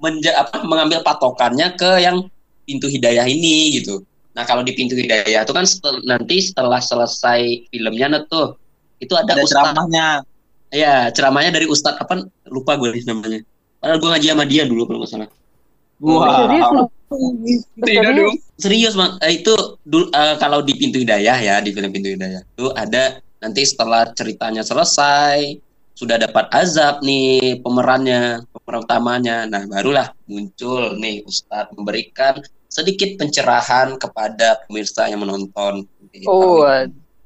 menja- 0.00 0.34
apa, 0.34 0.64
mengambil 0.64 1.04
patokannya 1.06 1.76
ke 1.76 2.02
yang 2.02 2.26
pintu 2.64 2.88
hidayah 2.88 3.22
ini 3.24 3.78
gitu. 3.78 4.02
Nah 4.34 4.42
kalau 4.42 4.66
di 4.66 4.74
pintu 4.74 4.96
hidayah 4.96 5.44
itu 5.44 5.52
kan 5.54 5.62
setel- 5.62 6.02
nanti 6.02 6.42
setelah 6.42 6.82
selesai 6.82 7.68
filmnya 7.70 8.06
nah 8.10 8.22
tuh 8.26 8.58
itu 8.98 9.12
ada, 9.14 9.38
Ada 9.38 9.44
ceramahnya. 9.46 10.06
ya 10.72 11.12
ceramahnya 11.14 11.54
dari 11.54 11.66
ustadz 11.68 12.00
apa 12.00 12.26
lupa 12.50 12.74
gue 12.74 12.90
nih 12.90 13.04
namanya. 13.06 13.40
Padahal 13.78 13.98
gue 14.00 14.08
ngaji 14.10 14.26
sama 14.32 14.44
dia 14.48 14.62
dulu 14.66 14.82
kalau 14.88 14.98
nggak 15.04 15.10
salah. 15.12 15.28
Serius 16.00 16.68
lu? 16.72 16.84
Tidak 17.78 18.12
dong. 18.14 18.36
Serius 18.58 18.94
bang, 18.98 19.12
Eh, 19.22 19.42
itu 19.42 19.54
dulu 19.86 20.10
eh, 20.10 20.34
kalau 20.38 20.62
di 20.62 20.74
pintu 20.74 20.98
hidayah 20.98 21.38
ya 21.38 21.56
di 21.62 21.70
film 21.70 21.90
pintu 21.90 22.10
hidayah 22.10 22.42
itu 22.42 22.66
ada 22.74 23.18
nanti 23.38 23.62
setelah 23.66 24.10
ceritanya 24.14 24.64
selesai 24.64 25.58
sudah 25.94 26.18
dapat 26.18 26.50
azab 26.50 27.06
nih 27.06 27.62
pemerannya 27.62 28.42
pemeran 28.50 28.82
utamanya, 28.82 29.36
nah 29.46 29.62
barulah 29.62 30.10
muncul 30.26 30.98
nih 30.98 31.22
Ustadz 31.22 31.70
memberikan 31.78 32.42
sedikit 32.66 33.14
pencerahan 33.14 33.94
kepada 33.94 34.66
pemirsa 34.66 35.06
yang 35.06 35.22
menonton. 35.22 35.86
Oh, 36.26 36.66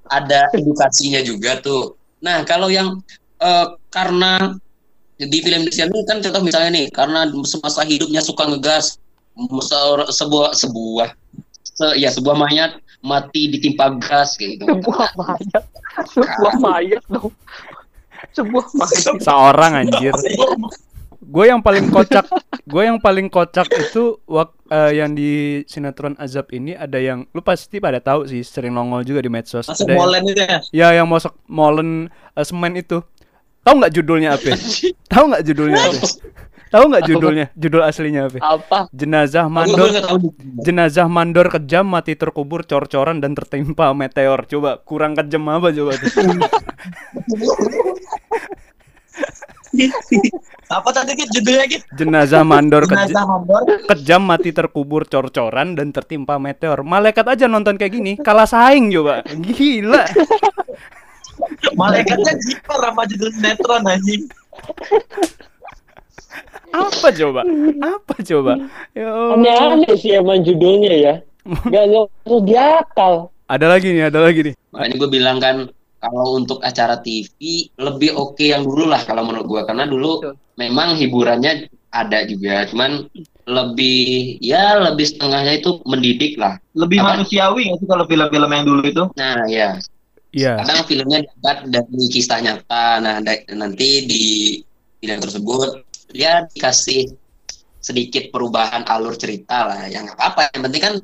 ada 0.05 0.41
edukasinya 0.53 1.25
juga 1.25 1.57
tuh. 1.65 1.97
Nah 2.21 2.45
kalau 2.45 2.69
yang 2.69 3.01
eh, 3.41 3.67
karena 3.89 4.53
di 5.19 5.39
film 5.43 5.67
ini 5.67 6.01
kan 6.07 6.23
contoh 6.23 6.41
misalnya 6.41 6.71
nih 6.73 6.87
karena 6.89 7.27
semasa 7.43 7.83
hidupnya 7.83 8.23
suka 8.23 8.47
ngegas 8.47 9.03
se- 9.61 10.11
sebuah 10.15 10.55
sebuah 10.55 11.09
se- 11.65 11.97
ya 11.99 12.07
sebuah 12.09 12.39
mayat 12.39 12.79
mati 12.99 13.51
ditimpa 13.51 13.99
gas 13.99 14.35
kayak 14.35 14.63
gitu. 14.63 14.67
sebuah 14.79 15.11
mayat. 15.15 15.63
Sebuah 16.09 16.55
mayat 16.59 17.03
dong. 17.07 17.31
Sebuah 18.35 18.67
mayat. 18.75 19.23
Seorang 19.23 19.73
anjir. 19.77 20.15
Gue 21.29 21.45
yang 21.47 21.61
paling 21.61 21.93
kocak, 21.93 22.25
gue 22.65 22.83
yang 22.83 22.97
paling 22.97 23.29
kocak 23.29 23.69
itu 23.71 24.17
wak, 24.25 24.49
eh, 24.67 24.97
yang 24.97 25.13
di 25.13 25.61
sinetron 25.69 26.17
Azab 26.17 26.49
ini 26.51 26.73
ada 26.73 26.97
yang 26.97 27.29
lu 27.31 27.45
pasti 27.45 27.79
pada 27.79 28.01
tahu 28.01 28.25
sih 28.25 28.41
sering 28.41 28.73
nongol 28.73 29.05
juga 29.05 29.21
di 29.21 29.29
medsos. 29.29 29.69
Masuk 29.69 29.85
Ada 29.85 29.93
yang- 29.93 30.01
molen 30.01 30.23
itu 30.25 30.41
ya. 30.41 30.59
Ya 30.73 30.89
yang 30.97 31.07
masuk 31.07 31.35
molen 31.47 32.09
eh, 32.33 32.47
semen 32.47 32.75
itu. 32.75 33.05
Tahu 33.69 33.85
nggak 33.85 33.93
judulnya 34.01 34.33
apa? 34.33 34.57
Tahu 35.13 35.25
nggak 35.29 35.45
judulnya 35.45 35.77
apa? 35.77 36.01
Tahu 36.73 36.85
nggak 36.89 37.05
judulnya? 37.05 37.47
Judul 37.53 37.83
aslinya 37.85 38.33
apa? 38.33 38.39
Apa? 38.41 38.79
Jenazah 38.97 39.45
mandor 39.53 39.93
jenazah 40.65 41.05
mandor 41.05 41.53
kejam 41.53 41.85
mati 41.85 42.17
terkubur 42.17 42.65
cor-coran 42.65 43.21
dan 43.21 43.37
tertimpa 43.37 43.93
meteor. 43.93 44.49
Coba 44.49 44.81
kurang 44.81 45.21
kejam 45.21 45.45
apa 45.53 45.69
coba? 45.69 45.93
Apa 50.69 50.89
tadi 50.97 51.13
judulnya 51.29 51.65
Git? 51.69 51.85
Jenazah 51.93 52.41
mandor 52.41 52.89
kejam 52.89 53.05
Jenazah 53.05 53.25
mandor. 53.29 53.63
kejam 53.85 54.23
mati 54.25 54.51
terkubur 54.57 55.05
cor-coran 55.05 55.77
dan 55.77 55.93
tertimpa 55.93 56.41
meteor. 56.41 56.81
Malaikat 56.81 57.29
aja 57.29 57.45
nonton 57.45 57.77
kayak 57.77 57.93
gini, 57.93 58.13
kalah 58.17 58.49
saing 58.49 58.89
coba. 58.89 59.21
Gila. 59.29 60.09
Malaikatnya 61.75 62.35
jiper 62.39 62.81
sama 62.81 63.03
judul 63.07 63.31
sinetron 63.35 63.83
anjing. 63.87 64.23
Apa 66.71 67.09
coba? 67.11 67.41
Apa 67.83 68.15
coba? 68.23 68.53
Ya. 68.93 69.11
Aneh-aneh 69.35 69.95
sih 69.99 70.15
emang 70.15 70.45
judulnya 70.45 70.95
ya. 70.95 71.15
Gak 71.49 71.85
ngerti 71.89 72.37
diakal. 72.45 73.33
Ada 73.49 73.67
lagi 73.67 73.89
nih, 73.97 74.13
ada 74.13 74.21
lagi 74.21 74.53
nih. 74.53 74.55
Makanya 74.77 74.95
gue 75.01 75.09
bilang 75.09 75.39
kan 75.41 75.57
kalau 75.99 76.39
untuk 76.39 76.61
acara 76.63 77.01
TV 77.01 77.33
lebih 77.81 78.15
oke 78.15 78.45
yang 78.45 78.63
dulu 78.63 78.87
lah 78.87 79.03
kalau 79.03 79.25
menurut 79.27 79.49
gue 79.49 79.63
karena 79.67 79.89
dulu 79.89 80.23
Betul. 80.23 80.35
memang 80.61 80.95
hiburannya 80.95 81.67
ada 81.89 82.23
juga, 82.29 82.69
cuman 82.69 83.09
lebih 83.49 84.37
ya 84.45 84.77
lebih 84.77 85.09
setengahnya 85.09 85.57
itu 85.57 85.81
mendidik 85.89 86.37
lah. 86.37 86.61
Lebih 86.77 87.01
Apa? 87.01 87.17
manusiawi 87.17 87.73
nggak 87.73 87.79
sih 87.81 87.89
kalau 87.89 88.05
film-film 88.05 88.51
yang 88.53 88.65
dulu 88.69 88.81
itu? 88.85 89.05
Nah 89.17 89.49
ya 89.49 89.81
Iya. 90.29 90.61
kadang 90.61 90.85
filmnya 90.85 91.19
diangkat 91.25 91.59
dari 91.73 92.05
kisah 92.13 92.39
nyata 92.45 93.01
nah 93.01 93.17
nanti 93.57 93.89
di 94.05 94.25
film 95.01 95.19
tersebut 95.25 95.69
dia 96.13 96.45
dikasih 96.53 97.09
sedikit 97.81 98.29
perubahan 98.29 98.85
alur 98.85 99.17
cerita 99.17 99.65
lah 99.65 99.89
yang 99.89 100.05
apa-apa 100.13 100.53
yang 100.53 100.69
penting 100.69 100.83
kan 100.85 100.95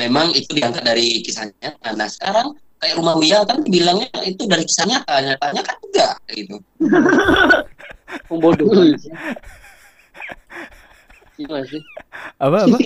memang 0.00 0.32
itu 0.32 0.48
diangkat 0.56 0.80
dari 0.80 1.20
kisah 1.20 1.52
nyata 1.60 1.88
nah 1.92 2.08
sekarang 2.08 2.56
kayak 2.80 2.96
rumah 2.96 3.20
Uya 3.20 3.44
kan 3.44 3.60
bilangnya 3.68 4.08
itu 4.24 4.48
dari 4.48 4.64
kisah 4.64 4.88
nyata 4.88 5.14
nyatanya 5.20 5.62
kan 5.64 5.76
enggak 5.84 6.14
gitu 6.32 6.56
Bodoh. 8.30 8.70
Gimana 11.38 11.64
sih? 11.66 11.82
Apa 12.38 12.58
apa? 12.66 12.76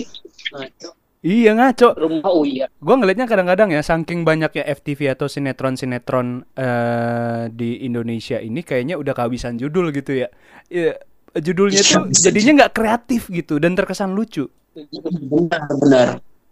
Iya 1.25 1.57
ngaco. 1.57 1.97
Rumah 1.97 2.31
Uya. 2.37 2.65
Gua 2.77 3.01
ngelihatnya 3.01 3.25
kadang-kadang 3.25 3.73
ya 3.73 3.81
saking 3.81 4.21
banyaknya 4.21 4.61
FTV 4.77 5.17
atau 5.17 5.25
sinetron-sinetron 5.25 6.45
eh, 6.53 7.49
di 7.49 7.81
Indonesia 7.81 8.37
ini 8.37 8.61
kayaknya 8.61 8.93
udah 9.01 9.17
kehabisan 9.17 9.57
judul 9.57 9.89
gitu 9.89 10.21
ya. 10.21 10.29
Iya, 10.69 11.01
judulnya 11.41 11.81
tuh 11.81 12.13
jadinya 12.13 12.61
nggak 12.61 12.73
kreatif 12.77 13.33
gitu 13.33 13.57
dan 13.57 13.73
terkesan 13.73 14.13
lucu. 14.13 14.45
benar 14.75 15.71
benar 15.79 16.07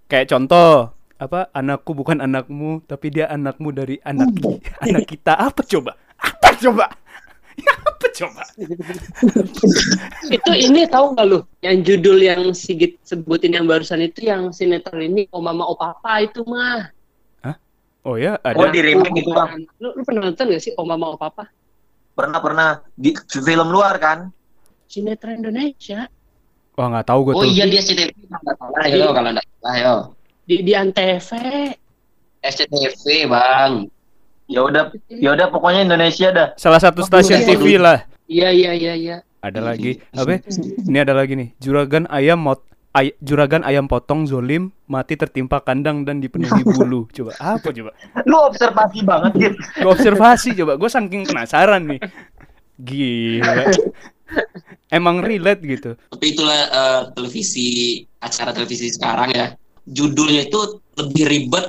Kayak 0.07 0.31
contoh 0.31 0.95
apa 1.19 1.51
anakku 1.51 1.91
bukan 1.91 2.23
anakmu 2.23 2.79
tapi 2.87 3.11
dia 3.11 3.27
anakmu 3.27 3.75
dari 3.75 3.99
anak 4.01 4.31
anak 4.81 5.05
kita 5.05 5.37
apa 5.37 5.61
coba? 5.61 5.93
Apa 6.17 6.49
coba? 6.57 6.89
Ya 7.63 7.73
apa 7.79 8.07
coba? 8.11 8.43
itu 10.27 10.51
ini 10.51 10.85
tahu 10.85 11.13
nggak 11.13 11.25
lu 11.25 11.39
yang 11.61 11.77
judul 11.81 12.17
yang 12.19 12.41
Sigit 12.51 12.97
sebutin 13.01 13.53
yang 13.53 13.65
barusan 13.65 14.01
itu 14.01 14.25
yang 14.25 14.49
sinetron 14.49 15.01
ini 15.01 15.29
Oh 15.29 15.41
Mama 15.41 15.63
Oh 15.63 15.77
Papa 15.77 16.21
itu 16.21 16.41
mah 16.43 16.89
Oh 18.03 18.19
ya, 18.19 18.35
Oh 18.35 18.51
ada. 18.51 18.67
di 18.67 18.83
remake 18.83 19.15
gitu 19.15 19.31
bang. 19.31 19.63
lu, 19.79 19.95
lu 19.95 20.03
pernah 20.03 20.27
nonton 20.27 20.51
gak 20.51 20.59
sih 20.59 20.75
Oh 20.75 20.83
Mama 20.83 21.15
Oh 21.15 21.19
Papa 21.19 21.47
Pernah 22.13 22.39
pernah 22.39 22.69
di 22.93 23.09
film 23.25 23.71
luar 23.71 23.95
kan. 23.97 24.27
sinetron 24.85 25.39
Indonesia 25.39 26.05
Wah, 26.73 26.89
nggak 26.89 27.05
tahu 27.05 27.19
gue 27.29 27.33
Oh 27.37 27.41
tuh. 27.41 27.49
iya 27.49 27.63
dia 27.63 27.79
SCTV 27.79 28.11
kalau 28.27 28.73
nggak 28.73 28.87
yo 28.91 29.07
kalau 29.13 29.29
nggak 29.31 29.45
salah 29.61 29.75
yo. 29.77 29.95
di 30.43 30.55
di 30.61 30.73
antv 30.73 31.29
SCTV 32.43 33.03
bang. 33.31 33.71
Ya 34.53 34.61
udah 34.61 34.83
ya 35.09 35.33
udah 35.33 35.49
pokoknya 35.49 35.81
Indonesia 35.81 36.29
dah. 36.29 36.47
Salah 36.61 36.77
satu 36.77 37.01
stasiun 37.01 37.41
iya. 37.41 37.47
TV 37.49 37.65
lah. 37.81 37.97
iya 38.29 38.53
iya 38.53 38.71
iya 38.77 38.93
iya 38.93 39.17
Ada 39.41 39.59
lagi. 39.59 39.97
Apa? 40.13 40.39
Ini 40.85 40.97
ada 41.01 41.17
lagi 41.17 41.33
nih. 41.33 41.49
Juragan 41.57 42.05
ayam 42.07 42.37
mot 42.39 42.61
ay- 42.93 43.17
juragan 43.19 43.65
ayam 43.65 43.89
potong 43.89 44.29
zolim 44.29 44.69
mati 44.85 45.17
tertimpa 45.17 45.57
kandang 45.59 46.05
dan 46.05 46.21
dipenuhi 46.21 46.61
bulu. 46.69 47.09
Coba 47.09 47.33
apa 47.41 47.73
coba? 47.73 47.91
Lu 48.23 48.37
observasi 48.45 49.01
banget 49.01 49.31
gitu. 49.41 49.57
Gue 49.81 49.91
observasi 49.91 50.49
coba. 50.53 50.77
Gue 50.77 50.87
saking 50.87 51.25
penasaran 51.25 51.89
nih. 51.89 51.99
Gila. 52.77 53.63
Emang 54.89 55.25
relate 55.25 55.61
gitu. 55.65 55.97
Tapi 56.13 56.25
itulah 56.29 56.59
eh, 56.69 57.01
televisi 57.17 57.67
acara 58.21 58.53
televisi 58.53 58.93
sekarang 58.93 59.33
ya. 59.33 59.47
Judulnya 59.83 60.47
itu 60.47 60.61
lebih 60.95 61.25
ribet 61.27 61.65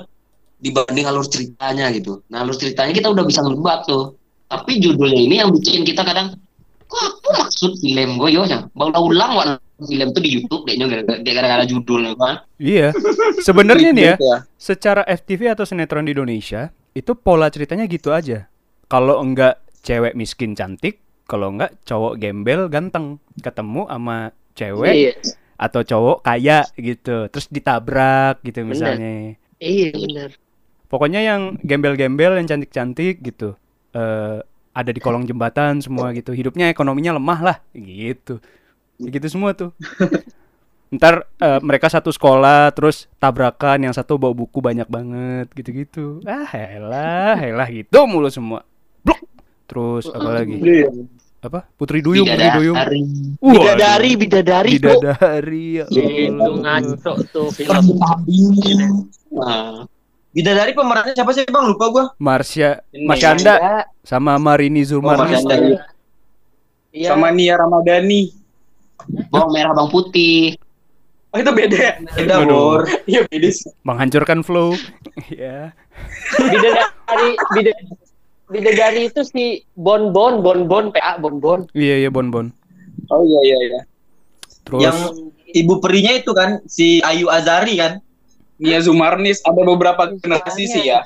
dibanding 0.65 1.05
alur 1.05 1.29
ceritanya 1.29 1.93
gitu. 1.93 2.25
Nah 2.33 2.41
alur 2.41 2.57
ceritanya 2.57 2.97
kita 2.97 3.13
udah 3.13 3.25
bisa 3.29 3.45
ngebak 3.45 3.85
tuh. 3.85 4.17
Tapi 4.49 4.81
judulnya 4.81 5.21
ini 5.21 5.35
yang 5.45 5.53
bikin 5.53 5.85
kita 5.85 6.01
kadang 6.01 6.41
kok 6.89 7.01
apa 7.01 7.29
maksud 7.45 7.81
film 7.81 8.21
gue 8.21 8.29
yo 8.33 8.45
ya 8.49 8.65
baru 8.77 9.09
ulang 9.13 9.33
wak 9.35 9.47
film 9.83 10.09
tuh 10.15 10.23
di 10.23 10.31
YouTube 10.39 10.63
deh 10.69 10.79
gara-gara 10.81 11.21
gara-gara 11.21 11.65
judulnya 11.69 12.17
kan. 12.17 12.41
Iya. 12.57 12.97
Sebenarnya 13.45 13.91
nih 13.93 14.05
ya, 14.05 14.17
Ya. 14.17 14.37
secara 14.57 15.05
FTV 15.05 15.53
atau 15.53 15.69
sinetron 15.69 16.09
di 16.09 16.17
Indonesia 16.17 16.73
itu 16.97 17.13
pola 17.13 17.53
ceritanya 17.53 17.85
gitu 17.85 18.15
aja. 18.15 18.49
Kalau 18.89 19.21
enggak 19.21 19.61
cewek 19.85 20.15
miskin 20.17 20.55
cantik, 20.57 21.03
kalau 21.29 21.53
enggak 21.53 21.77
cowok 21.85 22.17
gembel 22.17 22.71
ganteng 22.73 23.19
ketemu 23.43 23.85
sama 23.91 24.31
cewek 24.55 24.95
iya 24.95 25.13
atau 25.55 25.87
cowok 25.87 26.19
kaya 26.27 26.67
gitu, 26.75 27.31
terus 27.31 27.47
ditabrak 27.47 28.43
gitu 28.43 28.67
misalnya. 28.67 29.39
iya 29.63 29.95
benar 29.95 30.35
Pokoknya 30.95 31.27
yang 31.27 31.59
gembel-gembel 31.59 32.39
yang 32.39 32.47
cantik-cantik 32.47 33.19
gitu. 33.19 33.59
eh 33.91 34.39
ada 34.75 34.91
di 34.91 35.03
kolong 35.03 35.27
jembatan 35.27 35.83
semua 35.83 36.15
gitu. 36.15 36.31
Hidupnya 36.31 36.71
ekonominya 36.71 37.19
lemah 37.19 37.41
lah 37.43 37.57
gitu. 37.75 38.39
Gitu 39.03 39.27
semua 39.27 39.59
tuh. 39.59 39.75
Ntar 40.95 41.27
eh, 41.43 41.59
mereka 41.59 41.91
satu 41.91 42.15
sekolah 42.15 42.71
terus 42.71 43.11
tabrakan 43.19 43.91
yang 43.91 43.95
satu 43.95 44.15
bawa 44.15 44.35
buku 44.39 44.63
banyak 44.63 44.87
banget 44.87 45.51
gitu-gitu. 45.59 46.23
Ah, 46.23 46.47
helah, 46.47 47.35
helah 47.35 47.67
gitu 47.75 48.07
mulu 48.07 48.31
semua. 48.31 48.63
Blok. 49.03 49.19
Terus 49.67 50.07
apa 50.15 50.31
lagi? 50.31 50.63
Iya. 50.63 50.91
Apa? 51.43 51.67
Putri 51.77 52.01
Duyung, 52.01 52.25
Putri 52.25 52.49
Duyung. 52.55 52.79
Bidadari. 53.43 54.11
Bidadari 54.17 54.71
bidadari 54.79 55.67
ya 55.83 55.85
itu 55.91 56.51
ngaco 56.63 57.13
tuh 57.29 57.49
film 57.53 57.99
Nah, 59.35 59.85
Bidadari 60.35 60.75
pemerannya 60.75 61.15
siapa 61.15 61.31
sih 61.31 61.47
bang? 61.47 61.65
Lupa 61.71 61.87
gua. 61.95 62.05
Marsha, 62.19 62.83
Ini. 62.91 63.07
Mas 63.07 63.23
Anda 63.23 63.87
sama 64.03 64.35
Marini 64.43 64.83
Zulmarni. 64.83 65.31
Mas 65.31 65.47
Anda. 65.47 65.57
Iya. 66.91 67.15
Sama 67.15 67.31
Nia 67.31 67.55
Ramadhani. 67.55 68.35
bawang 69.31 69.55
merah 69.55 69.71
bawang 69.75 69.95
putih. 69.95 70.59
Oh 71.31 71.39
itu 71.39 71.51
beda 71.51 71.77
ya? 71.79 71.93
Beda. 72.19 72.47
Bor. 72.47 72.83
Iya 73.07 73.27
beda 73.31 73.49
sih. 73.51 73.71
menghancurkan 73.87 74.43
flow. 74.43 74.75
ya. 75.31 75.71
bidadari 76.39 77.29
bidadari, 77.55 77.85
bidadari 78.51 79.01
itu 79.11 79.23
si 79.23 79.63
Bon 79.79 80.11
Bon 80.11 80.43
Bon 80.43 80.67
Bon 80.67 80.91
PA 80.91 81.15
Bon 81.23 81.39
Bon 81.39 81.63
Iya 81.79 82.07
iya 82.07 82.11
Bon 82.11 82.31
Bon. 82.31 82.51
Oh 83.11 83.23
iya 83.23 83.41
iya 83.55 83.59
iya. 83.71 83.81
Terus 84.67 84.81
Yang 84.83 84.99
ibu 85.55 85.75
perinya 85.79 86.13
itu 86.15 86.31
kan 86.35 86.59
si 86.67 86.99
Ayu 87.07 87.31
Azari 87.31 87.79
kan. 87.79 88.03
Nia 88.59 88.79
Zumarnis 88.79 89.43
ada 89.43 89.61
beberapa 89.67 90.15
generasi 90.15 90.65
sih 90.71 90.83
ya. 90.87 91.03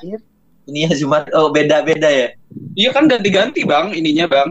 Ini 0.69 0.85
ya 0.85 0.91
cuma 1.01 1.25
oh 1.33 1.49
beda-beda 1.49 2.09
ya. 2.09 2.27
Iya 2.77 2.89
kan 2.93 3.09
ganti-ganti 3.09 3.65
bang 3.65 3.89
ininya 3.93 4.29
bang. 4.29 4.49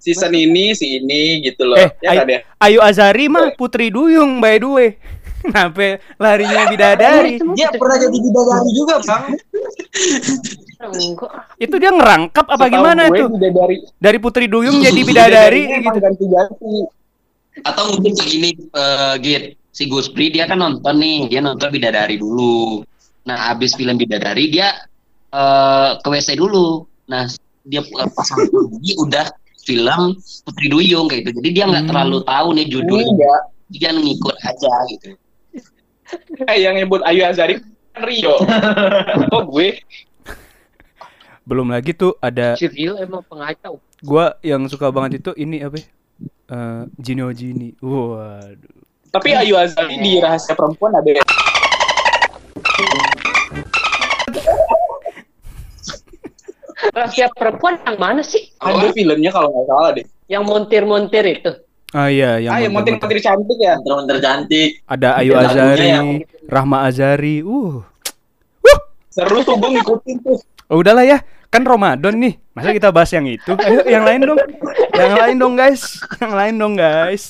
Season 0.00 0.32
ini 0.32 0.72
si 0.72 0.96
ini 1.02 1.44
gitu 1.44 1.66
loh. 1.68 1.76
Eh, 1.76 1.90
ya 2.00 2.14
Ay- 2.14 2.18
kan 2.22 2.26
ya? 2.30 2.40
Ayu 2.62 2.78
Azari 2.80 3.26
mah 3.28 3.52
Putri 3.58 3.90
Duyung 3.90 4.38
by 4.38 4.56
the 4.62 4.68
way. 4.70 4.90
Kenapa 5.40 5.98
larinya 6.20 6.68
bidadari? 6.68 7.40
Dia 7.56 7.72
pernah 7.72 7.96
jadi 7.96 8.12
bidadari 8.12 8.70
juga 8.76 8.94
bang. 9.02 9.22
Itu 11.60 11.76
dia 11.76 11.90
ngerangkap 11.92 12.46
apa 12.46 12.64
Setahu 12.68 12.76
gimana 12.78 13.02
tuh? 13.10 13.28
Bidadari. 13.34 13.76
Dari 13.98 14.18
Putri 14.22 14.46
Duyung 14.46 14.80
jadi 14.80 15.00
bidadari 15.02 15.62
gitu. 15.66 15.98
ganti-ganti. 15.98 16.72
Atau 17.66 17.82
mungkin 17.92 18.12
kayak 18.16 18.30
gini, 18.30 18.50
eh, 18.56 19.14
Git, 19.20 19.59
si 19.70 19.86
Guspri 19.86 20.30
dia 20.30 20.44
kan 20.44 20.58
nonton 20.58 20.98
nih, 20.98 21.30
dia 21.30 21.40
nonton 21.40 21.70
Bidadari 21.70 22.18
dulu. 22.18 22.82
Nah, 23.24 23.50
abis 23.50 23.74
film 23.74 23.94
Bidadari 23.94 24.50
dia 24.50 24.74
eh, 25.30 25.90
ke 25.96 26.08
WC 26.08 26.34
dulu. 26.34 26.84
Nah, 27.06 27.26
dia 27.62 27.80
eh, 27.80 28.08
pasang 28.10 28.42
lagi 28.44 28.92
udah 28.98 29.26
film 29.62 30.16
Putri 30.42 30.66
Duyung 30.66 31.06
kayak 31.06 31.28
gitu. 31.28 31.30
Jadi 31.38 31.48
dia 31.52 31.64
nggak 31.68 31.84
Hmm. 31.86 31.90
terlalu 31.92 32.18
tahu 32.24 32.48
nih 32.56 32.66
judulnya. 32.66 33.06
Enggak. 33.12 33.42
Dia 33.70 33.90
ngikut 33.94 34.36
aja 34.42 34.72
gitu. 34.90 35.08
Eh 36.42 36.58
yang 36.58 36.74
nyebut 36.74 36.98
Ayu 37.06 37.22
Azari 37.22 37.62
kan 37.94 38.02
Rio. 38.02 38.34
oh 39.30 39.42
gue. 39.46 39.78
Belum 41.46 41.70
lagi 41.70 41.94
tuh 41.94 42.18
ada 42.18 42.58
Civil 42.58 42.98
emang 42.98 43.22
pengacau 43.26 43.78
gua 44.00 44.34
yang 44.40 44.64
suka 44.66 44.90
banget 44.90 45.20
itu 45.22 45.30
ini 45.36 45.62
apa? 45.62 45.78
ya? 45.78 45.86
Eh 46.50 46.82
Gino 46.98 47.30
Gini. 47.30 47.78
Waduh. 47.78 48.89
Tapi 49.10 49.34
Ayu 49.34 49.54
Azari 49.54 49.98
di 49.98 50.12
Rahasia 50.18 50.54
Perempuan 50.54 50.94
ada 50.94 51.10
ya? 51.10 51.22
rahasia 56.90 57.28
perempuan 57.30 57.76
yang 57.78 57.98
mana 58.00 58.22
sih 58.24 58.50
Ada 58.56 58.90
filmnya 58.92 59.30
kalau 59.30 59.52
nggak 59.52 59.66
salah 59.68 59.90
deh. 59.92 60.06
yang 60.26 60.42
montir-montir 60.46 61.24
itu 61.28 61.52
Ah 61.90 62.06
iya 62.06 62.38
yang 62.38 62.54
ah, 62.54 62.62
yang 62.62 62.70
montir-montir. 62.70 63.18
montir-montir 63.18 63.18
cantik 63.18 63.58
ya. 63.58 63.74
Teman 63.82 64.06
tercantik. 64.06 64.70
ada 64.86 65.08
Ayu 65.18 65.34
lagunya 65.34 65.50
Azari, 65.50 65.86
yang- 65.90 66.22
Rahma 66.46 66.78
Azari. 66.86 67.36
Uh. 67.42 67.82
Seru 69.10 69.42
tuh 69.42 69.58
gue 69.58 69.70
ngikutin 69.74 70.16
tuh. 70.22 70.38
Oh, 70.70 70.78
udahlah 70.78 71.02
ya. 71.02 71.18
Kan 71.50 71.66
Ramadan 71.66 72.14
nih. 72.14 72.38
Masa 72.54 72.70
kita 72.70 72.94
bahas 72.94 73.10
yang 73.10 73.26
itu? 73.26 73.52
Ayo 73.58 73.82
yang 73.90 74.06
lain 74.06 74.22
dong. 74.22 74.38
Yang 74.94 75.14
lain 75.18 75.36
dong, 75.42 75.54
guys. 75.58 75.82
Yang 76.22 76.32
lain 76.38 76.54
dong, 76.54 76.74
guys. 76.78 77.22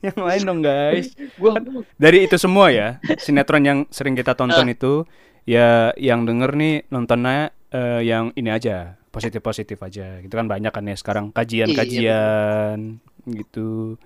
Yang 0.00 0.18
lain 0.24 0.42
dong, 0.48 0.60
guys. 0.64 1.06
gua 1.36 1.60
Dari 2.00 2.24
itu 2.24 2.36
semua 2.40 2.72
ya, 2.72 2.96
sinetron 3.20 3.64
yang 3.68 3.78
sering 3.92 4.16
kita 4.16 4.32
tonton 4.32 4.72
itu 4.72 5.04
ya 5.44 5.92
yang 6.00 6.24
denger 6.24 6.56
nih 6.56 6.88
nontonnya 6.88 7.52
eh, 7.68 8.00
yang 8.08 8.32
ini 8.40 8.48
aja, 8.48 8.96
positif-positif 9.12 9.76
aja. 9.84 10.24
Gitu 10.24 10.32
kan 10.32 10.48
banyak 10.48 10.72
kan 10.72 10.88
ya 10.88 10.96
sekarang 10.96 11.28
kajian-kajian 11.28 13.04
gitu. 13.28 14.00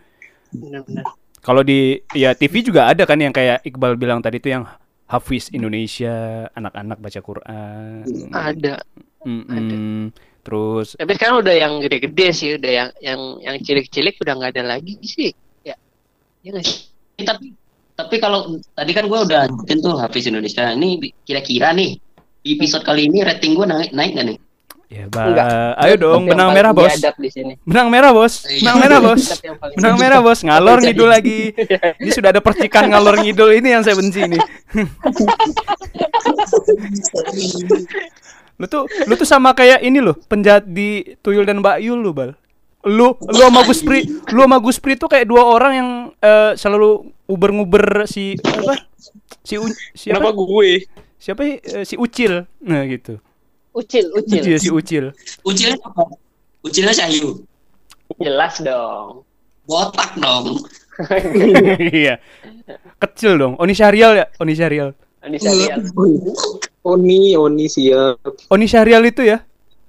benar-benar 0.52 1.06
Kalau 1.42 1.66
di 1.66 1.98
ya 2.14 2.38
TV 2.38 2.62
juga 2.62 2.86
ada 2.86 3.02
kan 3.02 3.18
yang 3.18 3.34
kayak 3.34 3.66
Iqbal 3.66 3.98
bilang 3.98 4.22
tadi 4.22 4.38
itu 4.38 4.54
yang 4.54 4.62
Hafiz 5.10 5.50
Indonesia, 5.50 6.46
anak-anak 6.54 7.02
baca 7.02 7.20
Quran. 7.20 8.06
ada 8.32 8.80
Mm-mm. 9.22 10.10
Terus 10.42 10.94
tapi 10.94 11.12
sekarang 11.14 11.38
udah 11.38 11.54
yang 11.54 11.72
gede-gede 11.78 12.26
sih 12.32 12.48
udah 12.54 12.72
yang 12.72 12.88
yang 12.98 13.20
yang 13.40 13.56
cilik-cilik 13.58 14.18
udah 14.18 14.34
nggak 14.34 14.58
ada 14.58 14.64
lagi 14.68 14.98
sih 15.00 15.30
ya 15.62 15.78
ya 16.42 16.50
nggak 16.50 16.64
sih 16.64 16.90
tapi 17.18 17.54
tapi 17.92 18.16
kalau 18.18 18.46
tadi 18.72 18.90
kan 18.90 19.06
gue 19.06 19.18
udah 19.22 19.46
nyebutin 19.46 19.78
tuh 19.78 19.94
Hafiz 19.94 20.26
Indonesia 20.26 20.66
ini 20.68 20.98
kira-kira 21.22 21.70
nih 21.70 21.94
di 22.42 22.58
episode 22.58 22.82
kali 22.82 23.06
ini 23.06 23.22
rating 23.22 23.54
gue 23.54 23.62
naik 23.62 23.92
naik 23.92 24.12
gak 24.12 24.26
nih? 24.26 24.38
ya 24.90 25.06
ba- 25.06 25.24
Enggak. 25.24 25.72
ayo 25.78 25.94
dong 25.96 26.22
benang 26.26 26.50
merah 26.50 26.72
bos. 26.74 26.90
biadab 26.90 27.14
di 27.16 27.30
sini 27.30 27.54
Benang 27.62 27.88
merah 27.88 28.10
bos. 28.10 28.42
Iya. 28.42 28.60
Benang 28.60 28.76
merah 28.76 28.98
bos. 29.00 29.22
Biadab 29.22 29.40
yang 29.46 29.56
paling- 29.56 29.76
Benang 29.78 29.96
merah 29.96 30.20
bos. 30.20 30.38
Ngalor 30.42 30.78
ngidul 30.82 31.08
lagi. 31.08 31.40
Ini 31.96 32.10
sudah 32.10 32.28
ada 32.28 32.42
percikan 32.42 32.90
ngalor 32.90 33.16
ngidul 33.22 33.50
ini 33.54 33.68
yang 33.70 33.80
saya 33.80 33.94
benci 33.94 34.20
ini. 34.20 34.36
lu 38.60 38.66
tuh 38.68 38.84
lu 39.08 39.14
tuh 39.16 39.28
sama 39.28 39.56
kayak 39.56 39.80
ini 39.80 39.98
loh 39.98 40.14
penjahat 40.28 40.68
di 40.68 41.16
Tuyul 41.24 41.48
dan 41.48 41.60
Mbak 41.64 41.78
Yul 41.82 42.00
lu 42.00 42.12
bal. 42.12 42.36
Lu 42.82 43.14
lu 43.14 43.40
sama 43.40 43.62
Gus 43.62 43.80
Pri, 43.86 44.02
lu 44.34 44.40
sama 44.42 44.58
Gus 44.58 44.78
Pri 44.82 44.98
tuh 44.98 45.06
kayak 45.06 45.30
dua 45.30 45.46
orang 45.46 45.72
yang 45.72 45.90
eh, 46.18 46.52
selalu 46.58 47.14
uber-nguber 47.30 48.10
si 48.10 48.34
apa? 48.42 48.90
Si 49.42 49.54
U, 49.58 49.66
siapa? 49.94 50.18
Kenapa 50.18 50.30
gue? 50.34 50.70
Siapa 51.18 51.42
eh, 51.46 51.84
si 51.86 51.94
Ucil. 51.94 52.46
Nah 52.62 52.82
gitu. 52.86 53.22
ucil 53.72 54.12
ucil 54.12 54.44
Ucil 54.44 54.56
si 54.60 54.68
Ucil. 54.68 55.04
Ucilnya 55.48 55.80
apa? 55.80 56.04
Ucilnya 56.60 56.92
Syayu. 56.92 57.40
Jelas 58.20 58.60
dong. 58.60 59.24
Botak 59.64 60.18
dong. 60.18 60.60
Iya. 61.88 62.20
Kecil 63.00 63.40
dong. 63.40 63.56
Oni 63.56 63.72
Syarial 63.72 64.12
ya? 64.12 64.26
Oni 64.44 64.52
Syarial. 64.52 64.92
Serial. 65.40 65.80
Oni, 66.82 67.38
Oni 67.38 67.66
siap. 67.70 68.18
Oni 68.50 68.66
Syarial 68.66 69.06
itu 69.06 69.22
ya. 69.22 69.42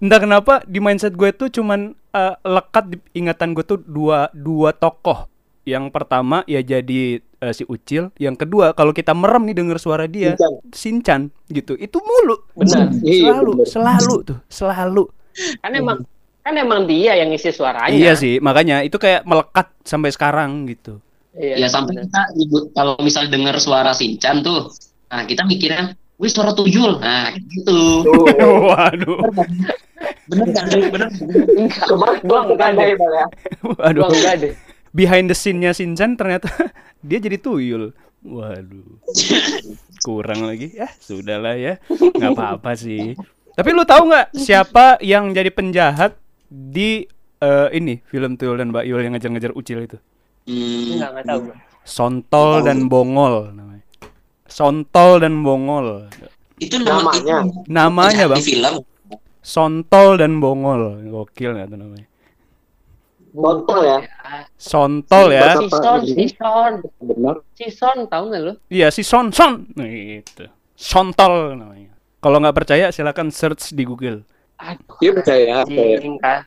Entah 0.03 0.19
kenapa 0.19 0.53
di 0.67 0.83
mindset 0.83 1.15
gue 1.15 1.31
tuh 1.31 1.47
cuman 1.47 1.95
eh, 1.95 2.35
lekat 2.43 2.85
di 2.91 2.97
ingatan 3.15 3.55
gue 3.55 3.63
tuh 3.63 3.79
dua 3.81 4.27
dua 4.35 4.75
tokoh. 4.75 5.25
Yang 5.63 5.95
pertama 5.95 6.43
ya 6.43 6.59
jadi 6.59 7.23
eh, 7.23 7.53
si 7.55 7.63
Ucil, 7.65 8.11
yang 8.19 8.35
kedua 8.35 8.75
kalau 8.75 8.91
kita 8.91 9.15
merem 9.15 9.47
nih 9.47 9.55
denger 9.63 9.77
suara 9.79 10.05
dia, 10.11 10.35
Shinchan. 10.35 10.53
Sinchan 10.75 11.21
gitu. 11.47 11.79
Itu 11.79 12.03
mulu. 12.03 12.35
Benar. 12.51 12.91
Iya, 12.99 13.31
Selalu, 13.31 13.51
bener. 13.55 13.67
selalu 13.71 14.15
tuh, 14.27 14.37
selalu. 14.51 15.03
Kan 15.63 15.71
emang 15.71 15.99
kan 16.43 16.53
emang 16.59 16.83
dia 16.83 17.15
yang 17.15 17.31
ngisi 17.31 17.55
suaranya. 17.55 17.95
Iya 17.95 18.19
sih, 18.19 18.43
makanya 18.43 18.83
itu 18.83 18.99
kayak 18.99 19.23
melekat 19.23 19.71
sampai 19.87 20.11
sekarang 20.11 20.67
gitu. 20.67 20.99
Iya. 21.33 21.63
Ya 21.63 21.67
sampai 21.71 22.03
kita 22.03 22.21
kalau 22.75 22.99
misal 22.99 23.31
dengar 23.31 23.55
suara 23.63 23.95
Sinchan 23.95 24.43
tuh, 24.43 24.67
nah 25.07 25.23
kita 25.23 25.47
mikirnya, 25.47 25.95
wih 26.17 26.31
suara 26.31 26.51
tuyul. 26.53 26.99
Nah 26.99 27.33
gitu. 27.35 28.05
Waduh. 28.69 29.19
Bener 30.29 30.47
kan? 30.51 30.65
Bener. 30.69 31.09
Enggak. 31.57 31.85
Gua 32.23 32.39
enggak 32.47 32.69
deh. 32.75 32.95
Waduh. 33.77 34.01
Gua 34.03 34.09
enggak 34.11 34.35
deh. 34.41 34.53
Behind 34.93 35.25
the 35.25 35.33
scene-nya 35.33 35.73
Sinchan 35.73 36.13
ternyata 36.13 36.47
dia 37.07 37.17
jadi 37.17 37.37
tuyul. 37.41 37.91
Waduh. 38.23 39.01
Kurang 40.03 40.45
lagi. 40.45 40.71
Ya, 40.75 40.87
sudahlah 40.99 41.55
ya. 41.55 41.79
nggak 41.89 42.31
apa-apa 42.35 42.75
sih. 42.77 43.15
Tapi 43.53 43.69
lu 43.73 43.85
tahu 43.85 44.09
nggak 44.09 44.33
siapa 44.33 44.97
yang 45.01 45.33
jadi 45.33 45.49
penjahat 45.49 46.17
di 46.49 47.05
eh, 47.39 47.67
ini 47.73 48.01
film 48.05 48.37
Tuyul 48.37 48.61
dan 48.61 48.69
Mbak 48.69 48.85
Yul 48.85 49.01
yang 49.01 49.13
ngejar-ngejar 49.17 49.53
Ucil 49.53 49.85
itu? 49.85 49.97
Hmm, 50.45 50.97
Enggak 50.99 51.09
enggak 51.09 51.25
tahu. 51.25 51.41
Sontol 51.83 52.61
dan 52.61 52.85
Bongol 52.87 53.49
namanya. 53.51 53.72
Sontol 54.53 55.11
dan 55.25 55.41
Bongol. 55.41 56.13
itu 56.61 56.77
nama 56.79 57.09
Namanya. 57.09 57.37
itu 57.43 57.59
Namanya, 57.67 58.23
Bang. 58.29 58.37
di 58.37 58.45
film. 58.45 58.75
Sontol 59.41 60.21
dan 60.21 60.37
Bongol. 60.37 61.01
Gokil 61.09 61.57
nggak 61.57 61.67
tuh 61.73 61.77
namanya? 61.81 62.07
Botol 63.33 63.81
ya. 63.81 63.97
Sontol 64.61 65.33
ya. 65.33 65.57
Apa 65.57 65.65
Sison, 65.65 65.99
ini? 66.05 66.25
Sison, 66.29 66.73
Benar. 67.01 67.35
Tahu 68.05 68.23
nggak 68.29 68.41
lu? 68.45 68.53
Iya 68.69 68.93
si 68.93 69.01
Son 69.01 69.33
Son. 69.33 69.65
Nah, 69.73 69.89
itu. 69.89 70.45
Sontol 70.77 71.57
namanya. 71.57 71.97
Kalau 72.21 72.37
nggak 72.37 72.55
percaya 72.55 72.93
silakan 72.93 73.33
search 73.33 73.73
di 73.73 73.83
Google. 73.83 74.21
Aduh, 74.61 74.95
Dia 75.01 75.11
percaya 75.17 75.65
apa 75.65 75.73
ya? 75.75 75.97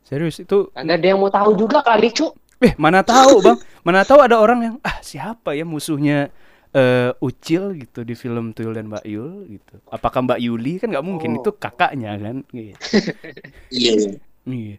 Serius 0.07 0.39
itu 0.39 0.71
ada 0.73 0.95
yang 0.95 1.19
mau 1.19 1.27
tahu 1.29 1.53
juga 1.59 1.83
kali, 1.83 2.09
Cuk. 2.15 2.33
Eh, 2.63 2.73
mana 2.79 3.03
tahu, 3.05 3.43
Bang? 3.43 3.59
Mana 3.85 4.01
tahu 4.01 4.23
ada 4.23 4.39
orang 4.41 4.59
yang 4.63 4.75
ah 4.81 4.97
siapa 5.05 5.53
ya 5.53 5.61
musuhnya 5.67 6.31
eh 6.73 7.11
Ucil 7.19 7.77
gitu 7.79 8.03
di 8.03 8.13
film 8.13 8.51
Tuyul 8.51 8.75
dan 8.75 8.91
Mbak 8.91 9.05
Yul 9.07 9.47
gitu. 9.47 9.75
Apakah 9.87 10.25
Mbak 10.25 10.39
Yuli 10.41 10.79
kan 10.81 10.91
nggak 10.91 11.05
mungkin 11.05 11.35
Oh. 11.35 11.39
itu 11.39 11.49
kakaknya 11.55 12.17
kan? 12.19 12.35
Gitu. 12.49 12.75
Iya. 13.71 13.91
iya. 13.93 14.11
Iya. 14.47 14.75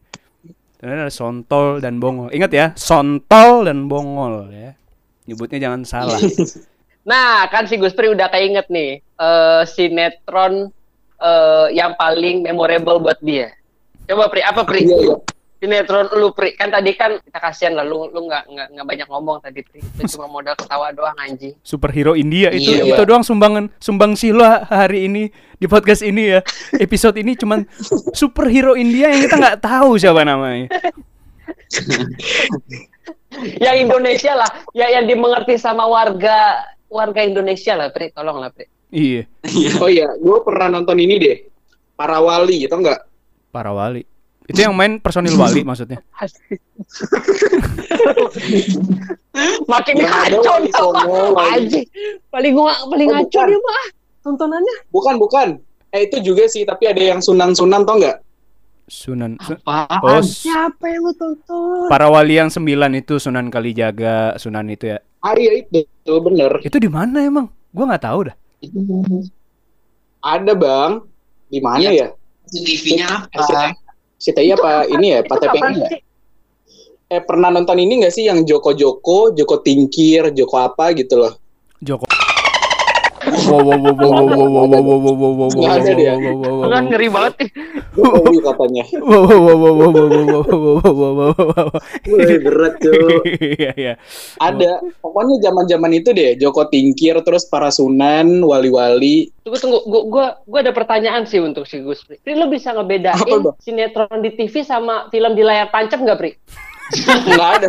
Dan 0.78 0.88
ada 0.94 1.10
Sontol 1.10 1.82
dan 1.82 1.98
Bongol. 1.98 2.30
Ingat 2.30 2.52
ya, 2.54 2.66
Sontol 2.74 3.66
dan 3.66 3.90
Bongol 3.90 4.48
ya. 4.50 4.72
Nyebutnya 5.26 5.58
jangan 5.68 5.82
salah. 5.84 6.18
Nah, 7.08 7.48
kan 7.48 7.64
si 7.64 7.80
Guspri 7.80 8.12
udah 8.12 8.28
keinget 8.28 8.68
nih 8.68 9.00
eh 9.00 9.62
sinetron 9.64 10.68
eh 11.16 11.66
yang 11.72 11.96
paling 11.96 12.44
memorable 12.44 13.00
buat 13.00 13.16
dia. 13.24 13.48
Coba 14.04 14.28
Pri, 14.28 14.44
apa 14.44 14.60
Pri? 14.68 14.84
Iya, 14.84 14.96
iya. 15.00 15.16
Sinetron 15.58 16.06
lu 16.14 16.30
Pri. 16.30 16.54
Kan 16.54 16.70
tadi 16.70 16.94
kan 16.94 17.18
kita 17.18 17.38
kasihan 17.42 17.74
lah 17.74 17.82
lu 17.82 18.06
lu 18.14 18.30
nggak 18.30 18.46
nggak 18.46 18.66
nggak 18.78 18.86
banyak 18.86 19.08
ngomong 19.10 19.42
tadi 19.42 19.60
Pri. 19.66 19.82
Lu 19.82 20.02
cuma 20.06 20.26
modal 20.30 20.54
ketawa 20.54 20.94
doang 20.94 21.18
anjing. 21.18 21.58
Superhero 21.66 22.14
India 22.14 22.54
itu 22.54 22.78
Iya, 22.78 22.94
itu 22.94 23.02
doang 23.02 23.26
sumbangan 23.26 23.70
sumbang 23.82 24.14
sih 24.14 24.30
lo 24.30 24.46
hari 24.46 25.10
ini 25.10 25.26
di 25.58 25.66
podcast 25.66 26.06
ini 26.06 26.38
ya. 26.38 26.40
Episode 26.78 27.18
ini 27.18 27.34
cuman 27.34 27.66
superhero 28.14 28.78
India 28.78 29.10
yang 29.10 29.26
kita 29.26 29.36
nggak 29.36 29.58
tahu 29.58 29.98
siapa 29.98 30.22
namanya. 30.22 30.70
Yang 33.60 33.76
Indonesia 33.84 34.32
lah, 34.32 34.50
ya 34.72 34.88
yang 34.88 35.04
dimengerti 35.04 35.60
sama 35.60 35.84
warga 35.84 36.64
warga 36.88 37.20
Indonesia 37.20 37.76
lah 37.76 37.92
Pri. 37.92 38.08
Tolong 38.10 38.40
lah 38.40 38.48
Pri. 38.48 38.64
Iya, 38.88 39.28
Oh 39.84 39.88
iya, 39.88 40.08
gue 40.16 40.38
pernah 40.40 40.72
nonton 40.72 40.96
ini 40.96 41.20
deh. 41.20 41.36
Para 41.92 42.22
wali, 42.24 42.64
gitu 42.64 42.78
enggak? 42.78 43.04
para 43.48 43.72
wali. 43.72 44.04
Itu 44.48 44.58
yang 44.58 44.72
main 44.72 44.96
personil 44.96 45.36
wali 45.38 45.60
maksudnya. 45.62 46.00
Makin 49.64 49.94
ngaco 49.98 50.52
dia 50.58 50.82
mah. 51.30 51.54
Paling 52.28 52.52
gua 52.52 52.72
paling 52.86 53.08
Oh, 53.08 53.14
ngaco 53.14 53.28
bukan. 53.30 53.46
dia 53.46 53.60
mah. 53.60 53.84
Tontonannya. 54.18 54.76
Bukan, 54.90 55.14
bukan. 55.16 55.48
Eh 55.88 56.04
itu 56.04 56.20
juga 56.22 56.44
sih, 56.46 56.64
tapi 56.64 56.84
ada 56.84 57.00
yang 57.00 57.20
sunan-sunan 57.20 57.80
tau 57.82 57.96
nggak? 57.96 58.18
Sunan 58.86 59.36
Su- 59.38 59.60
Apa? 59.62 60.00
Oh, 60.00 60.20
Siapa 60.20 60.88
yang 60.88 61.04
lu 61.04 61.12
tonton? 61.12 61.92
para 61.92 62.08
wali 62.08 62.36
yang 62.36 62.48
sembilan 62.48 62.88
itu 62.94 63.16
Sunan 63.16 63.48
Kalijaga, 63.48 64.32
Sunan 64.34 64.64
itu 64.66 64.88
ya. 64.88 64.98
Ah 65.20 65.32
iya 65.34 65.60
itu, 65.60 65.84
itu 65.84 66.14
bener. 66.18 66.60
Itu 66.62 66.76
di 66.76 66.88
mana 66.88 67.20
emang? 67.20 67.52
Gua 67.68 67.84
nggak 67.86 68.00
tahu 68.02 68.20
dah. 68.28 68.36
Ada 70.18 70.52
bang. 70.52 70.92
Di 71.48 71.60
mana 71.60 71.88
ya? 71.88 72.08
TV-nya 72.48 73.28
apa? 73.28 73.76
SCTI 74.18 74.50
SCTI 74.50 74.50
apa 74.58 74.70
ini 74.90 75.06
ya? 75.14 75.20
Pak 75.22 75.36
Itu 75.38 75.46
TPI 75.46 75.74
ya? 75.78 75.88
Eh 77.08 77.22
pernah 77.24 77.48
nonton 77.48 77.78
ini 77.80 78.04
nggak 78.04 78.12
sih 78.12 78.28
yang 78.28 78.44
Joko 78.44 78.76
Joko, 78.76 79.32
Joko 79.32 79.64
Tingkir, 79.64 80.28
Joko 80.36 80.60
apa 80.60 80.92
gitu 80.92 81.24
loh? 81.24 81.32
Wow 83.46 83.62
wow 83.62 83.78
wow 83.78 83.94
wow 83.94 84.10
wow 84.10 84.26
wow 84.26 84.48
wow 84.50 84.66
wow 84.66 84.82
wow 84.82 84.98
wow 84.98 85.30
wow 85.30 85.48
wow 85.54 85.70
ada 85.70 85.92
dia. 85.94 86.12
wow 86.18 86.34
wow 86.34 86.54
wow 86.58 86.68
Kan 86.74 86.84
ngeri 86.90 87.08
banget 87.08 87.34
katanya. 88.42 88.84
wow 88.98 89.22
wow 89.22 89.38
wow 89.38 89.54
wow 89.54 89.72
wow 89.78 89.90
wow 89.94 90.06
wow 90.10 90.42
wow 90.42 90.42
wow 90.42 90.78
wow 90.82 91.12
wow 91.14 91.32
wow 91.54 91.68
Wih, 92.10 92.38
berat 92.42 92.74
tuh. 92.82 93.22
Iya 93.38 93.70
iya. 93.78 93.94
Ada. 94.42 94.82
Pokoknya 94.98 95.38
zaman-zaman 95.44 95.92
itu 95.94 96.10
deh, 96.10 96.34
Joko 96.34 96.66
Tingkir, 96.66 97.20
terus 97.22 97.46
para 97.46 97.70
sunan, 97.70 98.42
wali-wali. 98.42 99.30
Tunggu 99.46 99.58
tunggu, 99.62 99.78
gua, 99.86 100.02
gua 100.08 100.26
gua 100.46 100.58
ada 100.66 100.72
pertanyaan 100.74 101.22
sih 101.28 101.38
untuk 101.38 101.64
si 101.70 101.78
Gus. 101.84 102.02
Pri. 102.02 102.18
Lu 102.34 102.50
bisa 102.50 102.74
ngebedain 102.74 103.22
sinetron 103.62 104.18
di 104.24 104.34
TV 104.34 104.66
sama 104.66 105.06
film 105.14 105.38
di 105.38 105.42
layar 105.46 105.70
tancap 105.70 106.02
nggak, 106.02 106.18
Pri? 106.18 106.30
Nggak 107.06 107.50
ada. 107.62 107.68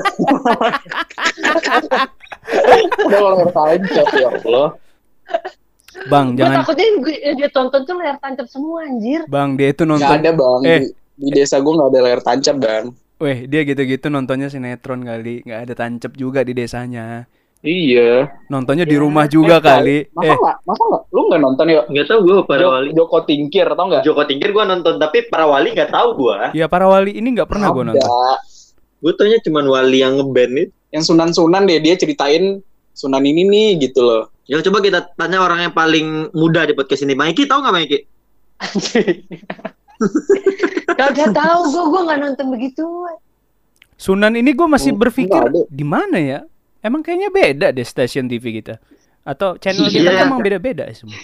Udah 3.06 3.20
layar 3.22 3.50
tancap 3.54 4.08
ya 4.18 4.30
Allah. 4.34 4.70
Bang 6.08 6.34
jangan 6.34 6.64
takutnya 6.64 6.88
gua- 6.98 7.22
yang 7.22 7.36
dia 7.36 7.50
tonton 7.50 7.82
tuh 7.84 7.96
layar 7.96 8.18
tancap 8.18 8.48
semua 8.48 8.84
anjir. 8.84 9.26
Bang 9.26 9.54
dia 9.54 9.70
itu 9.70 9.84
Nggak 9.84 10.00
nonton 10.00 10.16
ada 10.16 10.32
bang. 10.32 10.60
Eh. 10.64 10.80
Di, 10.80 10.88
di 11.18 11.30
desa 11.34 11.56
gue 11.58 11.70
nggak 11.70 11.90
ada 11.90 12.00
layar 12.00 12.22
tancap 12.22 12.56
bang. 12.58 12.86
Weh 13.18 13.38
dia 13.44 13.62
gitu-gitu 13.64 14.08
nontonnya 14.08 14.48
sinetron 14.48 15.04
kali 15.04 15.44
nggak 15.44 15.60
ada 15.62 15.74
tancep 15.76 16.16
juga 16.16 16.40
di 16.40 16.56
desanya 16.56 17.28
Iya. 17.60 18.32
nontonnya 18.48 18.88
di 18.88 18.96
rumah 18.96 19.28
juga 19.28 19.60
kali 19.60 20.08
Masa 20.10 20.24
eh 20.26 20.38
nggak? 20.40 20.58
Masa 20.64 20.82
nggak? 20.88 21.04
Lu 21.12 21.22
nggak 21.28 21.42
nonton 21.44 21.66
ya? 21.68 21.82
Nggak 21.84 22.06
tahu 22.08 22.20
gue 22.24 22.36
para 22.48 22.62
Jo- 22.62 22.72
wali. 22.72 22.90
Joko 22.96 23.18
Tingkir 23.22 23.68
tau 23.68 23.86
nggak? 23.86 24.04
Joko 24.08 24.22
Tingkir 24.24 24.50
gue 24.50 24.64
nonton 24.64 24.94
tapi 24.96 25.28
para 25.28 25.44
wali 25.44 25.76
nggak 25.76 25.92
tahu 25.92 26.10
gue. 26.16 26.38
ya 26.56 26.66
para 26.66 26.88
wali 26.88 27.12
ini 27.12 27.28
nggak 27.36 27.50
pernah 27.50 27.68
gue 27.70 27.84
nonton 27.86 28.08
Gue 29.00 29.12
taunya 29.14 29.40
cuman 29.40 29.66
wali 29.66 30.00
yang 30.00 30.16
ngeband 30.16 30.54
itu. 30.58 30.72
Yang 30.90 31.04
sunan-sunan 31.06 31.64
deh 31.64 31.80
dia 31.80 31.96
ceritain 31.96 32.64
sunan 32.92 33.22
ini 33.22 33.44
nih 33.44 33.70
gitu 33.82 34.00
loh. 34.02 34.32
Ya 34.50 34.58
coba 34.60 34.82
kita 34.82 35.14
tanya 35.14 35.40
orang 35.40 35.62
yang 35.62 35.74
paling 35.74 36.34
muda 36.34 36.66
di 36.66 36.74
podcast 36.74 37.06
ini. 37.06 37.14
Maiki 37.14 37.46
tahu 37.46 37.62
nggak 37.62 37.76
Maiki? 37.76 38.00
Kagak 40.90 41.30
tahu 41.32 41.60
gua 41.70 41.84
gua 41.88 42.02
nggak 42.04 42.20
nonton 42.20 42.48
begitu. 42.50 42.84
Sunan 43.94 44.34
ini 44.34 44.56
gue 44.56 44.64
masih 44.64 44.90
Hmm, 44.90 45.02
berpikir 45.02 45.42
di 45.68 45.84
mana 45.84 46.16
ya 46.18 46.40
emang 46.80 47.04
kayaknya 47.04 47.30
beda 47.30 47.68
deh 47.70 47.84
stasiun 47.84 48.26
TV 48.26 48.56
kita 48.56 48.80
atau 49.22 49.60
channel 49.60 49.86
kita 49.86 50.08
Iya. 50.08 50.16
kan 50.16 50.26
emang 50.26 50.40
beda-beda 50.40 50.88
ya 50.88 50.96
semua 50.96 51.20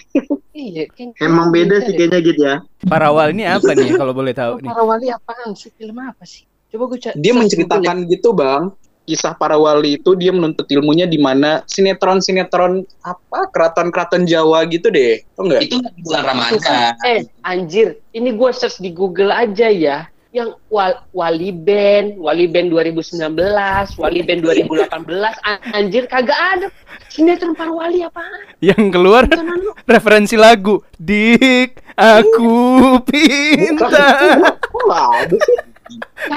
Iya, 0.52 0.92
kayaknya 0.92 1.24
Emang 1.24 1.56
beda 1.56 1.76
sih 1.82 1.92
deh. 1.92 1.96
kayaknya 1.98 2.20
gitu 2.22 2.42
ya. 2.44 2.56
para 2.84 3.10
wali 3.10 3.32
ini 3.32 3.44
apa 3.44 3.72
nih 3.72 3.96
kalau 3.96 4.12
boleh 4.12 4.32
tahu 4.32 4.60
nih 4.60 4.68
Para 4.70 4.84
wali 4.84 5.08
apaan 5.08 5.52
sih? 5.52 5.72
Film 5.72 5.96
apa 5.98 6.24
sih? 6.24 6.44
Coba 6.68 6.84
gua 6.86 7.00
cari. 7.00 7.16
Dia 7.16 7.32
menceritakan 7.32 7.96
gitu 8.06 8.30
bang. 8.32 8.64
Kisah 9.06 9.38
para 9.38 9.54
wali 9.56 10.02
itu 10.02 10.18
dia 10.18 10.34
menuntut 10.34 10.66
ilmunya 10.66 11.06
di 11.06 11.22
mana 11.22 11.62
sinetron-sinetron 11.70 12.82
apa 13.06 13.54
keraton-keraton 13.54 14.26
Jawa 14.26 14.66
gitu 14.66 14.90
deh. 14.90 15.22
Tau 15.38 15.46
nggak? 15.46 15.62
Itu 15.70 15.78
bulan 16.02 16.24
Ramadan. 16.26 16.98
Eh, 17.06 17.22
anjir, 17.46 18.02
ini 18.12 18.34
gua 18.34 18.50
search 18.50 18.82
di 18.82 18.90
Google 18.90 19.30
aja 19.30 19.70
ya. 19.70 20.10
Yang 20.34 20.60
wal 20.68 21.00
Wali 21.16 21.54
Band, 21.54 22.20
Wali 22.20 22.50
Band 22.52 22.68
2019, 22.68 23.40
Wali 23.96 24.20
Band 24.20 24.42
2018, 24.44 24.92
An- 25.48 25.64
anjir 25.72 26.10
kagak 26.12 26.36
ada. 26.36 26.68
Sinetron 27.08 27.56
para 27.56 27.72
wali 27.72 28.04
apaan? 28.04 28.44
yang 28.60 28.92
keluar 28.92 29.24
lu. 29.30 29.72
referensi 29.88 30.36
lagu 30.36 30.84
dik 31.00 31.80
aku 31.96 32.52
pinta 33.08 33.88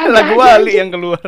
lagu 0.07 0.33
wali 0.39 0.79
yang 0.79 0.93
keluar 0.93 1.19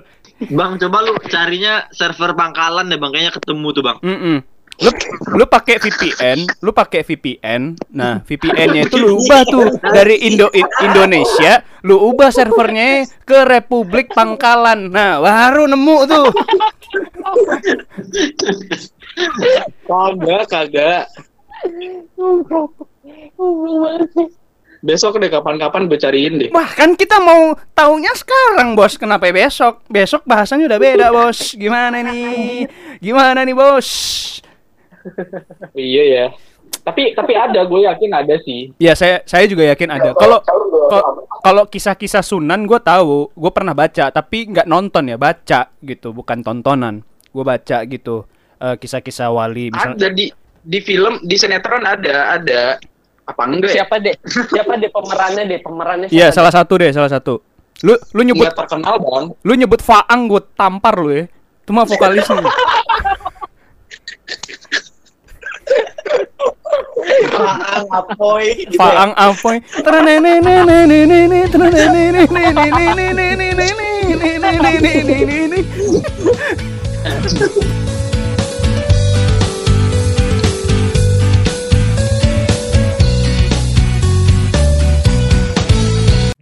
Bang, 0.49 0.81
coba 0.81 1.05
lu 1.05 1.13
carinya 1.29 1.85
server 1.93 2.33
pangkalan 2.33 2.89
deh 2.89 2.97
bang, 2.97 3.13
kayaknya 3.13 3.33
ketemu 3.37 3.69
tuh 3.77 3.83
bang. 3.85 3.99
Mm 4.01 4.19
-mm. 4.19 4.37
Lu, 4.81 4.89
lu 5.37 5.45
pakai 5.45 5.77
VPN, 5.77 6.49
lu 6.65 6.73
pakai 6.73 7.05
VPN. 7.05 7.77
Nah, 7.93 8.25
VPN-nya 8.25 8.89
itu 8.89 8.97
lu 8.97 9.21
ubah 9.21 9.45
tuh 9.45 9.77
dari 9.77 10.25
Indo 10.25 10.49
Indonesia, 10.81 11.61
lu 11.85 12.01
ubah 12.01 12.33
servernya 12.33 13.05
ke 13.29 13.45
Republik 13.45 14.09
Pangkalan. 14.17 14.89
Nah, 14.89 15.21
baru 15.21 15.69
nemu 15.69 15.97
tuh. 16.09 16.27
Kagak, 19.85 20.49
kagak. 20.49 21.05
Besok 24.81 25.21
deh 25.21 25.29
kapan-kapan 25.29 25.93
gue 25.93 26.01
cariin 26.01 26.35
deh. 26.41 26.49
Wah, 26.57 26.69
kan 26.73 26.97
kita 26.97 27.21
mau 27.21 27.53
taunya 27.77 28.17
sekarang, 28.17 28.73
Bos. 28.73 28.97
Kenapa 28.97 29.29
ya 29.29 29.35
besok? 29.37 29.85
Besok 29.93 30.25
bahasanya 30.25 30.73
udah 30.73 30.81
beda, 30.81 31.07
Bos. 31.17 31.53
Gimana 31.53 32.01
nih? 32.01 32.65
Gimana 32.97 33.45
nih, 33.45 33.53
Bos? 33.53 33.89
iya 35.77 36.03
ya. 36.09 36.27
Tapi 36.81 37.13
tapi 37.13 37.37
ada, 37.37 37.61
gue 37.69 37.81
yakin 37.85 38.11
ada 38.17 38.35
sih. 38.41 38.73
Iya, 38.81 38.97
saya 38.97 39.21
saya 39.29 39.45
juga 39.45 39.69
yakin 39.69 39.91
ada. 39.93 40.17
Kalau 40.17 40.41
kalau 41.45 41.65
kisah-kisah 41.69 42.25
Sunan 42.25 42.65
gue 42.65 42.81
tahu, 42.81 43.29
gue 43.37 43.53
pernah 43.53 43.77
baca, 43.77 44.09
tapi 44.09 44.49
nggak 44.49 44.65
nonton 44.65 45.13
ya, 45.13 45.21
baca 45.21 45.77
gitu, 45.85 46.17
bukan 46.17 46.41
tontonan. 46.41 47.05
Gue 47.37 47.45
baca 47.45 47.85
gitu 47.85 48.25
eh, 48.59 48.77
kisah-kisah 48.81 49.29
uh, 49.29 49.37
wali 49.37 49.69
misalnya. 49.69 50.09
Ada 50.09 50.09
di 50.17 50.33
di 50.61 50.79
film 50.85 51.21
di 51.25 51.37
sinetron 51.41 51.85
ada 51.89 52.37
ada 52.37 52.77
apa 53.31 53.43
enggak 53.47 53.71
ya? 53.71 53.75
siapa 53.83 53.95
deh? 54.03 54.15
Siapa 54.27 54.73
deh 54.77 54.91
pemerannya 54.91 55.43
deh? 55.47 55.59
Pemerannya 55.63 56.07
iya 56.11 56.35
salah 56.35 56.51
satu 56.51 56.75
deh 56.79 56.91
salah 56.91 57.11
satu. 57.11 57.39
Lu 57.87 57.97
lu 58.13 58.23
nyebut 58.27 58.45
ya, 58.45 58.53
terkenal 58.53 59.01
bon. 59.01 59.33
lu 59.41 59.53
nyebut 59.57 59.81
Faang 59.81 60.29
gue 60.29 60.43
tampar 60.53 61.01
lu 61.01 61.11
eh. 61.17 61.25
ya 61.25 61.25
cuma 61.65 61.87
mah 61.87 61.89
vokalisnya 61.89 62.43
Faang 67.31 67.87
apoy 67.89 68.45
gitu 68.69 68.75
ya? 68.77 68.81
Faang 68.83 69.13
apoy. 69.17 69.63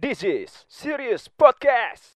This 0.09 0.23
is 0.23 0.65
Serious 0.67 1.29
Podcast. 1.39 2.07